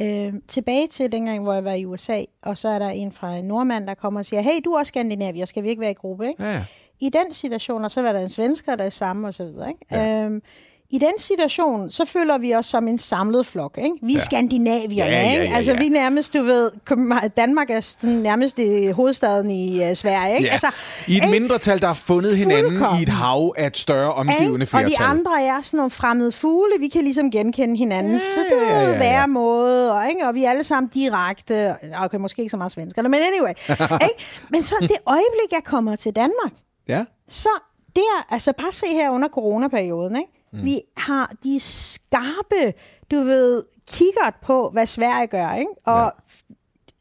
øh, 0.00 0.34
tilbage 0.48 0.86
til 0.86 1.12
dengang, 1.12 1.42
hvor 1.42 1.52
jeg 1.52 1.64
var 1.64 1.72
i 1.72 1.84
USA, 1.84 2.24
og 2.42 2.58
så 2.58 2.68
er 2.68 2.78
der 2.78 2.88
en 2.88 3.12
fra 3.12 3.40
Nordmand, 3.40 3.86
der 3.86 3.94
kommer 3.94 4.20
og 4.20 4.26
siger, 4.26 4.40
hey, 4.40 4.60
du 4.64 4.72
er 4.72 4.78
også 4.78 4.90
skandinavier, 4.90 5.46
skal 5.46 5.62
vi 5.62 5.68
ikke 5.68 5.80
være 5.80 5.90
i 5.90 5.94
gruppe? 5.94 6.28
Ikke? 6.28 6.42
Ja, 6.42 6.52
ja. 6.52 6.64
I 7.00 7.10
den 7.10 7.32
situation, 7.32 7.84
og 7.84 7.90
så 7.90 8.02
var 8.02 8.12
der 8.12 8.20
en 8.20 8.30
svensker, 8.30 8.76
der 8.76 8.84
er 8.84 8.90
samme 8.90 9.28
og 9.28 9.34
så 9.34 9.44
videre. 9.44 9.68
Ikke? 9.68 9.86
Ja. 9.90 10.24
Øhm, 10.24 10.42
I 10.90 10.98
den 10.98 11.12
situation, 11.18 11.90
så 11.90 12.04
føler 12.04 12.38
vi 12.38 12.54
os 12.54 12.66
som 12.66 12.88
en 12.88 12.98
samlet 12.98 13.46
flok. 13.46 13.78
Ikke? 13.78 13.90
Vi 14.02 14.12
er 14.12 14.18
ja. 14.18 14.24
skandinavierne. 14.24 15.10
Ja, 15.10 15.22
ja, 15.26 15.32
ikke? 15.32 15.44
ja, 15.50 15.56
Altså, 15.56 15.72
ja. 15.72 15.78
vi 15.78 15.88
nærmest, 15.88 16.32
du 16.34 16.42
ved, 16.42 16.70
Danmark 17.36 17.70
er 17.70 17.80
sådan 17.80 18.16
nærmest 18.16 18.58
øh, 18.58 18.90
hovedstaden 18.90 19.50
i 19.50 19.90
uh, 19.90 19.94
Sverige. 19.96 20.34
Ikke? 20.36 20.46
Ja. 20.46 20.52
Altså, 20.52 20.66
I 21.08 21.10
et 21.10 21.14
ikke? 21.14 21.28
mindretal, 21.30 21.80
der 21.80 21.86
har 21.86 21.94
fundet 21.94 22.36
hinanden 22.36 22.64
Fuldkommen. 22.72 23.00
i 23.00 23.02
et 23.02 23.08
hav 23.08 23.54
af 23.56 23.66
et 23.66 23.76
større 23.76 24.12
omgivende 24.14 24.44
Ikke? 24.52 24.62
Og 24.62 24.68
flertal. 24.68 24.90
de 24.90 24.98
andre 24.98 25.42
er 25.42 25.62
sådan 25.62 25.76
nogle 25.78 25.90
fremmede 25.90 26.32
fugle, 26.32 26.72
vi 26.80 26.88
kan 26.88 27.04
ligesom 27.04 27.30
genkende 27.30 27.76
hinandens 27.76 28.22
Ja, 28.36 28.56
ja, 28.56 28.72
ja, 28.72 28.82
ja, 28.82 28.90
ja. 28.90 28.98
væremåde, 28.98 29.92
og, 29.92 30.08
ikke? 30.08 30.26
og 30.28 30.34
vi 30.34 30.44
er 30.44 30.50
alle 30.50 30.64
sammen 30.64 30.90
direkte, 30.94 31.74
okay, 31.98 32.16
måske 32.18 32.42
ikke 32.42 32.50
så 32.50 32.56
meget 32.56 32.72
svenskerne, 32.72 33.08
men 33.08 33.20
anyway. 33.20 33.52
ikke? 34.10 34.24
Men 34.50 34.62
så 34.62 34.74
det 34.80 34.96
øjeblik, 35.06 35.52
jeg 35.52 35.64
kommer 35.64 35.96
til 35.96 36.12
Danmark, 36.16 36.52
Ja. 36.88 37.04
så 37.28 37.48
der, 37.96 38.26
altså 38.30 38.52
bare 38.58 38.72
se 38.72 38.86
her 38.86 39.10
under 39.10 39.28
coronaperioden, 39.28 40.16
ikke? 40.16 40.32
Mm. 40.52 40.64
vi 40.64 40.80
har 40.96 41.32
de 41.42 41.60
skarpe, 41.60 42.72
du 43.10 43.16
ved, 43.20 43.64
kikkert 43.90 44.34
på, 44.42 44.70
hvad 44.70 44.86
Sverige 44.86 45.26
gør, 45.26 45.54
ikke? 45.54 45.70
Og 45.84 46.12
Ja. 46.48 46.54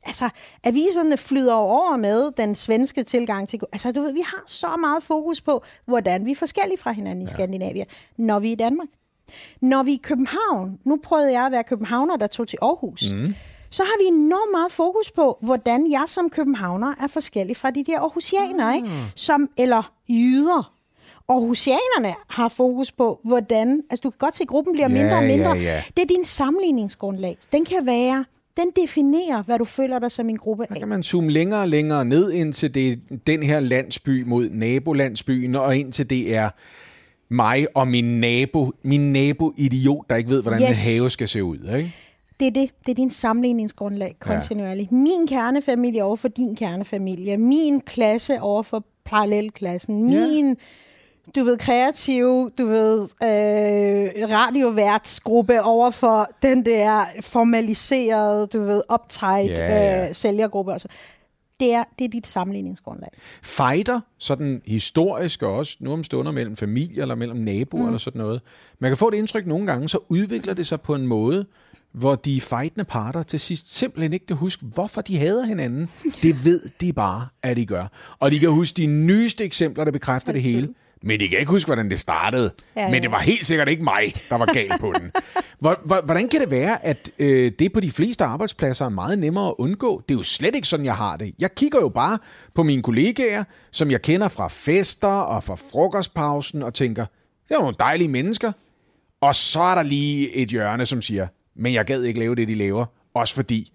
altså, 0.06 0.30
aviserne 0.64 1.18
flyder 1.18 1.54
over 1.54 1.98
med 1.98 2.32
den 2.32 2.56
svenske 2.56 3.04
tilgang 3.04 3.50
til... 3.50 3.60
Altså, 3.72 3.92
du 3.92 4.02
ved, 4.02 4.14
vi 4.14 4.24
har 4.26 4.44
så 4.48 4.68
meget 4.80 5.04
fokus 5.04 5.42
på, 5.42 5.64
hvordan 5.86 6.26
vi 6.26 6.32
er 6.32 6.36
forskellige 6.36 6.78
fra 6.78 6.92
hinanden 6.92 7.22
i 7.22 7.26
ja. 7.26 7.32
Skandinavien, 7.32 7.86
når 8.18 8.40
vi 8.40 8.48
er 8.48 8.52
i 8.52 8.56
Danmark. 8.56 8.88
Når 9.62 9.84
vi 9.84 9.92
er 9.92 9.96
i 9.96 10.02
København, 10.04 10.80
nu 10.86 11.00
prøvede 11.04 11.32
jeg 11.32 11.46
at 11.46 11.52
være 11.52 11.64
københavner, 11.64 12.16
der 12.16 12.28
tog 12.28 12.48
til 12.48 12.58
Aarhus, 12.62 13.04
mm. 13.12 13.36
så 13.70 13.84
har 13.84 14.02
vi 14.02 14.08
enormt 14.08 14.52
meget 14.52 14.72
fokus 14.72 15.12
på, 15.12 15.38
hvordan 15.42 15.92
jeg 15.92 16.04
som 16.08 16.30
københavner 16.30 16.94
er 17.00 17.08
forskellig 17.08 17.58
fra 17.58 17.72
de 17.72 17.84
der 17.84 18.00
aarhusianere, 18.00 18.76
ikke? 18.76 18.88
Som, 19.16 19.50
eller 19.58 19.92
jyder. 20.10 20.74
Aarhusianerne 21.30 22.14
har 22.30 22.48
fokus 22.48 22.92
på, 22.92 23.20
hvordan... 23.24 23.82
Altså, 23.90 24.02
du 24.04 24.10
kan 24.10 24.18
godt 24.20 24.36
se, 24.36 24.42
at 24.44 24.48
gruppen 24.48 24.74
bliver 24.74 24.90
Ja, 24.90 24.94
mindre 24.94 25.16
og 25.18 25.24
mindre. 25.24 25.50
ja, 25.52 25.62
ja. 25.62 25.84
Det 25.98 26.04
er 26.04 26.08
din 26.08 26.26
sammenligningsgrundlag. 26.26 27.38
Den 27.52 27.66
kan 27.66 27.86
være... 27.86 28.26
Den 28.58 28.72
definerer, 28.84 29.44
hvad 29.44 29.58
du 29.60 29.66
føler 29.66 30.00
dig 30.00 30.12
som 30.12 30.30
en 30.30 30.38
gruppe 30.38 30.66
af. 30.70 30.80
kan 30.80 30.88
man 30.88 31.04
zoome 31.04 31.30
længere 31.32 31.62
og 31.62 31.68
længere 31.68 32.06
ned, 32.06 32.32
indtil 32.32 32.74
det 32.74 32.92
er 32.92 32.96
den 33.28 33.44
her 33.44 33.60
landsby 33.60 34.24
mod 34.24 34.50
nabolandsbyen, 34.50 35.56
og 35.56 35.78
indtil 35.78 36.10
det 36.10 36.36
er 36.36 36.50
mig 37.30 37.68
og 37.76 37.88
min 37.88 38.20
nabo, 38.20 38.72
min 38.84 39.14
nabo-idiot, 39.14 40.06
der 40.10 40.16
ikke 40.16 40.30
ved, 40.30 40.42
hvordan 40.42 40.62
yes. 40.62 40.70
En 40.70 40.92
have 41.00 41.10
skal 41.10 41.28
se 41.28 41.44
ud. 41.44 41.58
Ikke? 41.78 41.94
Det 42.40 42.48
er 42.48 42.52
det. 42.52 42.70
Det 42.86 42.92
er 42.92 42.96
din 42.96 43.12
sammenligningsgrundlag 43.12 44.16
kontinuerligt. 44.20 44.92
Ja. 44.92 44.96
Min 44.98 45.28
kernefamilie 45.28 46.04
over 46.04 46.16
for 46.16 46.28
din 46.28 46.56
kernefamilie. 46.56 47.38
Min 47.38 47.82
klasse 47.82 48.42
over 48.42 48.64
for 48.64 48.84
parallelklassen. 49.06 50.12
Ja. 50.14 50.54
Du 51.36 51.44
ved, 51.44 51.58
kreative, 51.58 52.52
du 52.58 52.66
ved, 52.66 53.02
øh, 53.02 54.30
radioværtsgruppe 54.32 55.62
over 55.62 55.92
for 55.92 56.30
den 56.42 56.66
der 56.66 57.06
formaliserede, 57.22 58.48
du 58.48 58.64
ved, 58.64 58.82
uptight 58.94 59.52
Ja, 59.60 59.66
ja. 59.66 60.10
øh, 60.10 60.16
sælgergruppe. 60.16 60.74
Altså. 60.74 60.88
Det 61.60 61.74
er, 61.74 61.84
det 62.00 62.06
er 62.06 62.10
dit 62.10 62.28
sammenligningsgrundlag. 62.28 63.10
Fighter, 63.44 64.00
sådan 64.18 64.62
historisk 64.66 65.44
og 65.44 65.56
også 65.56 65.78
nu 65.80 65.94
om 65.94 66.04
stunder 66.04 66.32
mellem 66.32 66.56
familier 66.56 67.02
eller 67.02 67.16
mellem 67.16 67.40
naboer 67.40 67.82
mm. 67.82 67.88
eller 67.88 67.98
sådan 67.98 68.20
noget. 68.22 68.42
Man 68.80 68.90
kan 68.92 68.98
få 68.98 69.10
det 69.10 69.18
indtryk 69.18 69.48
nogle 69.48 69.66
gange, 69.68 69.90
så 69.90 70.00
udvikler 70.10 70.54
det 70.54 70.68
sig 70.68 70.82
på 70.82 70.96
en 70.96 71.08
måde, 71.08 71.46
hvor 71.94 72.16
de 72.16 72.42
fightende 72.42 72.86
parter 72.86 73.24
til 73.24 73.40
sidst 73.40 73.76
simpelthen 73.76 74.14
ikke 74.14 74.26
kan 74.26 74.36
huske, 74.36 74.66
hvorfor 74.66 75.02
de 75.02 75.18
hader 75.18 75.46
hinanden. 75.46 75.90
Det 76.24 76.46
ved 76.46 76.62
de 76.82 76.94
bare, 76.94 77.28
at 77.44 77.58
de 77.58 77.66
gør. 77.66 77.88
Og 78.20 78.32
de 78.32 78.40
kan 78.40 78.50
huske 78.50 78.78
de 78.78 78.86
nyeste 78.86 79.44
eksempler, 79.44 79.84
der 79.84 79.92
bekræfter 79.92 80.32
det 80.32 80.42
hele. 80.42 80.74
Men 81.04 81.20
de 81.20 81.28
kan 81.30 81.40
ikke 81.40 81.52
huske, 81.52 81.68
hvordan 81.68 81.90
det 81.90 82.00
startede. 82.00 82.52
Ja, 82.76 82.82
Ja. 82.82 82.90
Men 82.92 83.02
det 83.02 83.12
var 83.12 83.20
helt 83.20 83.46
sikkert 83.46 83.70
ikke 83.70 83.84
mig, 83.84 84.14
der 84.30 84.38
var 84.38 84.46
gal 84.54 84.72
på 84.80 84.94
den. 85.00 85.12
Hvor- 85.60 85.80
hvor- 85.86 86.02
Hvordan 86.06 86.28
kan 86.30 86.42
det 86.42 86.52
være, 86.52 86.86
at 86.86 87.12
øh, 87.20 87.52
det 87.60 87.74
på 87.74 87.80
de 87.80 87.92
fleste 87.92 88.24
arbejdspladser 88.24 88.86
er 88.86 88.90
meget 88.90 89.20
nemmere 89.20 89.48
at 89.48 89.54
undgå? 89.58 90.02
Det 90.10 90.14
er 90.16 90.18
jo 90.20 90.24
slet 90.24 90.56
ikke 90.56 90.68
sådan, 90.68 90.86
jeg 90.86 90.96
har 90.96 91.18
det. 91.18 91.34
Jeg 91.40 91.56
kigger 91.56 91.80
jo 91.80 91.90
bare 91.90 92.18
på 92.56 92.64
mine 92.64 92.82
kollegaer, 92.84 93.44
som 93.72 93.92
jeg 93.92 94.02
kender 94.02 94.28
fra 94.28 94.48
fester 94.48 95.08
og 95.08 95.44
fra 95.44 95.56
frokostpausen, 95.56 96.64
og 96.64 96.74
tænker, 96.74 97.06
det 97.44 97.52
er 97.52 97.56
jo 97.56 97.62
nogle 97.62 97.76
dejlige 97.80 98.08
mennesker. 98.10 98.52
Og 99.22 99.36
så 99.36 99.60
er 99.62 99.76
der 99.76 99.84
lige 99.84 100.36
et 100.36 100.50
hjørne, 100.50 100.86
som 100.86 101.02
siger, 101.02 101.28
men 101.56 101.74
jeg 101.74 101.86
gad 101.86 102.04
ikke 102.04 102.20
lave 102.20 102.36
det, 102.36 102.48
de 102.48 102.56
laver. 102.56 102.86
Også 103.14 103.36
fordi, 103.36 103.72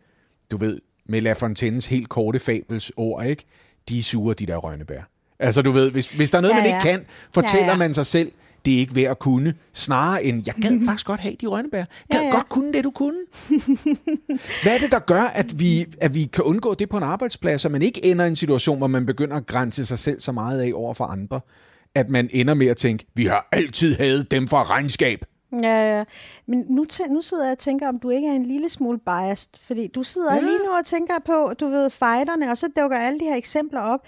du 0.50 0.56
ved, 0.56 0.80
med 1.08 1.20
La 1.20 1.32
Fontaines 1.32 1.86
helt 1.86 2.08
korte 2.08 2.38
fabels 2.38 2.92
ord, 2.96 3.24
ikke? 3.26 3.44
De 3.88 3.98
er 3.98 4.02
sure, 4.02 4.34
de 4.34 4.46
der 4.46 4.56
rønnebær. 4.56 5.02
Altså, 5.42 5.62
du 5.62 5.70
ved, 5.70 5.90
hvis, 5.90 6.10
hvis 6.10 6.30
der 6.30 6.38
er 6.38 6.42
noget, 6.42 6.54
Ja, 6.54 6.60
man 6.60 6.66
ikke 6.66 6.80
kan, 6.82 7.04
fortæller 7.34 7.66
Ja, 7.66 7.72
ja. 7.72 7.76
man 7.76 7.94
sig 7.94 8.06
selv, 8.06 8.32
det 8.64 8.74
er 8.74 8.78
ikke 8.78 8.94
ved 8.94 9.02
at 9.02 9.18
kunne, 9.18 9.54
snarere 9.72 10.24
end, 10.24 10.42
jeg 10.46 10.54
gad 10.54 10.80
faktisk 10.86 11.06
godt 11.06 11.20
have 11.20 11.34
de 11.40 11.46
rønnebær. 11.46 11.78
Jeg 11.78 11.86
gad 12.10 12.20
Ja, 12.20 12.26
ja. 12.26 12.32
godt 12.34 12.48
kunne 12.48 12.72
det, 12.72 12.84
du 12.84 12.90
kunne. 12.90 13.18
Hvad 14.62 14.74
er 14.74 14.78
det, 14.80 14.92
der 14.92 14.98
gør, 14.98 15.22
at 15.22 15.60
vi, 15.60 15.86
at 16.00 16.14
vi 16.14 16.24
kan 16.24 16.44
undgå 16.44 16.74
det 16.74 16.88
på 16.88 16.96
en 16.96 17.02
arbejdsplads, 17.02 17.64
og 17.64 17.70
man 17.70 17.82
ikke 17.82 18.04
ender 18.04 18.24
i 18.24 18.28
en 18.28 18.36
situation, 18.36 18.78
hvor 18.78 18.86
man 18.86 19.06
begynder 19.06 19.36
at 19.36 19.46
grænse 19.46 19.86
sig 19.86 19.98
selv 19.98 20.20
så 20.20 20.32
meget 20.32 20.60
af 20.60 20.72
over 20.74 20.94
for 20.94 21.04
andre, 21.04 21.40
at 21.94 22.08
man 22.08 22.28
ender 22.32 22.54
med 22.54 22.66
at 22.66 22.76
tænke, 22.76 23.06
vi 23.14 23.26
har 23.26 23.48
altid 23.52 23.96
hadet 23.96 24.30
dem 24.30 24.48
fra 24.48 24.62
regnskab. 24.62 25.24
Ja, 25.62 25.96
ja. 25.98 26.04
Men 26.46 26.64
nu, 26.68 26.86
nu 27.10 27.22
sidder 27.22 27.44
jeg 27.44 27.52
og 27.52 27.58
tænker, 27.58 27.88
om 27.88 27.98
du 27.98 28.10
ikke 28.10 28.28
er 28.28 28.32
en 28.32 28.46
lille 28.46 28.68
smule 28.68 28.98
biased. 28.98 29.50
Fordi 29.60 29.86
du 29.86 30.02
sidder 30.02 30.34
ja. 30.34 30.40
lige 30.40 30.58
nu 30.58 30.70
og 30.78 30.84
tænker 30.84 31.14
på, 31.26 31.52
du 31.60 31.68
ved, 31.68 31.90
fighterne, 31.90 32.50
og 32.50 32.58
så 32.58 32.68
dukker 32.80 32.98
alle 32.98 33.18
de 33.18 33.24
her 33.24 33.36
eksempler 33.36 33.80
op. 33.80 34.00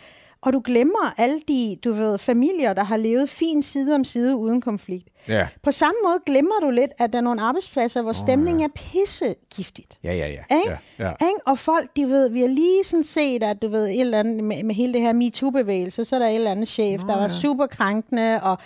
Og 0.45 0.53
du 0.53 0.63
glemmer 0.65 1.15
alle 1.17 1.41
de, 1.49 1.77
du 1.85 1.93
ved, 1.93 2.19
familier, 2.19 2.73
der 2.73 2.85
har 2.85 2.97
levet 2.97 3.31
fint 3.31 3.65
side 3.65 3.95
om 3.95 4.05
side 4.05 4.37
uden 4.37 4.61
konflikt. 4.61 5.09
Ja. 5.29 5.49
På 5.63 5.73
samme 5.73 5.95
måde 6.05 6.19
glemmer 6.27 6.55
du 6.63 6.71
lidt, 6.71 6.91
at 6.99 7.13
der 7.13 7.19
er 7.19 7.23
nogle 7.23 7.43
arbejdspladser, 7.43 8.03
hvor 8.03 8.13
stemningen 8.13 8.65
er 8.65 8.69
pissegiftigt. 8.75 9.99
Ja, 10.05 10.13
ja, 10.15 10.29
ja. 10.29 10.57
Ikke? 10.57 10.79
ja, 10.99 11.05
ja. 11.05 11.11
Ikke? 11.11 11.41
Og 11.47 11.59
folk, 11.59 11.97
de 11.97 12.09
ved, 12.09 12.31
vi 12.31 12.41
har 12.41 12.49
lige 12.49 12.85
sådan 12.85 13.05
set, 13.05 13.43
at 13.43 13.63
du 13.63 13.69
ved, 13.69 13.85
et 13.87 14.01
eller 14.01 14.19
andet, 14.19 14.45
med, 14.45 14.63
med 14.63 14.75
hele 14.75 14.93
det 14.93 15.01
her 15.01 15.13
MeToo-bevægelse, 15.13 16.05
så 16.05 16.15
er 16.17 16.19
der 16.21 16.27
et 16.27 16.35
eller 16.35 16.51
andet 16.51 16.69
chef, 16.69 17.01
der 17.01 17.17
var 17.17 17.29
super 17.29 17.67
krænkende, 17.67 18.43
og 18.43 18.59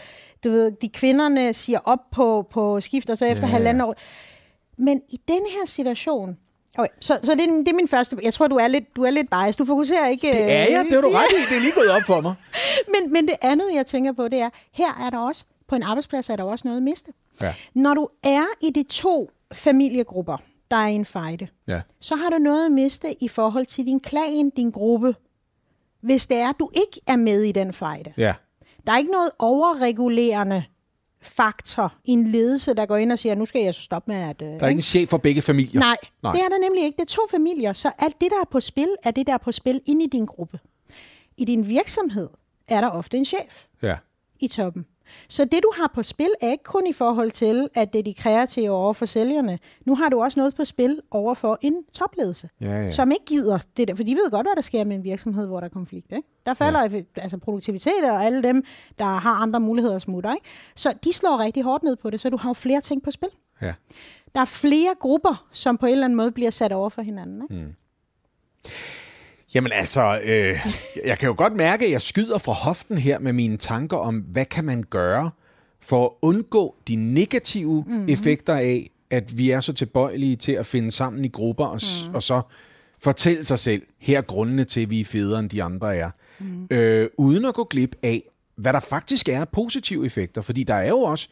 du 0.44 0.50
ved, 0.50 0.72
de 0.72 0.88
kvinderne 0.88 1.52
siger 1.52 1.78
op 1.84 2.10
på, 2.12 2.46
på 2.50 2.80
skift, 2.80 3.10
og 3.10 3.18
så 3.18 3.24
efter 3.24 3.46
Ja, 3.46 3.46
ja. 3.46 3.52
ja. 3.52 3.56
halvandet 3.56 3.86
år. 3.86 3.94
Men 4.78 5.02
i 5.10 5.20
den 5.28 5.40
her 5.50 5.66
situation, 5.66 6.36
okay, 6.78 6.88
så, 7.00 7.18
så 7.22 7.33
det, 7.35 7.40
er, 7.40 7.46
det 7.46 7.68
er 7.68 7.74
min 7.74 7.88
første, 7.88 8.16
jeg 8.22 8.35
tror, 8.35 8.46
du 8.48 8.57
er 8.57 8.66
lidt, 8.68 8.96
du 8.96 9.02
er 9.04 9.11
lidt 9.11 9.31
biased, 9.31 9.54
du 9.59 9.64
fokuserer 9.64 10.07
ikke... 10.09 10.26
Det 10.33 10.42
er 10.52 10.64
jeg, 10.70 10.85
det 10.85 10.92
har 10.94 11.00
du 11.00 11.09
ret 11.18 11.33
i. 11.33 11.50
Det 11.50 11.57
er 11.57 11.61
lige 11.61 11.72
gået 11.72 11.90
op 11.90 12.02
for 12.02 12.20
mig. 12.20 12.35
Men, 12.94 13.12
men 13.12 13.28
det 13.28 13.37
andet, 13.42 13.64
jeg 13.74 13.87
tænker 13.87 14.12
på, 14.12 14.28
det 14.28 14.38
er, 14.38 14.50
her 14.74 15.07
er 15.07 15.11
der 15.11 15.18
også, 15.18 15.44
på 15.68 15.74
en 15.74 15.83
arbejdsplads 15.83 16.31
er 16.31 16.37
der 16.37 16.44
også 16.44 16.68
noget 16.68 16.76
at 16.76 16.83
miste. 16.83 17.12
Ja. 17.42 17.54
Når 17.74 17.94
du 17.94 18.09
er 18.24 18.44
i 18.62 18.70
de 18.70 18.83
to 18.83 19.31
familiegrupper, 19.52 20.37
der 20.70 20.76
er 20.76 20.87
i 20.87 20.94
en 20.94 21.04
fejde, 21.04 21.48
Ja. 21.68 21.81
så 22.00 22.16
har 22.16 22.31
du 22.31 22.38
noget 22.38 22.66
at 22.66 22.72
miste 22.72 23.22
i 23.22 23.28
forhold 23.28 23.66
til 23.66 23.87
din 23.87 24.00
klan, 24.00 24.50
din 24.57 24.70
gruppe, 24.70 25.14
hvis 26.00 26.26
det 26.26 26.37
er, 26.37 26.48
at 26.48 26.57
du 26.59 26.70
ikke 26.74 27.00
er 27.07 27.16
med 27.16 27.42
i 27.42 27.52
den 27.52 27.72
fejde. 27.72 28.12
Ja. 28.16 28.35
Der 28.87 28.92
er 28.92 28.98
ikke 28.98 29.11
noget 29.12 29.31
overregulerende 29.38 30.64
faktor 31.22 31.94
i 32.04 32.11
en 32.12 32.26
ledelse, 32.28 32.74
der 32.74 32.87
går 32.87 32.96
ind 32.96 33.12
og 33.12 33.18
siger, 33.18 33.35
nu 33.35 33.44
skal 33.46 33.62
jeg 33.62 33.74
så 33.74 33.81
stoppe 33.83 34.11
med 34.12 34.20
at... 34.22 34.42
Øh, 34.42 34.48
Der 34.48 34.61
er 34.64 34.68
ikke 34.68 34.78
en 34.78 34.83
chef 34.83 35.09
for 35.09 35.18
begge 35.18 35.42
familier. 35.42 35.81
Nej, 35.81 35.96
Nej. 36.22 36.33
Det 36.33 36.40
er 36.40 36.48
der 36.48 36.59
nemlig 36.59 36.85
ikke. 36.85 36.96
Det 36.96 37.02
er 37.02 37.14
to 37.14 37.22
familier, 37.31 37.72
så 37.72 37.90
alt 37.98 38.20
det, 38.20 38.31
der 38.31 38.37
er 38.40 38.48
på 38.50 38.61
spil, 38.61 38.88
er 39.04 39.11
det, 39.11 39.26
der 39.26 39.33
er 39.35 39.38
på 39.38 39.52
spil 39.52 39.81
inde 39.87 40.04
i 40.04 40.09
din 40.09 40.24
gruppe. 40.26 40.59
I 41.37 41.44
din 41.44 41.68
virksomhed 41.68 42.28
er 42.68 42.81
der 42.81 42.88
ofte 42.88 43.16
en 43.16 43.24
chef 43.24 43.64
Ja. 43.83 43.96
i 44.40 44.48
toppen. 44.48 44.87
Så 45.29 45.44
det, 45.44 45.62
du 45.62 45.73
har 45.77 45.90
på 45.94 46.03
spil, 46.03 46.29
er 46.40 46.51
ikke 46.51 46.64
kun 46.64 46.87
i 46.87 46.92
forhold 46.92 47.31
til, 47.31 47.68
at 47.75 47.92
det 47.92 47.99
er 47.99 48.03
de 48.03 48.14
kreative 48.14 48.71
over 48.71 48.92
for 48.92 49.07
sælgerne. 49.07 49.59
Nu 49.87 49.94
har 49.94 50.09
du 50.09 50.23
også 50.23 50.40
noget 50.40 50.55
på 50.55 50.64
spil 50.64 51.01
over 51.11 51.35
for 51.35 51.59
en 51.61 51.85
topledelse, 51.94 52.49
Ja, 52.61 52.66
ja. 52.85 52.90
som 52.90 53.11
ikke 53.11 53.25
gider 53.25 53.59
det 53.77 53.88
der. 53.88 53.94
For 53.94 54.03
de 54.03 54.14
ved 54.14 54.31
godt, 54.31 54.47
hvad 54.47 54.57
der 54.57 54.62
sker 54.62 54.85
med 54.85 54.97
en 54.97 55.05
virksomhed, 55.05 55.47
hvor 55.47 55.61
der 55.61 55.64
er 55.64 55.71
konflikt. 55.73 56.12
Ikke? 56.12 56.29
Der 56.47 56.55
falder 56.55 56.81
ja. 56.90 57.03
altså 57.16 57.38
produktivitet 57.38 58.03
og 58.05 58.25
alle 58.25 58.42
dem, 58.42 58.64
der 58.99 59.05
har 59.05 59.35
andre 59.35 59.61
muligheder 59.61 59.99
smutter. 59.99 60.35
Ikke? 60.35 60.47
Så 60.77 60.92
de 61.05 61.12
slår 61.12 61.38
rigtig 61.38 61.62
hårdt 61.62 61.83
ned 61.83 61.97
på 61.97 62.11
det, 62.11 62.21
så 62.21 62.31
du 62.31 62.37
har 62.37 62.49
jo 62.49 62.55
flere 62.55 62.81
ting 62.81 63.03
på 63.03 63.11
spil. 63.11 63.29
ja. 63.62 63.75
Der 64.35 64.40
er 64.40 64.44
flere 64.44 64.94
grupper, 65.01 65.47
som 65.53 65.77
på 65.79 65.87
en 65.87 65.92
eller 65.92 66.05
anden 66.05 66.16
måde 66.16 66.33
bliver 66.33 66.51
sat 66.51 66.73
over 66.73 66.88
for 66.88 67.03
hinanden. 67.03 67.42
Ikke? 67.42 67.64
Mm. 67.66 67.75
Jamen 69.54 69.72
altså, 69.72 70.20
øh, 70.24 70.56
jeg 71.04 71.18
kan 71.18 71.26
jo 71.26 71.34
godt 71.38 71.56
mærke, 71.56 71.84
at 71.84 71.92
jeg 71.92 72.02
skyder 72.02 72.38
fra 72.38 72.52
hoften 72.52 72.98
her 72.98 73.18
med 73.18 73.32
mine 73.32 73.56
tanker 73.56 73.96
om, 73.96 74.18
hvad 74.18 74.44
kan 74.44 74.64
man 74.64 74.82
gøre 74.90 75.30
for 75.80 76.04
at 76.04 76.11
undgå 76.22 76.76
de 76.88 76.96
negative 76.96 77.84
mm-hmm. 77.87 78.08
effekter 78.08 78.54
af, 78.54 78.90
at 79.11 79.38
vi 79.38 79.50
er 79.50 79.61
så 79.61 79.72
tilbøjelige 79.72 80.37
til 80.37 80.52
at 80.52 80.66
finde 80.66 80.90
sammen 80.90 81.24
i 81.24 81.28
grupper 81.28 81.64
og, 81.64 81.80
mm. 82.08 82.14
og 82.14 82.22
så 82.22 82.42
fortælle 83.02 83.44
sig 83.44 83.58
selv, 83.58 83.82
her 83.98 84.18
er 84.18 84.22
grundene 84.22 84.64
til, 84.64 84.80
at 84.80 84.90
vi 84.90 85.00
er 85.00 85.04
federe 85.04 85.38
end 85.38 85.50
de 85.50 85.62
andre 85.62 85.96
er. 85.96 86.11
Mm. 86.38 86.66
Øh, 86.70 87.08
uden 87.18 87.44
at 87.44 87.54
gå 87.54 87.64
glip 87.64 87.96
af, 88.02 88.22
hvad 88.56 88.72
der 88.72 88.80
faktisk 88.80 89.28
er 89.28 89.44
positive 89.44 90.06
effekter. 90.06 90.42
Fordi 90.42 90.62
der 90.62 90.74
er 90.74 90.88
jo 90.88 90.98
også 90.98 91.28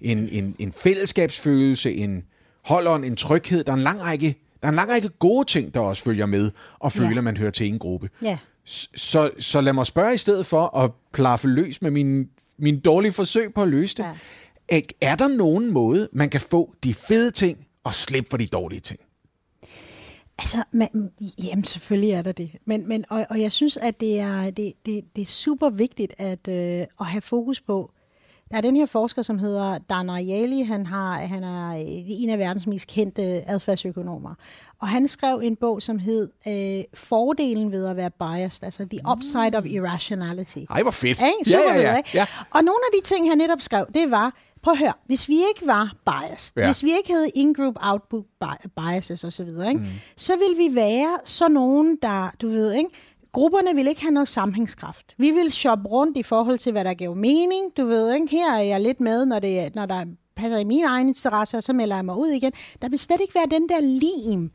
en, 0.00 0.28
en, 0.28 0.56
en 0.58 0.72
fællesskabsfølelse, 0.72 1.92
en 1.92 2.24
holdånd, 2.64 3.04
en 3.04 3.16
tryghed. 3.16 3.64
Der 3.64 3.72
er 3.72 3.76
en 3.76 3.82
lang 3.82 4.02
række, 4.02 4.45
der 4.62 4.66
er 4.66 4.68
en 4.68 4.74
lang 4.74 4.90
række 4.90 5.08
gode 5.08 5.44
ting, 5.48 5.74
der 5.74 5.80
også 5.80 6.04
følger 6.04 6.26
med, 6.26 6.50
og 6.78 6.92
føler, 6.92 7.10
Ja. 7.10 7.16
at 7.18 7.24
man 7.24 7.36
hører 7.36 7.50
til 7.50 7.66
en 7.66 7.78
gruppe. 7.78 8.08
Ja. 8.22 8.38
Så, 8.64 9.30
så 9.38 9.60
lad 9.60 9.72
mig 9.72 9.86
spørge 9.86 10.14
i 10.14 10.16
stedet 10.16 10.46
for 10.46 10.76
at 10.78 10.90
plaffe 11.12 11.48
løs 11.48 11.82
med 11.82 11.90
min, 11.90 12.28
min 12.58 12.80
dårlige 12.80 13.12
forsøg 13.12 13.54
på 13.54 13.62
at 13.62 13.68
løse 13.68 13.96
det. 13.96 14.02
Ja. 14.02 14.12
Er, 14.68 14.80
er 15.00 15.16
der 15.16 15.28
nogen 15.28 15.72
måde, 15.72 16.08
man 16.12 16.30
kan 16.30 16.40
få 16.40 16.74
de 16.84 16.94
fede 16.94 17.30
ting 17.30 17.58
og 17.84 17.94
slippe 17.94 18.30
for 18.30 18.36
de 18.36 18.46
dårlige 18.46 18.80
ting? 18.80 19.00
Altså, 20.38 20.62
man, 20.72 20.88
jamen 21.44 21.64
selvfølgelig 21.64 22.10
er 22.10 22.22
der 22.22 22.32
det. 22.32 22.50
Men, 22.64 22.88
men, 22.88 23.04
og, 23.10 23.26
og 23.30 23.40
jeg 23.40 23.52
synes, 23.52 23.76
at 23.76 24.00
det 24.00 24.20
er, 24.20 24.50
det, 24.50 24.72
det, 24.86 25.04
det 25.16 25.22
er 25.22 25.26
super 25.26 25.70
vigtigt 25.70 26.12
at, 26.18 26.48
øh, 26.48 26.86
at 27.00 27.06
have 27.06 27.22
fokus 27.22 27.60
på. 27.60 27.90
Der 28.50 28.56
er 28.56 28.60
den 28.60 28.76
her 28.76 28.86
forsker, 28.86 29.22
som 29.22 29.38
hedder 29.38 29.78
Dan 29.78 30.10
Ariely. 30.10 30.64
Han, 30.66 30.86
har, 30.86 31.14
han 31.18 31.44
er 31.44 31.70
en 32.08 32.30
af 32.30 32.38
verdens 32.38 32.66
mest 32.66 32.86
kendte 32.86 33.22
adfærdsøkonomer. 33.50 34.34
Og 34.80 34.88
han 34.88 35.08
skrev 35.08 35.40
en 35.44 35.56
bog, 35.56 35.82
som 35.82 35.98
hed 35.98 36.28
øh, 36.48 36.84
Fordelen 36.94 37.72
ved 37.72 37.86
at 37.86 37.96
være 37.96 38.10
biased, 38.10 38.64
altså 38.64 38.86
The 38.90 39.00
Upside 39.12 39.58
of 39.58 39.64
Irrationality. 39.66 40.58
Ej, 40.70 40.82
hvor 40.82 40.90
fedt. 40.90 41.20
Ikke? 41.20 41.50
Super 41.50 41.72
ja, 41.74 41.80
ja, 41.80 41.92
ja. 41.92 42.00
Ja. 42.14 42.26
Og 42.50 42.64
nogle 42.64 42.78
af 42.92 43.00
de 43.02 43.08
ting, 43.08 43.28
han 43.28 43.38
netop 43.38 43.60
skrev, 43.60 43.86
det 43.94 44.10
var, 44.10 44.34
prøv 44.62 44.72
at 44.72 44.78
høre, 44.78 44.92
hvis 45.06 45.28
vi 45.28 45.34
ikke 45.34 45.66
var 45.66 45.94
biased, 46.06 46.52
Ja. 46.56 46.66
hvis 46.66 46.84
vi 46.84 46.90
ikke 46.96 47.12
havde 47.12 47.28
in-group, 47.34 47.74
outgroup 47.82 48.24
bi- 48.40 48.68
biases 48.76 49.24
osv., 49.24 49.48
ikke, 49.48 49.72
mm. 49.80 49.84
så 50.16 50.32
ville 50.36 50.56
vi 50.68 50.74
være 50.74 51.18
så 51.24 51.48
nogen, 51.48 51.98
der, 52.02 52.30
du 52.42 52.48
ved, 52.48 52.72
ikke, 52.72 52.90
grupperne 53.36 53.74
vil 53.74 53.88
ikke 53.88 54.00
have 54.00 54.12
noget 54.12 54.28
sammenhængskraft. 54.28 55.14
Vi 55.18 55.30
vil 55.30 55.52
shoppe 55.52 55.88
rundt 55.88 56.16
i 56.16 56.22
forhold 56.22 56.58
til, 56.58 56.72
hvad 56.72 56.84
der 56.84 56.94
giver 56.94 57.14
mening. 57.14 57.76
Du 57.76 57.86
ved, 57.86 58.14
ikke? 58.14 58.28
her 58.30 58.52
er 58.52 58.62
jeg 58.62 58.80
lidt 58.80 59.00
med, 59.00 59.26
når, 59.26 59.38
det, 59.38 59.74
når 59.74 59.86
der 59.86 60.04
passer 60.36 60.58
i 60.58 60.64
mine 60.64 60.86
egne 60.86 61.08
interesser, 61.08 61.60
så 61.60 61.72
melder 61.72 61.96
jeg 61.96 62.04
mig 62.04 62.16
ud 62.16 62.28
igen. 62.28 62.52
Der 62.82 62.88
vil 62.88 62.98
slet 62.98 63.20
ikke 63.20 63.34
være 63.34 63.58
den 63.58 63.68
der 63.68 63.80
lim, 63.80 64.50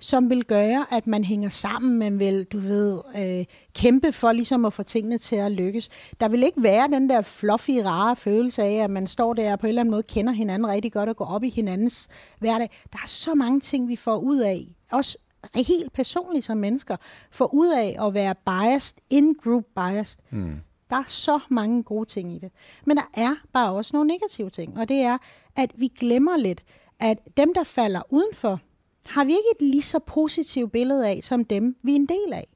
som 0.00 0.30
vil 0.30 0.44
gøre, 0.44 0.86
at 0.90 1.06
man 1.06 1.24
hænger 1.24 1.48
sammen, 1.48 1.98
man 1.98 2.18
vil, 2.18 2.44
du 2.44 2.58
ved, 2.58 3.00
øh, 3.18 3.44
kæmpe 3.74 4.12
for 4.12 4.32
ligesom 4.32 4.64
at 4.64 4.72
få 4.72 4.82
tingene 4.82 5.18
til 5.18 5.36
at 5.36 5.52
lykkes. 5.52 5.88
Der 6.20 6.28
vil 6.28 6.42
ikke 6.42 6.62
være 6.62 6.88
den 6.88 7.08
der 7.08 7.22
fluffy, 7.22 7.70
rare 7.84 8.16
følelse 8.16 8.62
af, 8.62 8.74
at 8.84 8.90
man 8.90 9.06
står 9.06 9.34
der 9.34 9.52
og 9.52 9.58
på 9.58 9.66
en 9.66 9.68
eller 9.68 9.80
anden 9.80 9.90
måde 9.90 10.02
kender 10.02 10.32
hinanden 10.32 10.68
rigtig 10.68 10.92
godt 10.92 11.08
og 11.08 11.16
går 11.16 11.26
op 11.26 11.44
i 11.44 11.50
hinandens 11.50 12.08
hverdag. 12.38 12.70
Der 12.92 12.98
er 13.04 13.08
så 13.08 13.34
mange 13.34 13.60
ting, 13.60 13.88
vi 13.88 13.96
får 13.96 14.16
ud 14.16 14.38
af, 14.38 14.66
også 14.92 15.18
helt 15.54 15.92
personligt 15.92 16.44
som 16.46 16.56
mennesker, 16.56 16.96
får 17.30 17.54
ud 17.54 17.68
af 17.68 18.06
at 18.06 18.14
være 18.14 18.34
biased, 18.34 18.96
in-group 19.10 19.64
biased. 19.74 20.18
Mm. 20.30 20.60
Der 20.90 20.96
er 20.96 21.04
så 21.08 21.40
mange 21.50 21.82
gode 21.82 22.08
ting 22.08 22.32
i 22.32 22.38
det. 22.38 22.52
Men 22.86 22.96
der 22.96 23.10
er 23.14 23.34
bare 23.52 23.72
også 23.72 23.90
nogle 23.96 24.08
negative 24.08 24.50
ting, 24.50 24.78
og 24.78 24.88
det 24.88 25.00
er, 25.00 25.18
at 25.56 25.70
vi 25.74 25.88
glemmer 25.88 26.36
lidt, 26.36 26.64
at 27.00 27.18
dem, 27.36 27.54
der 27.54 27.64
falder 27.64 28.00
udenfor, 28.10 28.60
har 29.06 29.24
vi 29.24 29.30
ikke 29.30 29.48
et 29.60 29.62
lige 29.72 29.82
så 29.82 29.98
positivt 29.98 30.72
billede 30.72 31.08
af, 31.08 31.20
som 31.22 31.44
dem, 31.44 31.76
vi 31.82 31.92
er 31.92 31.96
en 31.96 32.06
del 32.06 32.32
af. 32.32 32.55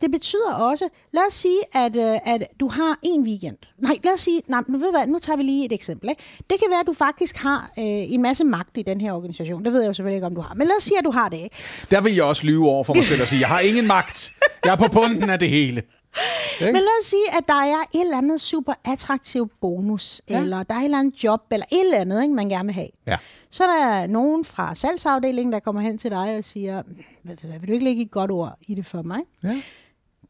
Det 0.00 0.10
betyder 0.10 0.54
også, 0.54 0.88
lad 1.12 1.22
os 1.28 1.34
sige, 1.34 1.60
at, 1.74 1.96
øh, 1.96 2.34
at 2.34 2.46
du 2.60 2.68
har 2.68 2.98
en 3.02 3.22
weekend. 3.22 3.56
Nej, 3.78 3.96
lad 4.04 4.12
os 4.12 4.20
sige, 4.20 4.42
nej, 4.48 4.62
nu 4.68 4.78
ved 4.78 4.90
hvad, 4.90 5.06
nu 5.06 5.18
tager 5.18 5.36
vi 5.36 5.42
lige 5.42 5.64
et 5.64 5.72
eksempel. 5.72 6.08
Ikke? 6.10 6.22
Det 6.50 6.58
kan 6.58 6.70
være, 6.70 6.80
at 6.80 6.86
du 6.86 6.92
faktisk 6.92 7.36
har 7.36 7.70
øh, 7.78 7.84
en 7.84 8.22
masse 8.22 8.44
magt 8.44 8.76
i 8.76 8.82
den 8.82 9.00
her 9.00 9.12
organisation. 9.12 9.64
Det 9.64 9.72
ved 9.72 9.80
jeg 9.80 9.88
jo 9.88 9.92
selvfølgelig 9.92 10.16
ikke, 10.16 10.26
om 10.26 10.34
du 10.34 10.40
har. 10.40 10.54
Men 10.54 10.66
lad 10.66 10.76
os 10.78 10.84
sige, 10.84 10.98
at 10.98 11.04
du 11.04 11.10
har 11.10 11.28
det. 11.28 11.38
Ikke? 11.38 11.56
Der 11.90 12.00
vil 12.00 12.14
jeg 12.14 12.24
også 12.24 12.46
lyve 12.46 12.68
over 12.68 12.84
for 12.84 12.94
mig 12.94 13.04
selv 13.04 13.20
og 13.20 13.26
sige, 13.26 13.40
jeg 13.40 13.48
har 13.48 13.60
ingen 13.60 13.86
magt. 13.86 14.32
Jeg 14.64 14.72
er 14.72 14.76
på 14.76 14.88
bunden 14.92 15.30
af 15.30 15.38
det 15.38 15.50
hele. 15.50 15.82
Men 16.60 16.74
lad 16.74 17.00
os 17.00 17.06
sige, 17.06 17.36
at 17.38 17.44
der 17.48 17.54
er 17.54 17.82
et 17.94 18.00
eller 18.00 18.18
andet 18.18 18.40
super 18.40 18.72
attraktiv 18.84 19.50
bonus, 19.60 20.22
ja. 20.30 20.40
eller 20.40 20.62
der 20.62 20.74
er 20.74 20.78
et 20.78 20.84
eller 20.84 20.98
andet 20.98 21.24
job, 21.24 21.40
eller 21.50 21.66
et 21.72 21.80
eller 21.80 21.98
andet, 21.98 22.22
ikke, 22.22 22.34
man 22.34 22.48
gerne 22.48 22.66
vil 22.66 22.74
have. 22.74 22.88
Ja. 23.06 23.16
Så 23.50 23.64
er 23.64 23.66
der 23.66 24.06
nogen 24.06 24.44
fra 24.44 24.74
salgsafdelingen, 24.74 25.52
der 25.52 25.60
kommer 25.60 25.82
hen 25.82 25.98
til 25.98 26.10
dig 26.10 26.36
og 26.38 26.44
siger, 26.44 26.82
vil 27.22 27.68
du 27.68 27.72
ikke 27.72 27.84
lægge 27.84 28.02
et 28.02 28.10
godt 28.10 28.30
ord 28.30 28.56
i 28.68 28.74
det 28.74 28.86
for 28.86 29.02
mig? 29.02 29.20
Ja. 29.44 29.62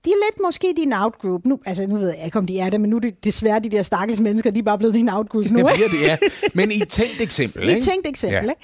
De 0.07 0.11
er 0.11 0.27
lidt 0.27 0.41
måske 0.45 0.75
din 0.77 0.93
outgroup. 0.93 1.45
Nu, 1.45 1.59
altså, 1.67 1.87
nu 1.87 1.97
ved 1.97 2.09
jeg 2.09 2.25
ikke, 2.25 2.39
om 2.39 2.47
de 2.47 2.59
er 2.59 2.71
det, 2.71 2.81
men 2.81 2.91
nu 2.91 2.97
er 2.97 3.01
det 3.01 3.25
desværre 3.25 3.59
de 3.59 3.71
der 3.71 3.83
stakkels 3.83 4.21
mennesker, 4.21 4.51
de 4.51 4.59
er 4.59 4.63
bare 4.63 4.79
blevet 4.79 4.95
din 4.95 5.09
outgroup 5.09 5.45
nu. 5.45 5.59
Det 5.59 5.67
bliver 5.75 5.89
det, 5.89 6.01
ja. 6.01 6.19
Men 6.55 6.71
i 6.71 6.83
et 6.83 6.89
tænkt 6.89 7.21
eksempel, 7.21 7.63
I 7.63 7.67
et 7.67 7.75
ikke? 7.75 7.85
tænkt 7.85 8.07
eksempel. 8.07 8.45
Ja. 8.45 8.51
Ikke? 8.51 8.63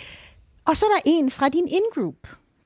Og 0.66 0.76
så 0.76 0.86
er 0.86 0.90
der 0.94 1.00
en 1.04 1.30
fra 1.30 1.48
din 1.48 1.68
in-group. 1.68 2.14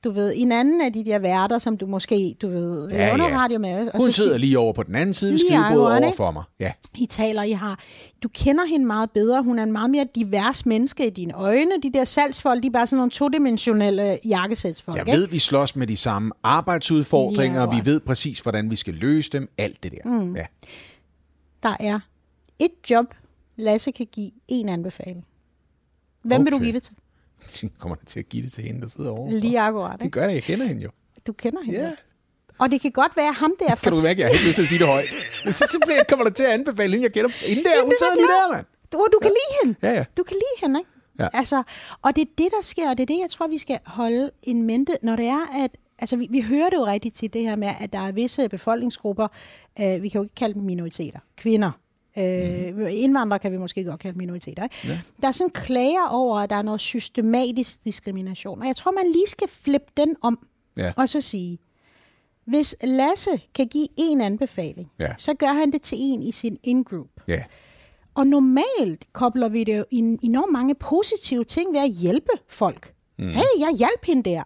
Du 0.03 0.11
ved, 0.11 0.33
en 0.35 0.51
anden 0.51 0.81
af 0.81 0.93
de 0.93 1.05
der 1.05 1.19
værter, 1.19 1.59
som 1.59 1.77
du 1.77 1.85
måske, 1.85 2.35
du 2.41 2.49
ved, 2.49 2.89
Ja, 2.89 3.15
laver 3.15 3.29
ja. 3.29 3.37
radio 3.37 3.59
med. 3.59 3.87
Og 3.87 3.99
Hun 3.99 4.11
så 4.11 4.15
sidder 4.15 4.37
lige 4.37 4.59
over 4.59 4.73
på 4.73 4.83
den 4.83 4.95
anden 4.95 5.13
side 5.13 5.31
ved 5.31 5.39
skrivebordet 5.39 6.03
over 6.03 6.13
for 6.13 6.31
mig. 6.31 6.43
Ja. 6.59 6.71
I 6.97 7.05
taler, 7.05 7.43
I 7.43 7.51
har. 7.51 7.79
Du 8.23 8.27
kender 8.33 8.65
hende 8.65 8.85
meget 8.85 9.11
bedre. 9.11 9.43
Hun 9.43 9.59
er 9.59 9.63
en 9.63 9.71
meget 9.71 9.89
mere 9.89 10.05
divers 10.15 10.65
menneske 10.65 11.07
i 11.07 11.09
dine 11.09 11.33
øjne. 11.33 11.71
De 11.83 11.91
der 11.93 12.03
salgsfolk, 12.05 12.63
de 12.63 12.67
er 12.67 12.71
bare 12.71 12.87
sådan 12.87 12.97
nogle 12.97 13.11
todimensionelle 13.11 14.19
jakkesætsfolk. 14.25 14.97
Jeg 14.97 15.07
ikke? 15.07 15.19
ved, 15.19 15.27
vi 15.27 15.39
slås 15.39 15.75
med 15.75 15.87
de 15.87 15.97
samme 15.97 16.31
arbejdsudfordringer, 16.43 17.61
Ja, 17.61 17.79
vi 17.79 17.85
ved 17.85 17.99
præcis, 17.99 18.39
hvordan 18.39 18.71
vi 18.71 18.75
skal 18.75 18.93
løse 18.93 19.29
dem. 19.29 19.49
Alt 19.57 19.83
det 19.83 19.91
der. 19.91 20.09
Mm. 20.09 20.35
Ja. 20.35 20.45
Der 21.63 21.75
er 21.79 21.99
et 22.59 22.71
job, 22.89 23.05
Lasse 23.55 23.91
kan 23.91 24.07
give 24.11 24.31
en 24.47 24.69
anbefaling. 24.69 25.25
Hvem 26.21 26.41
okay. 26.41 26.51
vil 26.51 26.59
du 26.59 26.63
give 26.63 26.73
det 26.73 26.83
til? 26.83 26.93
Kommer 27.79 27.95
da 27.95 28.05
til 28.05 28.19
at 28.19 28.29
give 28.29 28.43
det 28.43 28.51
til 28.51 28.63
hende, 28.63 28.81
der 28.81 28.87
sidder 28.87 29.11
over. 29.11 29.31
Lige 29.31 29.59
akkurat. 29.59 30.01
Det 30.01 30.11
gør 30.11 30.27
det, 30.27 30.33
jeg 30.33 30.43
kender 30.43 30.65
hende 30.65 30.81
jo. 30.81 30.89
Du 31.27 31.33
kender 31.33 31.63
hende. 31.63 31.79
Ja. 31.79 31.91
Og 32.59 32.71
det 32.71 32.81
kan 32.81 32.91
godt 32.91 33.17
være 33.17 33.33
ham 33.33 33.53
der 33.59 33.75
fra... 33.75 33.75
Kan 33.75 33.91
du 33.91 33.97
mærke, 34.07 34.19
jeg 34.19 34.27
har 34.27 34.33
ikke 34.33 34.45
lyst 34.45 34.55
til 34.55 34.61
at 34.61 34.69
sige 34.69 34.79
det 34.79 34.87
højt. 34.87 35.05
Men 35.45 35.53
så 35.53 35.67
simpelthen 35.71 36.05
kommer 36.09 36.25
der 36.25 36.31
til 36.31 36.43
at 36.43 36.49
anbefale 36.49 36.91
hende, 36.91 37.03
jeg 37.03 37.13
kender 37.13 37.47
hende 37.47 37.63
der. 37.63 37.83
Hun 37.83 37.91
det 37.91 38.01
er 38.01 38.15
lige 38.15 38.27
der, 38.27 38.53
mand. 38.53 38.65
Du, 38.91 39.07
du 39.13 39.19
kan 39.21 39.31
lide 39.39 39.53
hende. 39.63 39.75
Ja, 39.81 39.91
ja. 39.99 40.03
Du 40.17 40.23
kan 40.23 40.35
lide 40.35 40.55
hende, 40.61 40.79
ikke? 40.79 40.91
Ja. 41.19 41.27
Altså, 41.33 41.63
og 42.01 42.15
det 42.15 42.21
er 42.21 42.31
det, 42.37 42.49
der 42.51 42.61
sker, 42.61 42.89
og 42.89 42.97
det 42.97 43.03
er 43.03 43.11
det, 43.13 43.19
jeg 43.21 43.29
tror, 43.29 43.47
vi 43.47 43.57
skal 43.57 43.79
holde 43.85 44.31
en 44.43 44.63
mente, 44.63 44.97
når 45.01 45.15
det 45.15 45.25
er, 45.25 45.63
at 45.63 45.71
Altså, 45.99 46.15
vi, 46.15 46.27
vi 46.31 46.41
hører 46.41 46.69
det 46.69 46.77
jo 46.77 46.85
rigtigt 46.85 47.15
til 47.15 47.33
det 47.33 47.41
her 47.41 47.55
med, 47.55 47.67
at 47.79 47.93
der 47.93 47.99
er 47.99 48.11
visse 48.11 48.49
befolkningsgrupper, 48.49 49.27
øh, 49.79 50.03
vi 50.03 50.09
kan 50.09 50.19
jo 50.19 50.23
ikke 50.23 50.35
kalde 50.35 50.53
dem 50.53 50.63
minoriteter, 50.63 51.19
kvinder, 51.37 51.71
øh, 52.17 52.75
Mhm. 52.75 52.87
indvandrere 52.89 53.39
kan 53.39 53.51
vi 53.51 53.57
måske 53.57 53.83
godt 53.83 53.99
kalde 53.99 54.17
minoriteter, 54.17 54.63
ikke? 54.63 54.75
Ja. 54.87 54.99
Der 55.21 55.27
er 55.27 55.31
sådan 55.31 55.49
klager 55.51 56.07
over, 56.09 56.39
at 56.39 56.49
der 56.49 56.55
er 56.55 56.61
noget 56.61 56.81
systematisk 56.81 57.83
diskrimination, 57.85 58.61
og 58.61 58.67
jeg 58.67 58.75
tror, 58.75 58.91
man 58.91 59.11
lige 59.11 59.27
skal 59.27 59.47
flippe 59.47 59.87
den 59.97 60.15
om, 60.21 60.47
Ja. 60.77 60.93
og 60.97 61.09
så 61.09 61.21
sige, 61.21 61.59
hvis 62.45 62.75
Lasse 62.83 63.41
kan 63.55 63.67
give 63.67 63.87
en 63.97 64.21
anbefaling, 64.21 64.91
Ja. 64.99 65.13
så 65.17 65.33
gør 65.33 65.53
han 65.53 65.71
det 65.71 65.81
til 65.81 65.97
en 66.01 66.23
i 66.23 66.31
sin 66.31 66.57
in-group. 66.63 67.09
Ja. 67.27 67.43
Og 68.15 68.27
normalt 68.27 69.13
kobler 69.13 69.49
vi 69.49 69.63
det 69.63 69.77
jo 69.77 69.85
i 69.91 69.97
enormt 70.23 70.51
mange 70.53 70.75
positive 70.75 71.43
ting 71.43 71.73
ved 71.73 71.79
at 71.79 71.89
hjælpe 71.89 72.31
folk. 72.49 72.93
Mm. 73.19 73.25
Hey, 73.27 73.59
jeg 73.59 73.75
hjalp 73.77 74.05
hende 74.05 74.29
der. 74.29 74.43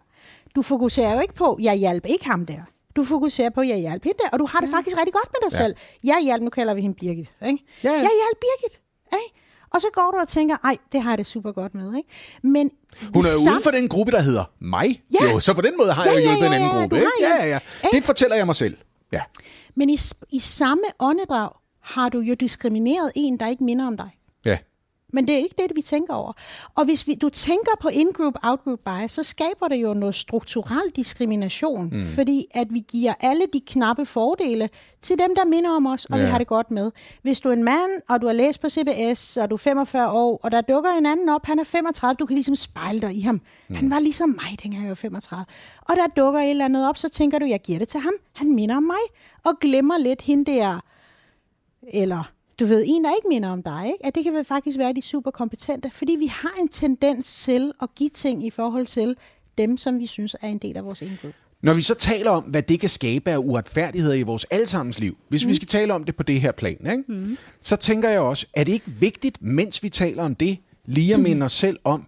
Du 0.55 0.61
fokuserer 0.61 1.13
jo 1.15 1.19
ikke 1.21 1.33
på, 1.33 1.57
jeg 1.61 1.75
hjalp 1.75 2.05
ikke 2.09 2.25
ham 2.25 2.45
der. 2.45 2.61
Du 2.95 3.03
fokuserer 3.03 3.49
på, 3.49 3.61
jeg 3.61 3.77
hjalp 3.77 4.03
hende 4.03 4.17
der, 4.23 4.29
og 4.33 4.39
du 4.39 4.45
har 4.45 4.59
det 4.59 4.69
faktisk 4.69 4.97
rigtig 4.97 5.13
godt 5.13 5.29
med 5.33 5.49
dig 5.49 5.57
Ja. 5.57 5.63
selv. 5.63 5.75
Jeg 6.03 6.19
hjalp, 6.23 6.43
nu 6.43 6.49
kalder 6.49 6.73
vi 6.73 6.81
hende 6.81 6.95
Birgit. 6.95 7.29
Ikke? 7.47 7.65
Ja, 7.83 7.89
ja. 7.89 7.95
Jeg 7.95 8.09
hjalp 8.21 8.37
Birgit. 8.41 8.79
Ikke? 9.13 9.37
Og 9.73 9.81
så 9.81 9.87
går 9.93 10.11
du 10.11 10.17
og 10.17 10.27
tænker, 10.27 10.57
ej, 10.63 10.77
det 10.91 11.01
har 11.01 11.11
jeg 11.11 11.17
det 11.17 11.27
super 11.27 11.51
godt 11.51 11.73
med. 11.75 11.95
Ikke? 11.95 12.09
Men 12.43 12.71
Hun 13.15 13.25
er 13.25 13.29
jo 13.31 13.43
sam- 13.43 13.53
ude 13.53 13.61
for 13.63 13.71
den 13.71 13.89
gruppe, 13.89 14.11
der 14.11 14.21
hedder 14.21 14.43
mig. 14.59 15.01
Ja. 15.21 15.31
Jo, 15.31 15.39
så 15.39 15.53
på 15.53 15.61
den 15.61 15.73
måde 15.77 15.93
har 15.93 16.05
Ja, 16.05 16.11
jeg 16.11 16.17
jo 16.17 16.21
ja, 16.23 16.27
hjulpet 16.35 16.45
en 16.47 16.51
ja, 16.51 16.55
anden 16.57 16.69
ja, 16.75 16.79
gruppe. 16.81 16.95
du 16.95 17.01
Ikke? 17.01 17.11
har, 17.27 17.35
Ja, 17.35 17.43
ja. 17.45 17.49
ja, 17.49 17.59
ja. 17.83 17.89
Det 17.97 18.03
fortæller 18.03 18.35
jeg 18.35 18.45
mig 18.45 18.55
selv. 18.55 18.77
Ja. 19.11 19.21
Men 19.75 19.89
i, 19.89 19.97
i 20.31 20.39
samme 20.39 20.83
åndedrag 20.99 21.49
har 21.81 22.09
du 22.09 22.19
jo 22.19 22.33
diskrimineret 22.33 23.11
en, 23.15 23.39
der 23.39 23.47
ikke 23.47 23.63
minder 23.63 23.87
om 23.87 23.97
dig. 23.97 24.09
Men 25.13 25.27
det 25.27 25.35
er 25.35 25.37
ikke 25.37 25.55
det, 25.57 25.75
vi 25.75 25.81
tænker 25.81 26.13
over. 26.13 26.33
Og 26.75 26.85
hvis 26.85 27.07
vi, 27.07 27.15
du 27.15 27.29
tænker 27.29 27.71
på 27.81 27.87
in-group, 27.87 28.33
out-group 28.43 28.79
bias, 28.79 29.11
så 29.11 29.23
skaber 29.23 29.67
det 29.67 29.75
jo 29.75 29.93
noget 29.93 30.15
strukturel 30.15 30.91
diskrimination, 30.95 31.89
mm. 31.91 32.05
fordi 32.05 32.45
at 32.51 32.67
vi 32.69 32.79
giver 32.91 33.13
alle 33.19 33.43
de 33.53 33.61
knappe 33.67 34.05
fordele 34.05 34.69
til 35.01 35.19
dem, 35.19 35.35
der 35.35 35.45
minder 35.45 35.71
om 35.75 35.85
os, 35.85 36.05
og. 36.05 36.17
Ja. 36.17 36.23
vi 36.23 36.31
har 36.31 36.37
det 36.37 36.47
godt 36.47 36.71
med. 36.71 36.91
Hvis 37.21 37.39
du 37.39 37.49
er 37.49 37.53
en 37.53 37.63
mand, 37.63 38.01
og 38.09 38.21
du 38.21 38.25
har 38.25 38.33
læst 38.33 38.61
på 38.61 38.69
CBS, 38.69 39.37
og 39.37 39.49
du 39.49 39.55
er 39.55 39.57
45 39.57 40.11
år, 40.11 40.39
og 40.43 40.51
der 40.51 40.61
dukker 40.61 40.91
en 40.91 41.05
anden 41.05 41.29
op, 41.29 41.45
han 41.45 41.59
er 41.59 41.63
35, 41.63 42.15
du 42.15 42.25
kan 42.25 42.33
ligesom 42.33 42.55
spejle 42.55 43.01
dig 43.01 43.15
i 43.15 43.21
ham. 43.21 43.41
Mm. 43.67 43.75
Han 43.75 43.89
var 43.89 43.99
ligesom 43.99 44.29
mig, 44.29 44.63
dengang 44.63 44.83
jeg 44.83 44.89
var 44.89 44.95
35. 44.95 45.45
Og 45.81 45.95
der 45.95 46.07
dukker 46.23 46.39
et 46.39 46.49
eller 46.49 46.65
andet 46.65 46.89
op, 46.89 46.97
så 46.97 47.09
tænker 47.09 47.39
du, 47.39 47.45
jeg 47.45 47.59
giver 47.61 47.79
det 47.79 47.87
til 47.87 47.99
ham. 47.99 48.13
Han 48.35 48.55
minder 48.55 48.77
om 48.77 48.83
mig, 48.83 49.03
og 49.43 49.59
glemmer 49.61 49.97
lidt 49.97 50.21
hende 50.21 50.51
der 50.51 50.79
eller 51.93 52.31
du 52.61 52.65
ved, 52.65 52.83
en, 52.87 53.03
der 53.03 53.11
ikke 53.15 53.27
minder 53.29 53.49
om 53.49 53.63
dig, 53.63 53.85
ikke? 53.85 54.05
at 54.05 54.15
det 54.15 54.23
kan 54.23 54.33
vel 54.33 54.45
faktisk 54.45 54.77
være 54.77 54.93
de 54.93 55.01
super 55.01 55.31
kompetente, 55.31 55.91
fordi 55.93 56.15
vi 56.19 56.25
har 56.25 56.53
en 56.61 56.67
tendens 56.67 57.43
til 57.43 57.71
at 57.81 57.89
give 57.95 58.09
ting 58.09 58.45
i 58.45 58.49
forhold 58.49 58.85
til 58.85 59.15
dem, 59.57 59.77
som 59.77 59.99
vi 59.99 60.07
synes 60.07 60.35
er 60.41 60.47
en 60.47 60.57
del 60.57 60.77
af 60.77 60.85
vores 60.85 61.01
indgruppe. 61.01 61.37
Når 61.61 61.73
vi 61.73 61.81
så 61.81 61.93
taler 61.93 62.31
om, 62.31 62.43
hvad 62.43 62.61
det 62.61 62.79
kan 62.79 62.89
skabe 62.89 63.31
af 63.31 63.37
uretfærdigheder 63.37 64.15
i 64.15 64.21
vores 64.21 64.45
allesammens 64.51 64.99
liv, 64.99 65.17
hvis 65.29 65.45
mm. 65.45 65.49
vi 65.49 65.55
skal 65.55 65.67
tale 65.67 65.93
om 65.93 66.03
det 66.03 66.15
på 66.15 66.23
det 66.23 66.41
her 66.41 66.51
plan, 66.51 66.77
ikke? 66.91 67.03
Mm. 67.07 67.37
så 67.61 67.75
tænker 67.75 68.09
jeg 68.09 68.19
også, 68.19 68.47
er 68.53 68.63
det 68.63 68.73
ikke 68.73 68.91
vigtigt, 68.99 69.37
mens 69.41 69.83
vi 69.83 69.89
taler 69.89 70.23
om 70.23 70.35
det, 70.35 70.57
lige 70.85 71.13
at 71.13 71.19
minde 71.19 71.45
os 71.45 71.51
selv 71.51 71.79
om, 71.83 72.07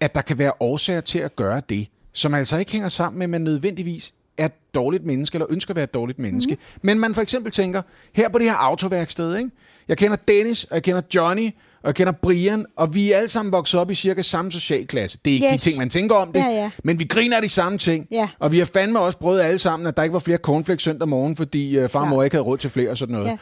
at 0.00 0.14
der 0.14 0.22
kan 0.22 0.38
være 0.38 0.52
årsager 0.60 1.00
til 1.00 1.18
at 1.18 1.36
gøre 1.36 1.62
det, 1.68 1.86
som 2.12 2.34
altså 2.34 2.56
ikke 2.56 2.72
hænger 2.72 2.88
sammen 2.88 3.18
med, 3.18 3.24
at 3.24 3.30
man 3.30 3.40
nødvendigvis 3.40 4.14
er 4.38 4.46
et 4.46 4.74
dårligt 4.74 5.04
menneske, 5.04 5.36
eller 5.36 5.46
ønsker 5.50 5.72
at 5.72 5.76
være 5.76 5.84
et 5.84 5.94
dårligt 5.94 6.18
menneske. 6.18 6.54
Mm. 6.54 6.60
Men 6.82 6.98
man 6.98 7.14
for 7.14 7.22
eksempel 7.22 7.52
tænker, 7.52 7.82
her 8.12 8.28
på 8.28 8.38
det 8.38 8.46
her 8.46 8.56
autoværksted, 8.56 9.36
ikke? 9.36 9.50
Jeg 9.88 9.98
kender 9.98 10.16
Dennis, 10.16 10.64
og 10.64 10.74
jeg 10.74 10.82
kender 10.82 11.02
Johnny, 11.14 11.50
og 11.82 11.86
jeg 11.88 11.94
kender 11.94 12.12
Brian, 12.12 12.66
og 12.76 12.94
vi 12.94 13.12
er 13.12 13.16
alle 13.16 13.28
sammen 13.28 13.52
vokset 13.52 13.80
op 13.80 13.90
i 13.90 13.94
cirka 13.94 14.22
samme 14.22 14.52
socialklasse. 14.52 15.18
Det 15.24 15.30
er 15.30 15.34
ikke 15.34 15.46
Yes. 15.54 15.62
de 15.62 15.70
ting, 15.70 15.78
man 15.78 15.90
tænker 15.90 16.14
om 16.16 16.32
det, 16.32 16.40
Ja, 16.40 16.46
ja. 16.48 16.70
men 16.84 16.98
vi 16.98 17.04
griner 17.04 17.36
af 17.36 17.42
de 17.42 17.48
samme 17.48 17.78
ting. 17.78 18.06
Ja. 18.10 18.28
Og 18.38 18.52
vi 18.52 18.58
har 18.58 18.64
fandme 18.64 18.98
også 18.98 19.18
prøvet 19.18 19.40
alle 19.40 19.58
sammen, 19.58 19.86
at 19.86 19.96
der 19.96 20.02
ikke 20.02 20.12
var 20.12 20.18
flere 20.18 20.38
cornflakes 20.38 20.82
søndag 20.82 21.08
morgen, 21.08 21.36
fordi 21.36 21.78
øh, 21.78 21.88
far 21.88 22.00
og 22.00 22.08
mor 22.08 22.22
ikke 22.22 22.34
havde 22.36 22.44
råd 22.44 22.58
til 22.58 22.70
flere 22.70 22.90
og 22.90 22.96
sådan 22.98 23.12
noget. 23.12 23.26
Ja. 23.26 23.36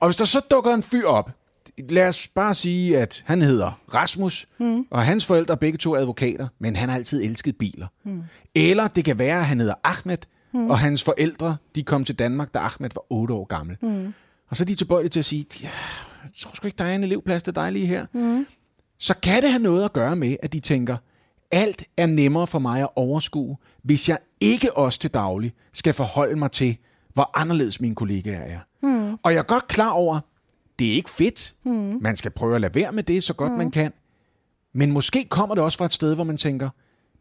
Og 0.00 0.08
hvis 0.08 0.16
der 0.16 0.24
så 0.24 0.40
dukker 0.50 0.74
en 0.74 0.82
fyr 0.82 1.06
op, 1.06 1.30
lad 1.90 2.08
os 2.08 2.28
bare 2.34 2.54
sige, 2.54 2.98
at 2.98 3.22
han 3.26 3.42
hedder 3.42 3.80
Rasmus, 3.94 4.46
mm. 4.60 4.84
og 4.90 5.02
hans 5.02 5.26
forældre 5.26 5.52
er 5.54 5.56
begge 5.58 5.78
to 5.78 5.96
advokater, 5.96 6.48
men 6.58 6.76
han 6.76 6.88
har 6.88 6.96
altid 6.96 7.22
elsket 7.24 7.56
biler. 7.56 7.86
Mm. 8.04 8.22
Eller 8.54 8.88
det 8.88 9.04
kan 9.04 9.18
være, 9.18 9.38
at 9.38 9.44
han 9.46 9.60
hedder 9.60 9.74
Ahmed, 9.84 10.18
mm. 10.54 10.70
og 10.70 10.78
hans 10.78 11.02
forældre 11.04 11.56
de 11.74 11.82
kom 11.82 12.04
til 12.04 12.14
Danmark, 12.14 12.54
da 12.54 12.58
Ahmed 12.58 12.90
var 12.94 13.02
8 13.12 13.34
år 13.34 13.44
gammel. 13.44 13.76
Mm. 13.82 14.14
Og 14.50 14.56
så 14.56 14.62
er 14.62 14.66
de 14.66 14.74
tilbøjelige 14.74 15.10
til 15.10 15.18
at 15.18 15.24
sige, 15.24 15.46
ja, 15.62 15.70
jeg 16.24 16.30
tror 16.38 16.50
sgu 16.54 16.66
ikke, 16.66 16.78
der 16.78 16.84
er 16.84 16.94
en 16.94 17.04
elevplads 17.04 17.42
til 17.42 17.54
dig 17.54 17.72
lige 17.72 17.86
her. 17.86 18.06
Mm. 18.12 18.46
Så 18.98 19.14
kan 19.22 19.42
det 19.42 19.50
have 19.50 19.62
noget 19.62 19.84
at 19.84 19.92
gøre 19.92 20.16
med, 20.16 20.36
at 20.42 20.52
de 20.52 20.60
tænker, 20.60 20.96
alt 21.50 21.84
er 21.96 22.06
nemmere 22.06 22.46
for 22.46 22.58
mig 22.58 22.82
at 22.82 22.88
overskue, 22.96 23.56
hvis 23.82 24.08
jeg 24.08 24.18
ikke 24.40 24.76
også 24.76 24.98
til 24.98 25.10
daglig 25.10 25.52
skal 25.72 25.94
forholde 25.94 26.36
mig 26.36 26.52
til, 26.52 26.76
hvor 27.14 27.30
anderledes 27.34 27.80
mine 27.80 27.94
kollegaer 27.94 28.40
er. 28.40 28.58
Mm. 28.82 29.18
Og 29.22 29.32
jeg 29.32 29.38
er 29.38 29.42
godt 29.42 29.68
klar 29.68 29.90
over, 29.90 30.20
det 30.78 30.90
er 30.90 30.92
ikke 30.92 31.10
fedt. 31.10 31.54
Mm. 31.64 31.98
Man 32.00 32.16
skal 32.16 32.30
prøve 32.30 32.54
at 32.54 32.60
lade 32.60 32.74
være 32.74 32.92
med 32.92 33.02
det, 33.02 33.24
så 33.24 33.34
godt 33.34 33.52
mm. 33.52 33.58
man 33.58 33.70
kan. 33.70 33.92
Men 34.74 34.92
måske 34.92 35.24
kommer 35.24 35.54
det 35.54 35.64
også 35.64 35.78
fra 35.78 35.84
et 35.84 35.92
sted, 35.92 36.14
hvor 36.14 36.24
man 36.24 36.36
tænker, 36.36 36.70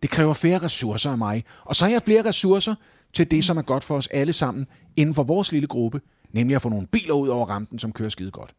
det 0.01 0.09
kræver 0.09 0.33
flere 0.33 0.57
ressourcer 0.57 1.11
af 1.11 1.17
mig. 1.17 1.43
Og 1.65 1.75
så 1.75 1.85
har 1.85 1.91
jeg 1.91 2.01
flere 2.01 2.25
ressourcer 2.25 2.75
til 3.13 3.31
det, 3.31 3.43
som 3.43 3.57
er 3.57 3.61
godt 3.61 3.83
for 3.83 3.95
os 3.95 4.07
alle 4.07 4.33
sammen 4.33 4.67
inden 4.95 5.15
for 5.15 5.23
vores 5.23 5.51
lille 5.51 5.67
gruppe, 5.67 6.01
nemlig 6.33 6.55
at 6.55 6.61
få 6.61 6.69
nogle 6.69 6.87
biler 6.87 7.13
ud 7.13 7.27
over 7.27 7.45
rampen, 7.45 7.79
som 7.79 7.91
kører 7.91 8.09
skide 8.09 8.31
godt. 8.31 8.53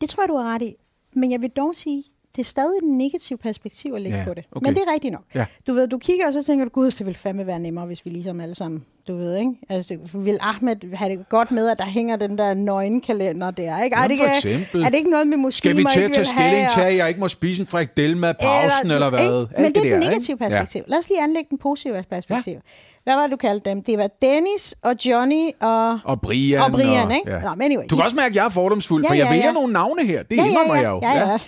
Det 0.00 0.08
tror 0.10 0.22
jeg, 0.22 0.28
du 0.28 0.36
har 0.36 0.54
ret 0.54 0.62
i. 0.62 0.74
Men 1.14 1.30
jeg 1.32 1.40
vil 1.40 1.50
dog 1.50 1.74
sige, 1.74 2.04
det 2.36 2.40
er 2.40 2.44
stadig 2.44 2.78
et 2.78 2.84
negativt 2.88 3.40
perspektiv 3.40 3.92
at 3.94 4.02
lægge 4.02 4.18
Ja, 4.18 4.24
på 4.24 4.34
det. 4.34 4.44
okay. 4.52 4.66
Men 4.66 4.74
det 4.74 4.82
er 4.88 4.92
rigtigt 4.92 5.12
nok. 5.12 5.24
Ja. 5.34 5.46
Du 5.66 5.72
ved, 5.74 5.88
du 5.88 5.98
kigger, 5.98 6.26
og 6.26 6.32
så 6.32 6.42
tænker 6.42 6.64
du, 6.64 6.70
gud, 6.70 6.90
det 6.90 7.06
vil 7.06 7.14
fandme 7.14 7.46
være 7.46 7.58
nemmere, 7.60 7.86
hvis 7.86 8.04
vi 8.04 8.10
ligesom 8.10 8.40
alle 8.40 8.54
sammen, 8.54 8.84
du 9.08 9.16
ved, 9.16 9.36
ikke? 9.36 9.50
Altså, 9.68 9.98
vil 10.14 10.38
Ahmed 10.40 10.94
have 10.96 11.10
det 11.16 11.28
godt 11.28 11.50
med, 11.50 11.68
at 11.68 11.78
der 11.78 11.84
hænger 11.84 12.16
den 12.16 12.38
der 12.38 12.54
nøgenkalender 12.54 13.50
der, 13.50 13.82
ikke? 13.82 13.96
Nå, 13.96 14.02
det 14.02 14.10
ikke, 14.10 14.24
eksempel. 14.36 14.82
Er 14.82 14.88
det 14.88 14.98
ikke 14.98 15.10
noget 15.10 15.26
med 15.26 15.36
muslimer, 15.36 15.74
Skal 15.74 15.76
vi 15.84 15.84
til 15.92 16.00
at 16.00 16.12
tage 16.12 16.24
stilling 16.26 16.70
til, 16.74 16.82
og- 16.82 16.88
at 16.88 16.96
jeg 16.96 17.08
ikke 17.08 17.20
må 17.20 17.28
spise 17.28 17.60
en 17.60 17.66
frikadelle 17.66 18.18
med 18.18 18.34
pausen, 18.40 18.90
eller, 18.90 19.10
du- 19.10 19.16
hvad? 19.16 19.42
ikke? 19.42 19.62
Men 19.62 19.72
det 19.74 19.76
er 19.80 19.84
ikke? 19.96 19.98
negative 20.06 20.36
perspektiv. 20.36 20.82
Ja. 20.86 20.90
Lad 20.90 20.98
os 20.98 21.08
lige 21.08 21.22
anlægge 21.22 21.46
den 21.50 21.58
positive 21.58 22.04
perspektiv. 22.10 22.52
Ja. 22.52 22.58
Hvad 23.04 23.14
var 23.14 23.22
det, 23.22 23.30
du 23.30 23.36
kaldte 23.36 23.70
dem? 23.70 23.82
Det 23.82 23.98
var 23.98 24.08
Dennis 24.22 24.74
og 24.82 24.94
Johnny 25.04 25.50
og... 25.60 25.98
Og 26.04 26.20
Brian. 26.20 26.60
Og 26.60 26.72
Brian, 26.72 27.10
ikke? 27.12 27.30
Ja. 27.32 27.40
Nå, 27.40 27.54
men 27.54 27.62
anyway, 27.62 27.84
du 27.90 27.96
kan 27.96 28.04
også 28.04 28.16
mærke, 28.16 28.30
at 28.32 28.36
jeg 28.36 28.44
er 28.44 28.48
fordomsfuld, 28.48 29.04
Ja, 29.04 29.10
for 29.10 29.14
jeg 29.14 29.24
ja, 29.24 29.30
vælger 29.30 29.46
ja. 29.46 29.52
nogle 29.52 29.72
navne 29.72 30.06
her. 30.06 30.22
Det 30.22 30.36
ja, 30.36 30.44
indrømmer 30.44 30.74
ja, 30.74 30.80
jeg 30.80 30.88
jo. 30.90 31.00
ja, 31.02 31.14
ja, 31.18 31.30
ja. 31.30 31.38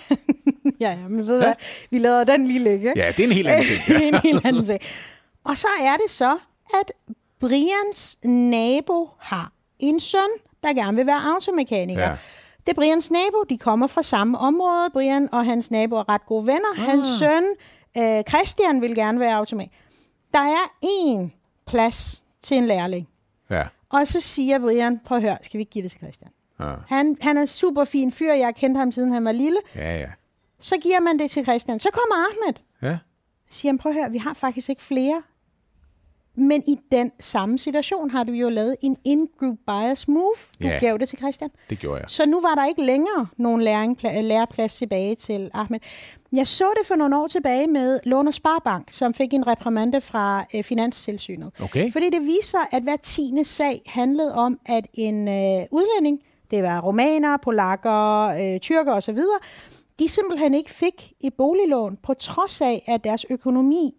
ja, 0.89 0.89
ja, 1.01 1.07
men 1.09 1.27
ved 1.27 1.33
du 1.33 1.39
hvad? 1.43 1.53
Vi 1.91 1.99
lader 1.99 2.23
den 2.23 2.47
lige 2.47 2.59
ligge. 2.63 2.93
Ja, 2.95 3.07
det 3.17 3.19
er 3.19 3.27
en 3.27 3.33
helt 3.33 3.47
anden 3.47 3.63
ting. 3.65 3.79
det 3.99 4.03
er 4.03 4.07
en 4.07 4.19
helt 4.23 4.45
anden 4.45 4.65
ting. 4.65 4.79
Og 5.45 5.57
så 5.57 5.67
er 5.81 5.93
det 6.03 6.11
så, 6.11 6.37
at 6.81 6.91
Brians 7.41 8.17
nabo 8.23 9.09
har 9.19 9.51
en 9.79 9.99
søn, 9.99 10.19
der 10.63 10.73
gerne 10.73 10.97
vil 10.97 11.05
være 11.05 11.21
automekaniker. 11.33 12.01
Ja. 12.09 12.15
Det 12.65 12.69
er 12.69 12.73
Brians 12.73 13.11
nabo, 13.11 13.43
de 13.49 13.57
kommer 13.57 13.87
fra 13.87 14.03
samme 14.03 14.37
område. 14.37 14.89
Brian 14.93 15.29
og 15.31 15.45
hans 15.45 15.71
nabo 15.71 15.95
er 15.95 16.09
ret 16.09 16.25
gode 16.25 16.47
venner. 16.47 16.71
Ah. 16.77 16.83
Hans 16.83 17.07
søn, 17.07 17.43
øh, 17.97 18.23
Christian, 18.29 18.81
vil 18.81 18.95
gerne 18.95 19.19
være 19.19 19.35
automat. 19.35 19.69
Der 20.33 20.39
er 20.39 20.71
én 20.85 21.29
plads 21.67 22.23
til 22.41 22.57
en 22.57 22.65
lærling. 22.65 23.07
Ja. 23.49 23.63
Og 23.89 24.07
så 24.07 24.21
siger 24.21 24.59
Brian, 24.59 24.99
prøv 25.05 25.17
at 25.17 25.23
høre, 25.23 25.37
skal 25.41 25.57
vi 25.57 25.61
ikke 25.61 25.71
give 25.71 25.83
det 25.83 25.91
til 25.91 25.99
Christian? 25.99 26.31
Ja. 26.59 26.73
Han, 26.87 27.17
han 27.21 27.37
er 27.37 27.41
en 27.41 27.47
super 27.47 27.83
fin 27.83 28.11
fyr, 28.11 28.33
jeg 28.33 28.47
har 28.47 28.51
kendt 28.51 28.77
ham 28.77 28.91
siden 28.91 29.11
han 29.11 29.25
var 29.25 29.31
lille. 29.31 29.57
Ja, 29.75 29.99
ja. 29.99 30.09
Så 30.59 30.77
giver 30.77 30.99
man 30.99 31.19
det 31.19 31.31
til 31.31 31.43
Christian. 31.43 31.79
Så 31.79 31.89
kommer 31.93 32.15
Ahmed. 32.15 32.53
Ja. 32.81 32.97
siger 33.49 33.71
han, 33.71 33.77
prøv 33.77 33.89
at 33.91 33.97
høre, 33.97 34.11
vi 34.11 34.17
har 34.17 34.33
faktisk 34.33 34.69
ikke 34.69 34.81
flere. 34.81 35.21
Men 36.35 36.63
i 36.67 36.75
den 36.91 37.11
samme 37.19 37.57
situation 37.57 38.09
har 38.09 38.23
du 38.23 38.31
jo 38.31 38.49
lavet 38.49 38.75
en 38.81 38.97
in-group 39.05 39.57
bias 39.67 40.07
move. 40.07 40.33
Du 40.61 40.67
Ja. 40.67 40.77
gav 40.79 40.97
det 40.97 41.09
til 41.09 41.17
Christian. 41.17 41.49
Det 41.69 41.79
gjorde 41.79 41.97
jeg. 42.01 42.09
Så 42.09 42.25
nu 42.25 42.41
var 42.41 42.55
der 42.55 42.65
ikke 42.67 42.81
længere 42.85 43.27
nogen 43.37 43.61
læring, 43.61 43.97
læreplads 44.03 44.75
tilbage 44.75 45.15
til 45.15 45.51
Ahmed. 45.53 45.79
Jeg 46.31 46.47
så 46.47 46.65
det 46.79 46.87
for 46.87 46.95
nogle 46.95 47.17
år 47.17 47.27
tilbage 47.27 47.67
med 47.67 47.99
Lån 48.03 48.27
og 48.27 48.33
Sparbank, 48.33 48.91
som 48.91 49.13
fik 49.13 49.33
en 49.33 49.47
reprimande 49.47 50.01
fra 50.01 50.45
øh, 50.55 50.63
Finanstilsynet. 50.63 51.51
Okay. 51.63 51.91
Fordi 51.91 52.09
det 52.09 52.21
viser, 52.21 52.57
at 52.71 52.83
hver 52.83 52.95
tiende 52.95 53.45
sag 53.45 53.81
handlede 53.85 54.35
om, 54.35 54.59
at 54.65 54.87
en 54.93 55.27
øh, 55.27 55.65
udlænding, 55.71 56.19
det 56.51 56.63
var 56.63 56.81
romaner, 56.81 57.37
polakker, 57.43 58.21
øh, 58.53 58.59
tyrker 58.59 58.93
osv., 58.93 59.17
de 59.99 60.07
simpelthen 60.07 60.53
ikke 60.53 60.71
fik 60.71 61.13
et 61.21 61.33
boliglån, 61.33 61.97
på 62.03 62.13
trods 62.13 62.61
af, 62.61 62.83
at 62.87 63.03
deres 63.03 63.25
økonomi 63.29 63.95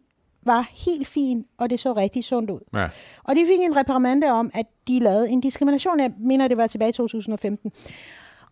var 0.47 0.71
helt 0.87 1.07
fin, 1.07 1.45
og 1.59 1.71
det 1.71 1.81
så 1.81 1.93
rigtig 1.93 2.25
sundt 2.25 2.51
ud. 2.51 2.61
Ja. 2.75 2.89
Og 3.25 3.37
de 3.37 3.47
fik 3.47 3.61
en 3.61 3.77
reprimande 3.77 4.31
om, 4.31 4.51
at 4.55 4.67
de 4.89 4.99
lavede 4.99 5.31
en 5.31 5.41
diskrimination. 5.41 6.01
Jeg 6.01 6.13
mener, 6.19 6.49
det 6.49 6.57
var 6.57 6.67
tilbage 6.67 6.89
i 6.89 6.93
2015. 6.93 7.73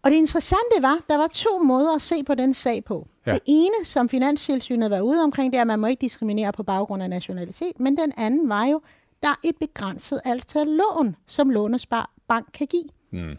Og 0.02 0.10
det 0.10 0.16
interessante 0.16 0.82
var, 0.82 0.98
der 1.10 1.16
var 1.16 1.26
to 1.26 1.58
måder 1.58 1.94
at 1.94 2.02
se 2.02 2.24
på 2.24 2.34
den 2.34 2.54
sag 2.54 2.84
på. 2.84 3.08
Ja. 3.26 3.32
Det 3.32 3.40
ene, 3.46 3.84
som 3.84 4.08
Finanstilsynet 4.08 4.90
var 4.90 5.00
ude 5.00 5.22
omkring, 5.22 5.52
det 5.52 5.56
er, 5.56 5.60
at 5.60 5.66
man 5.66 5.78
må 5.78 5.86
ikke 5.86 6.00
diskriminere 6.00 6.52
på 6.52 6.62
baggrund 6.62 7.02
af 7.02 7.10
nationalitet. 7.10 7.80
Men 7.80 7.96
den 7.96 8.12
anden 8.16 8.48
var 8.48 8.64
jo, 8.64 8.80
der 9.22 9.28
er 9.28 9.34
et 9.44 9.56
begrænset 9.60 10.20
antal 10.24 10.66
lån, 10.66 11.16
som 11.26 11.50
lånespar 11.50 12.10
bank 12.28 12.46
kan 12.54 12.66
give. 12.66 12.84
Mm. 13.12 13.36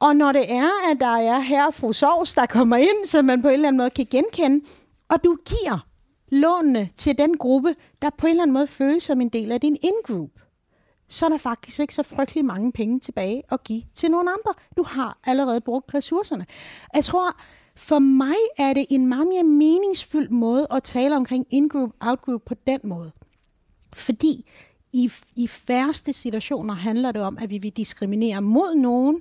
Og 0.00 0.16
når 0.16 0.32
det 0.32 0.52
er, 0.52 0.90
at 0.92 1.00
der 1.00 1.16
er 1.16 1.38
herre 1.38 1.66
og 1.66 1.74
fru 1.74 1.92
Sovs, 1.92 2.34
der 2.34 2.46
kommer 2.46 2.76
ind, 2.76 3.06
som 3.06 3.24
man 3.24 3.42
på 3.42 3.48
en 3.48 3.54
eller 3.54 3.68
anden 3.68 3.78
måde 3.78 3.90
kan 3.90 4.06
genkende, 4.10 4.64
og 5.08 5.24
du 5.24 5.36
giver 5.48 5.86
lånene 6.30 6.88
til 6.96 7.18
den 7.18 7.36
gruppe, 7.38 7.74
der 8.02 8.10
på 8.18 8.26
en 8.26 8.30
eller 8.30 8.42
anden 8.42 8.54
måde 8.54 8.66
føles 8.66 9.02
som 9.02 9.20
en 9.20 9.28
del 9.28 9.52
af 9.52 9.60
din 9.60 9.76
in-group, 9.82 10.30
så 11.08 11.24
er 11.24 11.28
der 11.28 11.38
faktisk 11.38 11.80
ikke 11.80 11.94
så 11.94 12.02
frygtelig 12.02 12.44
mange 12.44 12.72
penge 12.72 13.00
tilbage 13.00 13.42
at 13.52 13.64
give 13.64 13.82
til 13.94 14.10
nogle 14.10 14.30
andre. 14.30 14.54
Du 14.76 14.82
har 14.82 15.18
allerede 15.24 15.60
brugt 15.60 15.94
ressourcerne. 15.94 16.46
Jeg 16.94 17.04
tror, 17.04 17.40
for 17.76 17.98
mig 17.98 18.36
er 18.58 18.72
det 18.72 18.86
en 18.90 19.06
meget 19.06 19.26
mere 19.26 19.42
meningsfyldt 19.42 20.30
måde 20.30 20.66
at 20.70 20.82
tale 20.82 21.16
omkring 21.16 21.46
in-group, 21.50 21.90
out-group 22.00 22.42
på 22.46 22.54
den 22.66 22.80
måde. 22.84 23.12
Fordi 23.92 24.50
i, 24.92 25.12
i 25.36 25.46
færreste 25.46 26.12
situationer 26.12 26.74
handler 26.74 27.12
det 27.12 27.22
om, 27.22 27.38
at 27.40 27.50
vi 27.50 27.58
vil 27.58 27.70
diskriminere 27.70 28.42
mod 28.42 28.74
nogen. 28.74 29.20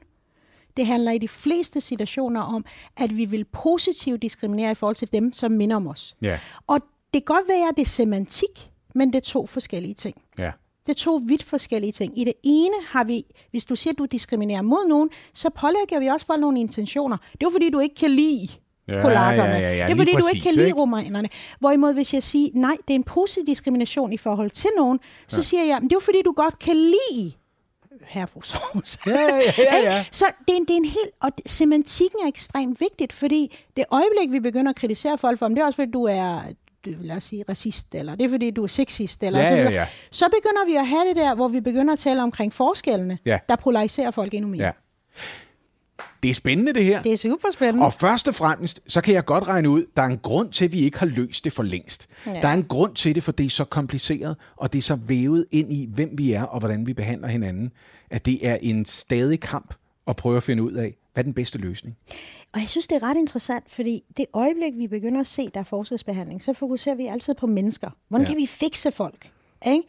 Det 0.77 0.85
handler 0.85 1.11
i 1.11 1.17
de 1.17 1.27
fleste 1.27 1.81
situationer 1.81 2.41
om, 2.41 2.65
at 2.97 3.17
vi 3.17 3.25
vil 3.25 3.45
positivt 3.45 4.21
diskriminere 4.21 4.71
i 4.71 4.75
forhold 4.75 4.95
til 4.95 5.13
dem, 5.13 5.33
som 5.33 5.51
minder 5.51 5.75
om 5.75 5.87
os. 5.87 6.15
Ja. 6.21 6.39
Og 6.67 6.79
det 7.13 7.25
kan 7.25 7.35
godt 7.35 7.47
være, 7.47 7.67
at 7.69 7.75
det 7.75 7.81
er 7.81 7.85
semantik, 7.89 8.71
men 8.95 9.07
det 9.13 9.15
er 9.15 9.21
to 9.21 9.45
forskellige 9.45 9.93
ting. 9.93 10.21
Ja. 10.39 10.51
Det 10.85 10.89
er 10.95 10.99
to 10.99 11.21
vidt 11.25 11.43
forskellige 11.43 11.91
ting. 11.91 12.19
I 12.19 12.23
det 12.23 12.33
ene 12.43 12.73
har 12.87 13.03
vi, 13.03 13.23
hvis 13.51 13.65
du 13.65 13.75
siger, 13.75 13.93
at 13.93 13.97
du 13.97 14.05
diskriminerer 14.05 14.61
mod 14.61 14.87
nogen, 14.87 15.09
så 15.33 15.49
pålægger 15.49 15.99
vi 15.99 16.07
også 16.07 16.25
folk 16.25 16.41
nogle 16.41 16.59
intentioner. 16.59 17.17
Det 17.39 17.43
er 17.47 17.51
fordi, 17.51 17.69
du 17.69 17.79
ikke 17.79 17.95
kan 17.95 18.11
lide 18.11 18.47
Ja, 18.87 19.01
polakkerne. 19.01 19.49
ja, 19.49 19.59
ja, 19.59 19.75
ja, 19.75 19.85
det 19.85 19.91
er 19.91 19.95
fordi, 19.95 20.11
lige 20.11 20.21
du 20.21 20.27
ikke 20.27 20.41
kan 20.43 20.49
præcis, 20.49 20.55
lide 20.55 20.67
ikke? 20.67 20.79
romanerne. 20.79 21.29
Hvorimod, 21.59 21.93
hvis 21.93 22.13
jeg 22.13 22.23
siger, 22.23 22.49
nej, 22.53 22.75
det 22.87 22.93
er 22.93 22.95
en 22.95 23.03
positiv 23.03 23.45
diskrimination 23.45 24.13
i 24.13 24.17
forhold 24.17 24.49
til 24.49 24.69
nogen, 24.77 24.99
så 25.27 25.43
siger 25.43 25.63
jeg, 25.63 25.77
men 25.81 25.89
det 25.89 25.91
er 25.91 25.95
jo 25.95 25.99
fordi, 26.05 26.21
du 26.25 26.31
godt 26.31 26.59
kan 26.59 26.75
lide 26.75 27.31
herre 28.07 28.27
fru 28.27 28.41
Sovs. 28.41 28.99
Ja, 29.05 29.11
ja, 29.11 29.39
ja, 29.57 29.77
ja. 29.93 30.05
Så 30.11 30.25
det 30.47 30.53
er, 30.53 30.57
en- 30.57 30.65
det 30.65 30.73
er 30.73 30.77
en 30.77 30.85
helt... 30.85 31.11
Og 31.21 31.31
semantikken 31.45 32.19
er 32.23 32.27
ekstremt 32.27 32.79
vigtigt, 32.81 33.13
fordi 33.13 33.57
det 33.77 33.85
øjeblik, 33.91 34.31
vi 34.31 34.39
begynder 34.39 34.69
at 34.69 34.75
kritisere 34.75 35.17
folk 35.17 35.39
for, 35.39 35.45
om 35.45 35.55
det 35.55 35.61
er 35.61 35.65
også 35.65 35.75
fordi, 35.75 35.91
du 35.91 36.03
er 36.03 36.41
du, 36.85 36.89
lad 37.01 37.15
os 37.17 37.23
sige, 37.23 37.43
racist, 37.49 37.95
eller 37.95 38.15
det 38.15 38.25
er 38.25 38.29
fordi, 38.29 38.51
du 38.51 38.63
er 38.63 38.67
sexist, 38.67 39.23
eller 39.23 39.39
Ja, 39.39 39.49
så, 39.49 39.55
ja, 39.55 39.69
ja. 39.71 39.85
så 40.11 40.25
begynder 40.25 40.65
vi 40.65 40.75
at 40.75 40.87
have 40.87 41.07
det 41.09 41.15
der, 41.15 41.35
hvor 41.35 41.47
vi 41.47 41.59
begynder 41.61 41.93
at 41.93 41.99
tale 41.99 42.23
omkring 42.23 42.53
forskellene, 42.53 43.17
Ja. 43.25 43.39
der 43.49 43.55
polariserer 43.55 44.11
folk 44.11 44.33
endnu 44.33 44.49
mere. 44.49 44.63
ja. 44.65 44.71
Det 46.23 46.29
er 46.29 46.33
spændende, 46.33 46.73
det 46.73 46.83
her. 46.85 47.01
Det 47.01 47.13
er 47.13 47.17
super 47.17 47.47
spændende. 47.53 47.85
Og 47.85 47.93
først 47.93 48.27
og 48.27 48.35
fremmest, 48.35 48.81
så 48.87 49.01
kan 49.01 49.13
jeg 49.13 49.25
godt 49.25 49.47
regne 49.47 49.69
ud, 49.69 49.85
der 49.97 50.01
er 50.01 50.05
en 50.07 50.17
grund 50.17 50.51
til, 50.51 50.65
at 50.65 50.71
vi 50.71 50.79
ikke 50.79 50.99
har 50.99 51.05
løst 51.05 51.43
det 51.43 51.53
for 51.53 51.63
længst. 51.63 52.07
Ja. 52.25 52.31
Der 52.31 52.47
er 52.47 52.53
en 52.53 52.63
grund 52.63 52.95
til 52.95 53.15
det, 53.15 53.23
for 53.23 53.31
det 53.31 53.45
er 53.45 53.49
så 53.49 53.63
kompliceret, 53.65 54.35
og 54.57 54.73
det 54.73 54.79
er 54.79 54.83
så 54.83 54.95
vævet 54.95 55.45
ind 55.51 55.73
i, 55.73 55.89
hvem 55.93 56.09
vi 56.13 56.33
er, 56.33 56.43
og 56.43 56.59
hvordan 56.59 56.87
vi 56.87 56.93
behandler 56.93 57.27
hinanden, 57.27 57.71
at 58.09 58.25
det 58.25 58.47
er 58.47 58.57
en 58.61 58.85
stadig 58.85 59.39
kamp 59.39 59.73
at 60.07 60.15
prøve 60.15 60.37
at 60.37 60.43
finde 60.43 60.63
ud 60.63 60.71
af, 60.73 60.95
hvad 61.13 61.23
er 61.23 61.25
den 61.25 61.33
bedste 61.33 61.57
løsning. 61.57 61.95
Og 62.53 62.59
jeg 62.59 62.69
synes, 62.69 62.87
det 62.87 62.95
er 62.95 63.03
ret 63.03 63.17
interessant, 63.17 63.71
fordi 63.71 64.03
det 64.17 64.25
øjeblik, 64.33 64.73
vi 64.77 64.87
begynder 64.87 65.19
at 65.19 65.27
se, 65.27 65.49
der 65.53 65.59
er 65.59 65.63
forskelsbehandling, 65.63 66.43
så 66.43 66.53
fokuserer 66.53 66.95
vi 66.95 67.05
altid 67.07 67.33
på 67.33 67.47
mennesker. 67.47 67.89
Hvordan 68.07 68.25
Ja. 68.25 68.29
ja. 68.29 68.33
kan 68.35 68.41
vi 68.41 68.47
fikse 68.47 68.91
folk? 68.91 69.31
Ikke? 69.67 69.83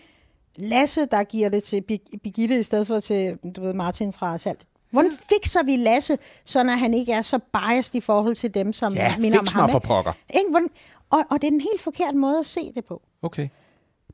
Lasse, 0.57 1.07
der 1.07 1.23
giver 1.25 1.49
det 1.49 1.65
til 1.65 1.81
Birgitte 2.23 2.59
i 2.61 2.63
stedet 2.63 2.87
for 2.87 3.01
til 3.01 3.39
du 3.57 3.61
ved, 3.61 3.73
Martin 3.73 4.13
fra 4.13 4.39
Salt. 4.39 4.67
Hvordan 4.91 5.11
fikser 5.29 5.63
vi 5.63 5.77
Lasse, 5.77 6.19
så 6.45 6.63
når 6.63 6.73
han 6.73 6.95
ikke 6.95 7.13
er 7.13 7.23
så 7.23 7.39
biased 7.39 7.95
i 7.95 8.01
forhold 8.01 8.37
til 8.37 8.55
dem, 8.55 8.73
som 8.73 8.93
Ja, 8.95 9.17
minder 9.19 9.39
om 9.39 9.47
ham? 9.53 9.63
mig 9.63 9.71
for 9.71 9.79
pokker. 9.79 10.13
Ikke? 10.35 10.51
Hvordan, 10.51 10.69
og, 11.11 11.25
og 11.31 11.41
det 11.43 11.47
er 11.47 11.51
den 11.51 11.61
helt 11.61 11.81
forkerte 11.81 12.17
måde 12.17 12.39
at 12.39 12.47
se 12.47 12.73
det 12.75 12.85
på. 12.85 13.03
Okay. 13.23 13.49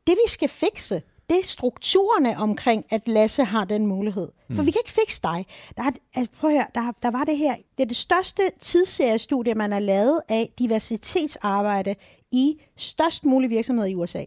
Det 0.07 0.15
vi 0.25 0.31
skal 0.31 0.49
fikse, 0.49 1.03
det 1.29 1.39
er 1.39 1.45
strukturerne 1.45 2.37
omkring, 2.39 2.85
at 2.91 3.09
Lasse 3.09 3.45
har 3.45 3.65
den 3.65 3.87
mulighed. 3.87 4.29
For 4.57 4.63
vi 4.63 4.71
kan 4.71 4.81
ikke 4.85 5.01
fikse 5.03 5.23
dig. 5.23 5.47
Der, 5.77 5.83
er, 5.83 5.91
altså, 6.15 6.33
prøv 6.41 6.51
at 6.51 6.57
høre, 6.57 6.67
der, 6.75 6.93
der 7.03 7.11
var 7.11 7.25
det 7.25 7.37
her. 7.37 7.55
Det 7.79 7.83
er 7.83 7.89
det 7.89 7.97
største 7.97 8.43
tidsseriestudie, 8.61 9.55
man 9.55 9.73
har 9.73 9.79
lavet 9.79 10.21
af 10.29 10.53
diversitetsarbejde 10.59 11.95
i 12.33 12.61
størst 12.77 13.25
mulige 13.25 13.49
virksomheder 13.49 13.89
i 13.89 13.95
USA. 13.95 14.25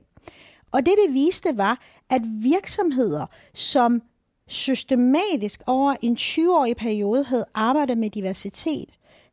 Og 0.72 0.86
det, 0.86 0.95
det 1.06 1.14
viste, 1.14 1.58
var, 1.58 1.82
at 2.10 2.22
virksomheder, 2.26 3.26
som 3.54 4.02
systematisk 4.47 5.62
over 5.68 5.95
en 6.02 6.18
20-årig 6.20 6.78
periode 6.78 7.24
havde 7.24 7.45
arbejdet 7.54 7.97
med 7.97 8.10
diversitet, 8.10 8.89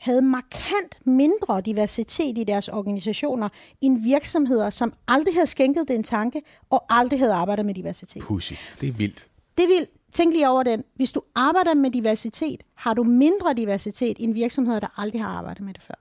havde 0.06 0.22
markant 0.22 0.98
mindre 1.06 1.60
diversitet 1.60 2.38
i 2.38 2.44
deres 2.44 2.68
organisationer 2.68 3.48
end 3.80 4.02
virksomheder, 4.02 4.70
som 4.70 4.92
aldrig 5.08 5.34
havde 5.34 5.46
skænket 5.46 5.84
det 5.88 5.96
en 5.96 6.02
tanke 6.02 6.42
og 6.70 6.84
aldrig 6.90 7.18
havde 7.18 7.32
arbejdet 7.32 7.66
med 7.66 7.74
diversitet. 7.74 8.22
Pussy. 8.22 8.52
Det 8.80 8.88
er 8.88 8.92
vildt. 8.92 9.26
Det 9.58 9.68
vil 9.68 9.86
tænk 10.12 10.32
lige 10.34 10.48
over 10.48 10.62
den. 10.62 10.82
Hvis 10.96 11.12
du 11.12 11.20
arbejder 11.34 11.74
med 11.74 11.90
diversitet, 11.90 12.62
har 12.74 12.94
du 12.94 13.02
mindre 13.04 13.54
diversitet 13.54 14.16
end 14.20 14.34
virksomheder, 14.34 14.80
der 14.80 15.00
aldrig 15.00 15.22
har 15.22 15.28
arbejdet 15.28 15.64
med 15.64 15.74
det 15.74 15.82
før. 15.82 15.94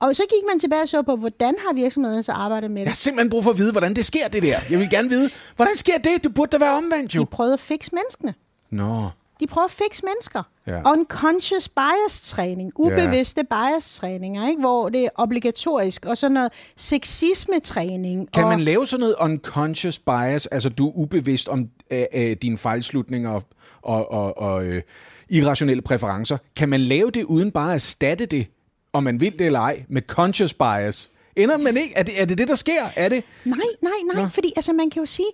Og 0.00 0.16
så 0.16 0.22
gik 0.22 0.42
man 0.50 0.58
tilbage 0.58 0.82
og 0.82 0.88
så 0.88 1.02
på, 1.02 1.16
hvordan 1.16 1.54
har 1.66 1.74
virksomhederne 1.74 2.22
så 2.22 2.32
arbejdet 2.32 2.70
med 2.70 2.80
Jeg 2.80 2.86
det. 2.86 2.90
har 2.90 2.94
simpelthen 2.94 3.30
brug 3.30 3.44
for 3.44 3.50
at 3.50 3.58
vide, 3.58 3.72
hvordan 3.72 3.96
det 3.96 4.04
sker, 4.06 4.28
det 4.28 4.42
der. 4.42 4.58
Jeg 4.70 4.78
vil 4.78 4.90
gerne 4.90 5.08
vide, 5.08 5.30
hvordan 5.56 5.76
sker 5.76 5.98
det? 5.98 6.24
Du 6.24 6.28
burde 6.30 6.50
da 6.52 6.58
være 6.64 6.76
omvendt, 6.76 7.14
jo. 7.14 7.20
De 7.20 7.26
prøvede 7.26 7.52
at 7.54 7.60
fikse 7.60 7.90
menneskene. 7.94 8.34
Nå. 8.70 9.08
De 9.44 9.48
prøver 9.48 9.64
at 9.64 9.70
fikse 9.70 10.02
mennesker. 10.04 10.42
Ja. 10.66 10.92
Unconscious 10.92 11.68
bias 11.68 12.20
træning, 12.20 12.72
ubevidste 12.76 13.44
bias 13.44 13.94
træninger, 13.94 14.48
ikke? 14.48 14.60
hvor 14.60 14.88
det 14.88 15.04
er 15.04 15.08
obligatorisk, 15.14 16.04
og 16.04 16.18
sådan 16.18 16.32
noget 16.32 16.52
sexisme 16.76 17.60
træning. 17.60 18.32
Kan 18.32 18.44
og, 18.44 18.50
man 18.50 18.60
lave 18.60 18.86
sådan 18.86 19.00
noget 19.00 19.14
unconscious 19.20 19.98
bias, 19.98 20.46
altså 20.46 20.68
du 20.68 20.88
er 20.88 20.92
ubevidst 20.94 21.48
om 21.48 21.68
øh, 21.90 22.04
øh, 22.14 22.36
dine 22.42 22.58
fejlslutninger 22.58 23.30
og, 23.30 23.42
og, 23.82 24.12
og, 24.12 24.38
og 24.38 24.64
øh, 24.64 24.82
irrationelle 25.28 25.82
præferencer? 25.82 26.36
Kan 26.56 26.68
man 26.68 26.80
lave 26.80 27.10
det 27.10 27.24
uden 27.24 27.50
bare 27.50 27.68
at 27.68 27.74
erstatte 27.74 28.26
det, 28.26 28.46
om 28.92 29.02
man 29.02 29.20
vil 29.20 29.32
det 29.38 29.46
eller 29.46 29.60
ej, 29.60 29.84
med 29.88 30.02
conscious 30.02 30.54
bias? 30.54 31.10
Ender 31.36 31.58
man 31.58 31.76
ikke? 31.76 31.96
Er 31.96 32.02
det 32.02 32.20
er 32.20 32.24
det, 32.24 32.38
det, 32.38 32.48
der 32.48 32.54
sker? 32.54 32.84
Er 32.96 33.08
det? 33.08 33.24
Nej, 33.44 33.58
nej, 33.82 33.92
nej, 34.14 34.22
Nå. 34.22 34.28
fordi 34.28 34.52
altså, 34.56 34.72
man 34.72 34.90
kan 34.90 35.02
jo 35.02 35.06
sige, 35.06 35.28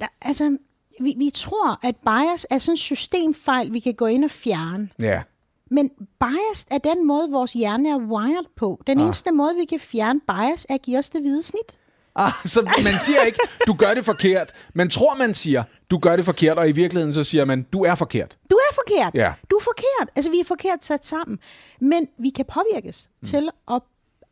der, 0.00 0.06
altså, 0.22 0.56
vi, 1.00 1.14
vi 1.18 1.30
tror, 1.34 1.86
at 1.86 1.96
bias 1.96 2.46
er 2.50 2.58
sådan 2.58 2.72
en 2.72 2.76
systemfejl, 2.76 3.72
vi 3.72 3.80
kan 3.80 3.94
gå 3.94 4.06
ind 4.06 4.24
og 4.24 4.30
fjerne. 4.30 4.88
Ja. 4.98 5.22
Men 5.70 5.90
bias 6.20 6.66
er 6.70 6.78
den 6.78 7.06
måde, 7.06 7.30
vores 7.30 7.52
hjerne 7.52 7.88
er 7.88 7.96
wired 7.96 8.46
på. 8.56 8.82
Den 8.86 9.00
ah. 9.00 9.06
eneste 9.06 9.32
måde, 9.32 9.54
vi 9.56 9.64
kan 9.64 9.80
fjerne 9.80 10.20
bias, 10.20 10.66
er 10.68 10.74
at 10.74 10.82
give 10.82 10.98
os 10.98 11.08
det 11.10 11.20
hvide 11.20 11.42
snit. 11.42 11.72
Ah, 12.16 12.32
så 12.44 12.62
man 12.62 12.98
siger 13.00 13.20
ikke, 13.20 13.38
du 13.66 13.74
gør 13.74 13.94
det 13.94 14.04
forkert. 14.04 14.52
Man 14.74 14.90
tror, 14.90 15.14
man 15.14 15.34
siger, 15.34 15.62
du 15.90 15.98
gør 15.98 16.16
det 16.16 16.24
forkert, 16.24 16.58
og 16.58 16.68
i 16.68 16.72
virkeligheden 16.72 17.12
så 17.12 17.24
siger 17.24 17.44
man, 17.44 17.62
du 17.72 17.84
er 17.84 17.94
forkert. 17.94 18.38
Du 18.50 18.56
er 18.56 18.74
forkert. 18.74 19.14
Ja. 19.14 19.32
Du 19.50 19.56
er 19.56 19.62
forkert. 19.62 20.08
Altså, 20.16 20.30
vi 20.30 20.40
er 20.40 20.44
forkert 20.44 20.84
sat 20.84 21.06
sammen. 21.06 21.38
Men 21.80 22.08
vi 22.18 22.30
kan 22.30 22.44
påvirkes 22.44 23.10
mm. 23.22 23.28
til 23.28 23.48
at 23.70 23.82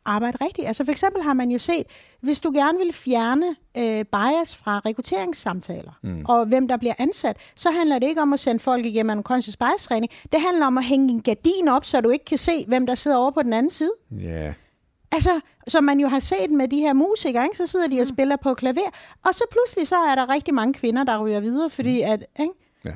arbejde 0.05 0.37
rigtigt. 0.41 0.67
Altså 0.67 0.85
for 0.85 0.91
eksempel 0.91 1.23
har 1.23 1.33
man 1.33 1.51
jo 1.51 1.59
set, 1.59 1.83
hvis 2.21 2.39
du 2.39 2.51
gerne 2.51 2.77
vil 2.77 2.93
fjerne 2.93 3.45
øh, 3.77 4.05
bias 4.05 4.55
fra 4.55 4.81
rekrutteringssamtaler, 4.85 5.91
mm. 6.03 6.25
og 6.27 6.45
hvem 6.45 6.67
der 6.67 6.77
bliver 6.77 6.93
ansat, 6.97 7.37
så 7.55 7.69
handler 7.71 7.99
det 7.99 8.07
ikke 8.07 8.21
om 8.21 8.33
at 8.33 8.39
sende 8.39 8.59
folk 8.59 8.85
igennem 8.85 9.17
en 9.17 9.23
conscious 9.23 9.57
bias 9.57 9.83
træning. 9.83 10.11
Det 10.31 10.41
handler 10.41 10.65
om 10.65 10.77
at 10.77 10.83
hænge 10.83 11.09
en 11.09 11.21
gardin 11.21 11.67
op, 11.67 11.85
så 11.85 12.01
du 12.01 12.09
ikke 12.09 12.25
kan 12.25 12.37
se, 12.37 12.65
hvem 12.67 12.85
der 12.85 12.95
sidder 12.95 13.17
over 13.17 13.31
på 13.31 13.43
den 13.43 13.53
anden 13.53 13.69
side. 13.69 13.91
Ja. 14.11 14.27
Yeah. 14.27 14.53
Altså, 15.11 15.39
som 15.67 15.83
man 15.83 15.99
jo 15.99 16.07
har 16.07 16.19
set 16.19 16.51
med 16.51 16.67
de 16.67 16.79
her 16.79 16.93
musikere, 16.93 17.43
ikke? 17.43 17.57
så 17.57 17.67
sidder 17.67 17.87
de 17.87 17.95
og 17.95 18.01
mm. 18.09 18.15
spiller 18.15 18.35
på 18.35 18.53
klaver, 18.53 18.89
og 19.25 19.33
så 19.33 19.43
pludselig 19.51 19.87
så 19.87 19.95
er 19.95 20.15
der 20.15 20.29
rigtig 20.29 20.53
mange 20.53 20.73
kvinder, 20.73 21.03
der 21.03 21.25
ryger 21.25 21.39
videre, 21.39 21.69
fordi 21.69 22.03
mm. 22.05 22.11
at, 22.11 22.25
ikke? 22.39 22.53
Ja. 22.85 22.95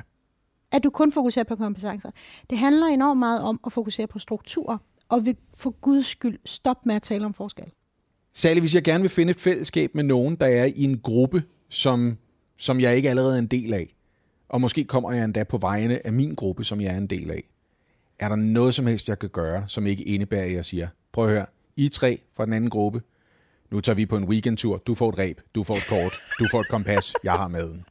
at 0.72 0.84
du 0.84 0.90
kun 0.90 1.12
fokuserer 1.12 1.44
på 1.44 1.56
kompetencer. 1.56 2.10
Det 2.50 2.58
handler 2.58 2.86
enormt 2.86 3.18
meget 3.18 3.42
om 3.42 3.60
at 3.66 3.72
fokusere 3.72 4.06
på 4.06 4.18
struktur, 4.18 4.82
og 5.08 5.24
vil 5.24 5.36
for 5.54 5.70
guds 5.70 6.06
skyld 6.06 6.38
stoppe 6.44 6.82
med 6.86 6.94
at 6.94 7.02
tale 7.02 7.24
om 7.24 7.34
forskel. 7.34 7.72
Særligt 8.34 8.62
hvis 8.62 8.74
jeg 8.74 8.84
gerne 8.84 9.02
vil 9.02 9.10
finde 9.10 9.30
et 9.30 9.40
fællesskab 9.40 9.94
med 9.94 10.04
nogen, 10.04 10.36
der 10.36 10.46
er 10.46 10.64
i 10.64 10.84
en 10.84 10.98
gruppe, 10.98 11.42
som, 11.68 12.16
som 12.56 12.80
jeg 12.80 12.96
ikke 12.96 13.10
allerede 13.10 13.34
er 13.34 13.38
en 13.38 13.46
del 13.46 13.74
af, 13.74 13.94
og 14.48 14.60
måske 14.60 14.84
kommer 14.84 15.12
jeg 15.12 15.24
endda 15.24 15.44
på 15.44 15.58
vegne 15.58 16.06
af 16.06 16.12
min 16.12 16.34
gruppe, 16.34 16.64
som 16.64 16.80
jeg 16.80 16.94
er 16.94 16.98
en 16.98 17.06
del 17.06 17.30
af. 17.30 17.42
Er 18.18 18.28
der 18.28 18.36
noget 18.36 18.74
som 18.74 18.86
helst, 18.86 19.08
jeg 19.08 19.18
kan 19.18 19.28
gøre, 19.28 19.64
som 19.68 19.86
ikke 19.86 20.02
indebærer, 20.02 20.44
at 20.44 20.52
jeg 20.52 20.64
siger, 20.64 20.88
prøv 21.12 21.24
at 21.24 21.30
høre, 21.30 21.46
I 21.76 21.88
tre 21.88 22.20
fra 22.36 22.44
den 22.44 22.52
anden 22.52 22.70
gruppe, 22.70 23.02
nu 23.70 23.80
tager 23.80 23.96
vi 23.96 24.06
på 24.06 24.16
en 24.16 24.24
weekendtur, 24.24 24.76
du 24.76 24.94
får 24.94 25.08
et 25.08 25.18
ræb, 25.18 25.40
du 25.54 25.62
får 25.62 25.74
et 25.74 25.86
kort, 25.88 26.18
du 26.38 26.46
får 26.50 26.60
et 26.60 26.68
kompas, 26.68 27.14
jeg 27.24 27.32
har 27.32 27.48
maden. 27.48 27.84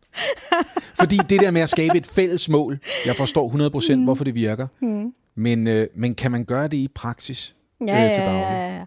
Fordi 0.99 1.17
det 1.29 1.39
der 1.39 1.51
med 1.51 1.61
at 1.61 1.69
skabe 1.69 1.97
et 1.97 2.05
fælles 2.05 2.49
mål, 2.49 2.79
jeg 3.05 3.15
forstår 3.15 3.69
100% 3.89 3.95
mm. 3.95 4.03
hvorfor 4.03 4.23
det 4.23 4.35
virker, 4.35 4.67
mm. 4.79 4.96
Men, 5.37 5.67
øh, 5.67 5.87
men 5.95 6.15
kan 6.15 6.31
man 6.31 6.45
gøre 6.45 6.67
det 6.67 6.77
i 6.77 6.87
praksis? 6.95 7.55
Ja, 7.87 8.09
øh, 8.09 8.15
til 8.15 8.23
daglig? 8.23 8.41
ja, 8.41 8.77
ja. 8.77 8.85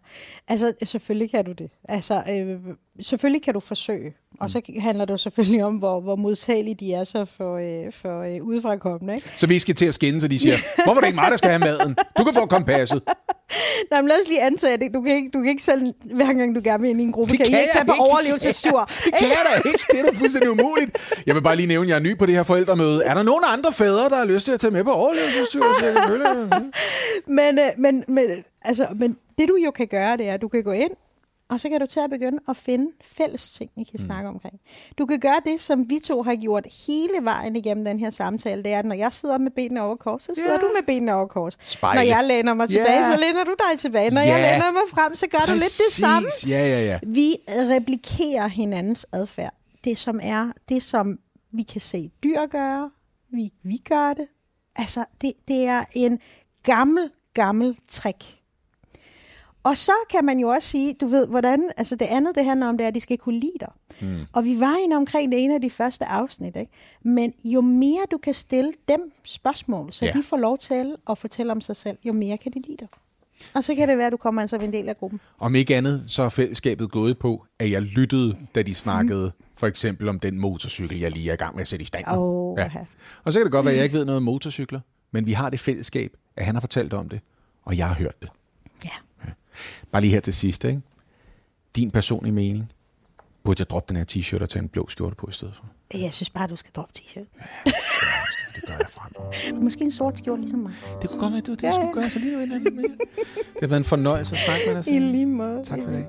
Altså, 0.49 0.73
selvfølgelig 0.85 1.31
kan 1.31 1.45
du 1.45 1.53
det. 1.53 1.71
Altså, 1.89 2.23
øh, 2.31 2.59
selvfølgelig 3.01 3.43
kan 3.43 3.55
du 3.55 3.61
forsøge. 3.61 4.15
Og 4.41 4.51
så 4.51 4.61
handler 4.81 5.05
det 5.05 5.13
jo 5.13 5.19
selvfølgelig 5.19 5.65
om, 5.65 5.77
hvor, 5.77 6.01
hvor 6.01 6.17
modtagelige 6.17 6.75
de 6.75 6.95
er 6.95 7.05
så 7.05 7.25
for, 7.25 7.57
øh, 7.57 7.93
for 7.93 8.21
øh, 8.21 8.43
udefrakommende. 8.43 9.15
Ikke? 9.15 9.29
Så 9.37 9.47
vi 9.47 9.59
skal 9.59 9.75
til 9.75 9.87
at 9.87 9.95
skænde, 9.95 10.21
så 10.21 10.29
de 10.29 10.39
siger, 10.39 10.55
hvorfor 10.85 10.97
er 10.97 11.01
det 11.01 11.07
ikke 11.07 11.17
mig, 11.17 11.31
der 11.31 11.37
skal 11.37 11.51
have 11.51 11.61
maden? 11.61 11.97
Du 12.19 12.25
kan 12.25 12.35
få 12.35 12.47
kompasset. 12.47 13.03
Nej, 13.91 14.01
men 14.01 14.09
lad 14.09 14.17
os 14.23 14.29
lige 14.29 14.43
antage, 14.43 14.73
at 14.73 14.95
du 14.95 15.03
kan 15.03 15.17
ikke, 15.17 15.31
du 15.35 15.41
kan 15.41 15.51
ikke 15.51 15.63
selv, 15.63 15.83
hver 16.15 16.33
gang 16.33 16.55
du 16.55 16.61
gerne 16.65 16.81
vil 16.81 16.91
ind 16.91 17.01
i 17.01 17.05
en 17.05 17.13
gruppe, 17.13 17.31
det 17.31 17.39
kan, 17.39 17.47
kan 17.47 17.59
I 17.59 17.61
ikke 17.61 17.73
tage 17.73 17.85
på 17.85 17.93
overlevelsestur. 17.99 18.91
Det 19.05 19.15
kan 19.19 19.29
jeg 19.29 19.43
da 19.51 19.69
ikke. 19.69 19.85
Det 19.93 20.01
er 20.01 20.05
da 20.05 20.11
fuldstændig 20.11 20.51
umuligt. 20.51 20.91
Jeg 21.27 21.35
vil 21.35 21.43
bare 21.43 21.57
lige 21.57 21.67
nævne, 21.67 21.87
at 21.87 21.91
jeg 21.91 21.97
er 21.97 22.01
ny 22.01 22.19
på 22.19 22.27
det 22.27 22.35
her 22.35 22.43
forældremøde. 22.43 23.05
Er 23.05 23.15
der 23.15 23.23
nogen 23.23 23.45
andre 23.47 23.73
fædre, 23.73 24.09
der 24.09 24.17
har 24.17 24.25
lyst 24.25 24.45
til 24.45 24.53
at 24.53 24.61
tage 24.61 24.71
med 24.71 24.85
på 24.85 24.93
overlevelsestur? 24.93 25.65
men, 27.39 27.59
øh, 27.59 27.67
men, 27.79 28.05
men, 28.09 28.45
altså, 28.63 28.87
men 28.95 29.17
det 29.39 29.49
du 29.49 29.57
jo 29.65 29.71
kan 29.71 29.87
gøre, 29.87 30.17
det 30.17 30.29
er, 30.29 30.35
at 30.35 30.41
du 30.41 30.49
kan 30.49 30.63
gå 30.63 30.73
ind 30.73 30.91
og 31.51 31.61
så 31.61 31.69
kan 31.69 31.81
du 31.81 31.87
til 31.87 32.01
at 32.01 32.11
begynde 32.11 32.39
at 32.49 32.57
finde 32.57 32.93
fælles 33.03 33.51
ting, 33.51 33.71
I 33.77 33.85
kan 33.85 33.99
mm. 34.01 34.07
snakke 34.07 34.29
omkring. 34.29 34.61
Du 34.99 35.07
kan 35.07 35.21
gøre 35.21 35.41
det, 35.47 35.61
som 35.61 35.91
vi 35.91 35.99
to 36.05 36.23
har 36.23 36.37
gjort 36.37 36.67
hele 36.87 37.25
vejen 37.25 37.57
igennem 37.57 37.85
den 37.85 37.99
her 37.99 38.11
samtale. 38.11 38.63
Det 38.63 38.73
er, 38.73 38.79
at 38.79 38.85
når 38.85 38.95
jeg 38.95 39.13
sidder 39.13 39.39
med 39.39 39.51
benene 39.51 39.83
over 39.83 39.97
kors, 39.97 40.23
så 40.23 40.33
sidder 40.35 40.51
yeah. 40.51 40.61
du 40.61 40.71
med 40.77 40.83
benene 40.87 41.15
over 41.15 41.27
kors. 41.27 41.59
Spejle. 41.61 42.01
Når 42.01 42.17
jeg 42.17 42.25
læner 42.25 42.55
mig 42.55 42.69
tilbage, 42.69 43.01
yeah. 43.01 43.13
så 43.13 43.21
læner 43.21 43.45
du 43.45 43.55
dig 43.71 43.79
tilbage. 43.79 44.11
Når 44.11 44.21
yeah. 44.21 44.29
jeg 44.29 44.53
læner 44.53 44.73
mig 44.73 44.83
frem, 44.91 45.15
så 45.15 45.27
gør 45.27 45.39
Præcis. 45.39 45.49
du 45.49 45.55
lidt 45.55 45.89
det 45.89 45.93
samme. 45.93 46.29
Ja, 46.47 46.67
ja, 46.69 46.85
ja. 46.85 46.99
Vi 47.07 47.37
replikerer 47.49 48.49
hinandens 48.49 49.07
adfærd. 49.13 49.55
Det, 49.85 49.99
som 49.99 50.21
er 50.23 50.53
det, 50.69 50.83
som 50.83 51.19
vi 51.53 51.63
kan 51.63 51.81
se 51.81 52.11
dyr 52.23 52.47
gøre, 52.47 52.91
vi, 53.33 53.53
vi 53.63 53.77
gør 53.89 54.15
det. 54.15 54.27
Altså, 54.77 55.05
det, 55.21 55.33
det 55.49 55.67
er 55.67 55.85
en 55.93 56.19
gammel, 56.63 57.11
gammel 57.35 57.77
trick 57.89 58.40
og 59.63 59.77
så 59.77 59.93
kan 60.11 60.25
man 60.25 60.39
jo 60.39 60.49
også 60.49 60.69
sige, 60.69 60.95
du 61.01 61.07
ved, 61.07 61.27
hvordan, 61.27 61.71
altså 61.77 61.97
det 61.97 62.07
andet, 62.11 62.35
det 62.35 62.45
handler 62.45 62.67
om, 62.67 62.77
det 62.77 62.85
er, 62.85 62.89
at 62.89 62.95
de 62.95 63.01
skal 63.01 63.19
kunne 63.19 63.39
lide 63.39 63.59
dig. 63.61 63.73
Mm. 64.01 64.21
Og 64.33 64.45
vi 64.45 64.61
var 64.61 64.77
inde 64.85 64.97
omkring 64.97 65.33
det 65.33 65.45
ene 65.45 65.55
af 65.55 65.61
de 65.61 65.71
første 65.71 66.05
afsnit, 66.05 66.57
ikke? 66.57 66.73
Men 67.05 67.33
jo 67.45 67.61
mere 67.61 68.01
du 68.11 68.19
kan 68.19 68.35
stille 68.35 68.73
dem 68.89 69.13
spørgsmål, 69.25 69.93
så 69.93 70.05
ja. 70.07 70.13
de 70.13 70.23
får 70.23 70.37
lov 70.37 70.59
til 70.59 70.97
at 71.11 71.19
fortælle 71.19 71.53
om 71.53 71.61
sig 71.61 71.77
selv, 71.77 71.99
jo 72.05 72.13
mere 72.13 72.39
kan 72.39 72.53
de 72.53 72.63
lide 72.67 72.77
dig. 72.77 72.89
Og 73.55 73.65
så 73.65 73.75
kan 73.75 73.89
det 73.89 73.99
være, 73.99 74.07
at 74.07 74.13
du 74.13 74.17
kommer 74.17 74.41
altså 74.41 74.57
en 74.57 74.73
del 74.73 74.89
af 74.89 74.99
gruppen. 74.99 75.21
Om 75.39 75.55
ikke 75.55 75.77
andet, 75.77 76.05
så 76.07 76.23
er 76.23 76.29
fællesskabet 76.29 76.91
gået 76.91 77.19
på, 77.19 77.47
at 77.59 77.71
jeg 77.71 77.83
lyttede, 77.83 78.37
da 78.55 78.63
de 78.63 78.75
snakkede 78.75 79.33
for 79.57 79.67
eksempel 79.67 80.09
om 80.09 80.21
den 80.21 80.39
motorcykel, 80.39 80.99
jeg 80.99 81.11
lige 81.11 81.31
er 81.31 81.35
i 81.35 81.37
gang 81.37 81.55
med 81.55 81.63
at 81.63 81.69
sætte 81.69 81.83
i 81.83 81.87
stand. 81.87 82.05
Oh, 82.09 82.59
ja. 82.59 82.71
Og 83.25 83.33
så 83.33 83.39
kan 83.39 83.45
det 83.45 83.53
godt 83.53 83.65
være, 83.65 83.73
at 83.73 83.77
jeg 83.77 83.85
ikke 83.85 83.99
ved 83.99 84.05
noget 84.05 84.17
om 84.17 84.23
motorcykler, 84.23 84.81
men 85.11 85.27
vi 85.27 85.33
har 85.33 85.51
det 85.51 85.61
fællesskab, 85.61 86.17
at 86.37 86.45
han 86.45 86.55
har 86.55 86.61
fortalt 86.61 86.95
om 86.95 87.09
det, 87.09 87.21
og 87.63 87.77
jeg 87.77 87.89
har 87.89 87.95
hørt 87.95 88.23
det. 88.23 88.29
Ja. 88.85 88.91
Bare 89.93 90.03
lige 90.03 90.13
her 90.13 90.21
til 90.21 90.35
sidst, 90.35 90.65
ikke? 90.65 90.81
Din 91.77 91.91
personlige 91.91 92.33
mening. 92.33 92.73
Burde 93.45 93.61
jeg 93.61 93.71
droppe 93.71 93.89
den 93.89 93.97
her 93.97 94.05
t-shirt 94.13 94.43
og 94.43 94.49
tage 94.49 94.63
en 94.63 94.69
blå 94.69 94.89
skjorte 94.89 95.17
på 95.17 95.27
i 95.29 95.33
stedet 95.33 95.55
for? 95.55 95.65
Jeg 95.95 96.15
synes 96.15 96.31
bare, 96.31 96.47
du 96.49 96.57
skal 96.57 96.73
droppe 96.73 96.93
t-shirt. 96.99 97.27
Ja, 97.67 97.73
det 98.57 98.67
gør 98.67 98.73
jeg 98.73 98.87
frem. 98.91 99.63
Måske 99.65 99.85
en 99.85 99.93
sort 99.93 100.19
skjorte 100.19 100.41
ligesom 100.43 100.61
mig. 100.61 100.73
Det 101.03 101.11
kunne 101.11 101.21
godt 101.21 101.33
være, 101.33 101.41
det 101.41 101.49
var 101.49 101.55
det, 101.57 101.63
jeg 101.63 101.75
skulle 101.75 101.95
gøre. 101.95 102.11
Så 102.11 102.19
lige 102.19 102.33
noget 102.33 102.51
Det 103.55 103.61
har 103.61 103.67
været 103.67 103.81
en 103.81 103.85
fornøjelse 103.85 104.33
at 104.33 104.39
snakke 104.39 104.75
med 104.75 104.83
dig. 104.83 104.95
I 104.95 105.13
lige 105.13 105.27
måde. 105.27 105.65
Tak 105.65 105.79
for 105.85 105.91
det. 105.91 106.07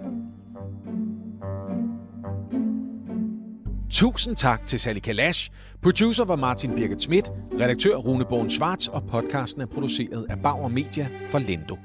Tusind 3.92 4.36
tak 4.36 4.66
til 4.66 4.80
Sally 4.80 5.00
Kalash. 5.00 5.52
Producer 5.82 6.26
var 6.26 6.36
Martin 6.36 6.76
Birgit 6.76 7.02
Schmidt, 7.02 7.32
redaktør 7.60 7.96
Rune 7.96 8.26
Born 8.26 8.50
Schwartz, 8.50 8.88
og 8.88 9.04
podcasten 9.08 9.62
er 9.62 9.66
produceret 9.66 10.26
af 10.30 10.40
Bauer 10.44 10.68
Media 10.68 11.10
for 11.32 11.40
Lendo. 11.40 11.78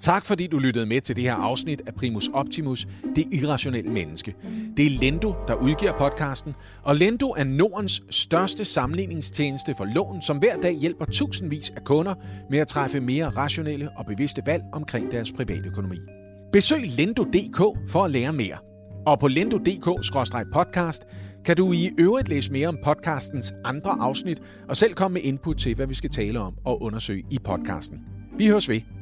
Tak 0.00 0.24
fordi 0.24 0.46
du 0.46 0.58
lyttede 0.58 0.86
med 0.86 1.00
til 1.00 1.16
det 1.16 1.24
her 1.24 1.34
afsnit 1.34 1.82
af 1.86 1.94
Primus 1.94 2.28
Optimus, 2.28 2.88
det 3.16 3.24
irrationelle 3.32 3.90
menneske. 3.90 4.34
Det 4.76 4.86
er 4.86 4.90
Lendo, 5.00 5.34
der 5.48 5.54
udgiver 5.54 5.98
podcasten, 5.98 6.54
og 6.82 6.96
Lendo 6.96 7.30
er 7.30 7.44
Nordens 7.44 8.02
største 8.10 8.64
sammenligningstjeneste 8.64 9.74
for 9.76 9.84
lån, 9.84 10.22
som 10.22 10.38
hver 10.38 10.56
dag 10.56 10.72
hjælper 10.72 11.04
tusindvis 11.04 11.70
af 11.70 11.84
kunder 11.84 12.14
med 12.50 12.58
at 12.58 12.68
træffe 12.68 13.00
mere 13.00 13.28
rationelle 13.28 13.90
og 13.96 14.06
bevidste 14.06 14.42
valg 14.46 14.62
omkring 14.72 15.12
deres 15.12 15.32
privatøkonomi. 15.32 15.98
Besøg 16.52 16.80
lendo.dk 16.96 17.90
for 17.90 18.04
at 18.04 18.10
lære 18.10 18.32
mere. 18.32 18.56
Og 19.06 19.20
på 19.20 19.28
lendo.dk-podcast 19.28 21.02
kan 21.44 21.56
du 21.56 21.72
i 21.72 21.90
øvrigt 21.98 22.28
læse 22.28 22.52
mere 22.52 22.68
om 22.68 22.78
podcastens 22.84 23.54
andre 23.64 23.90
afsnit 24.00 24.40
og 24.68 24.76
selv 24.76 24.94
komme 24.94 25.14
med 25.14 25.22
input 25.22 25.56
til, 25.56 25.74
hvad 25.74 25.86
vi 25.86 25.94
skal 25.94 26.10
tale 26.10 26.40
om 26.40 26.54
og 26.64 26.82
undersøge 26.82 27.24
i 27.30 27.38
podcasten. 27.44 27.98
Vi 28.38 28.46
høres 28.46 28.68
ved. 28.68 28.97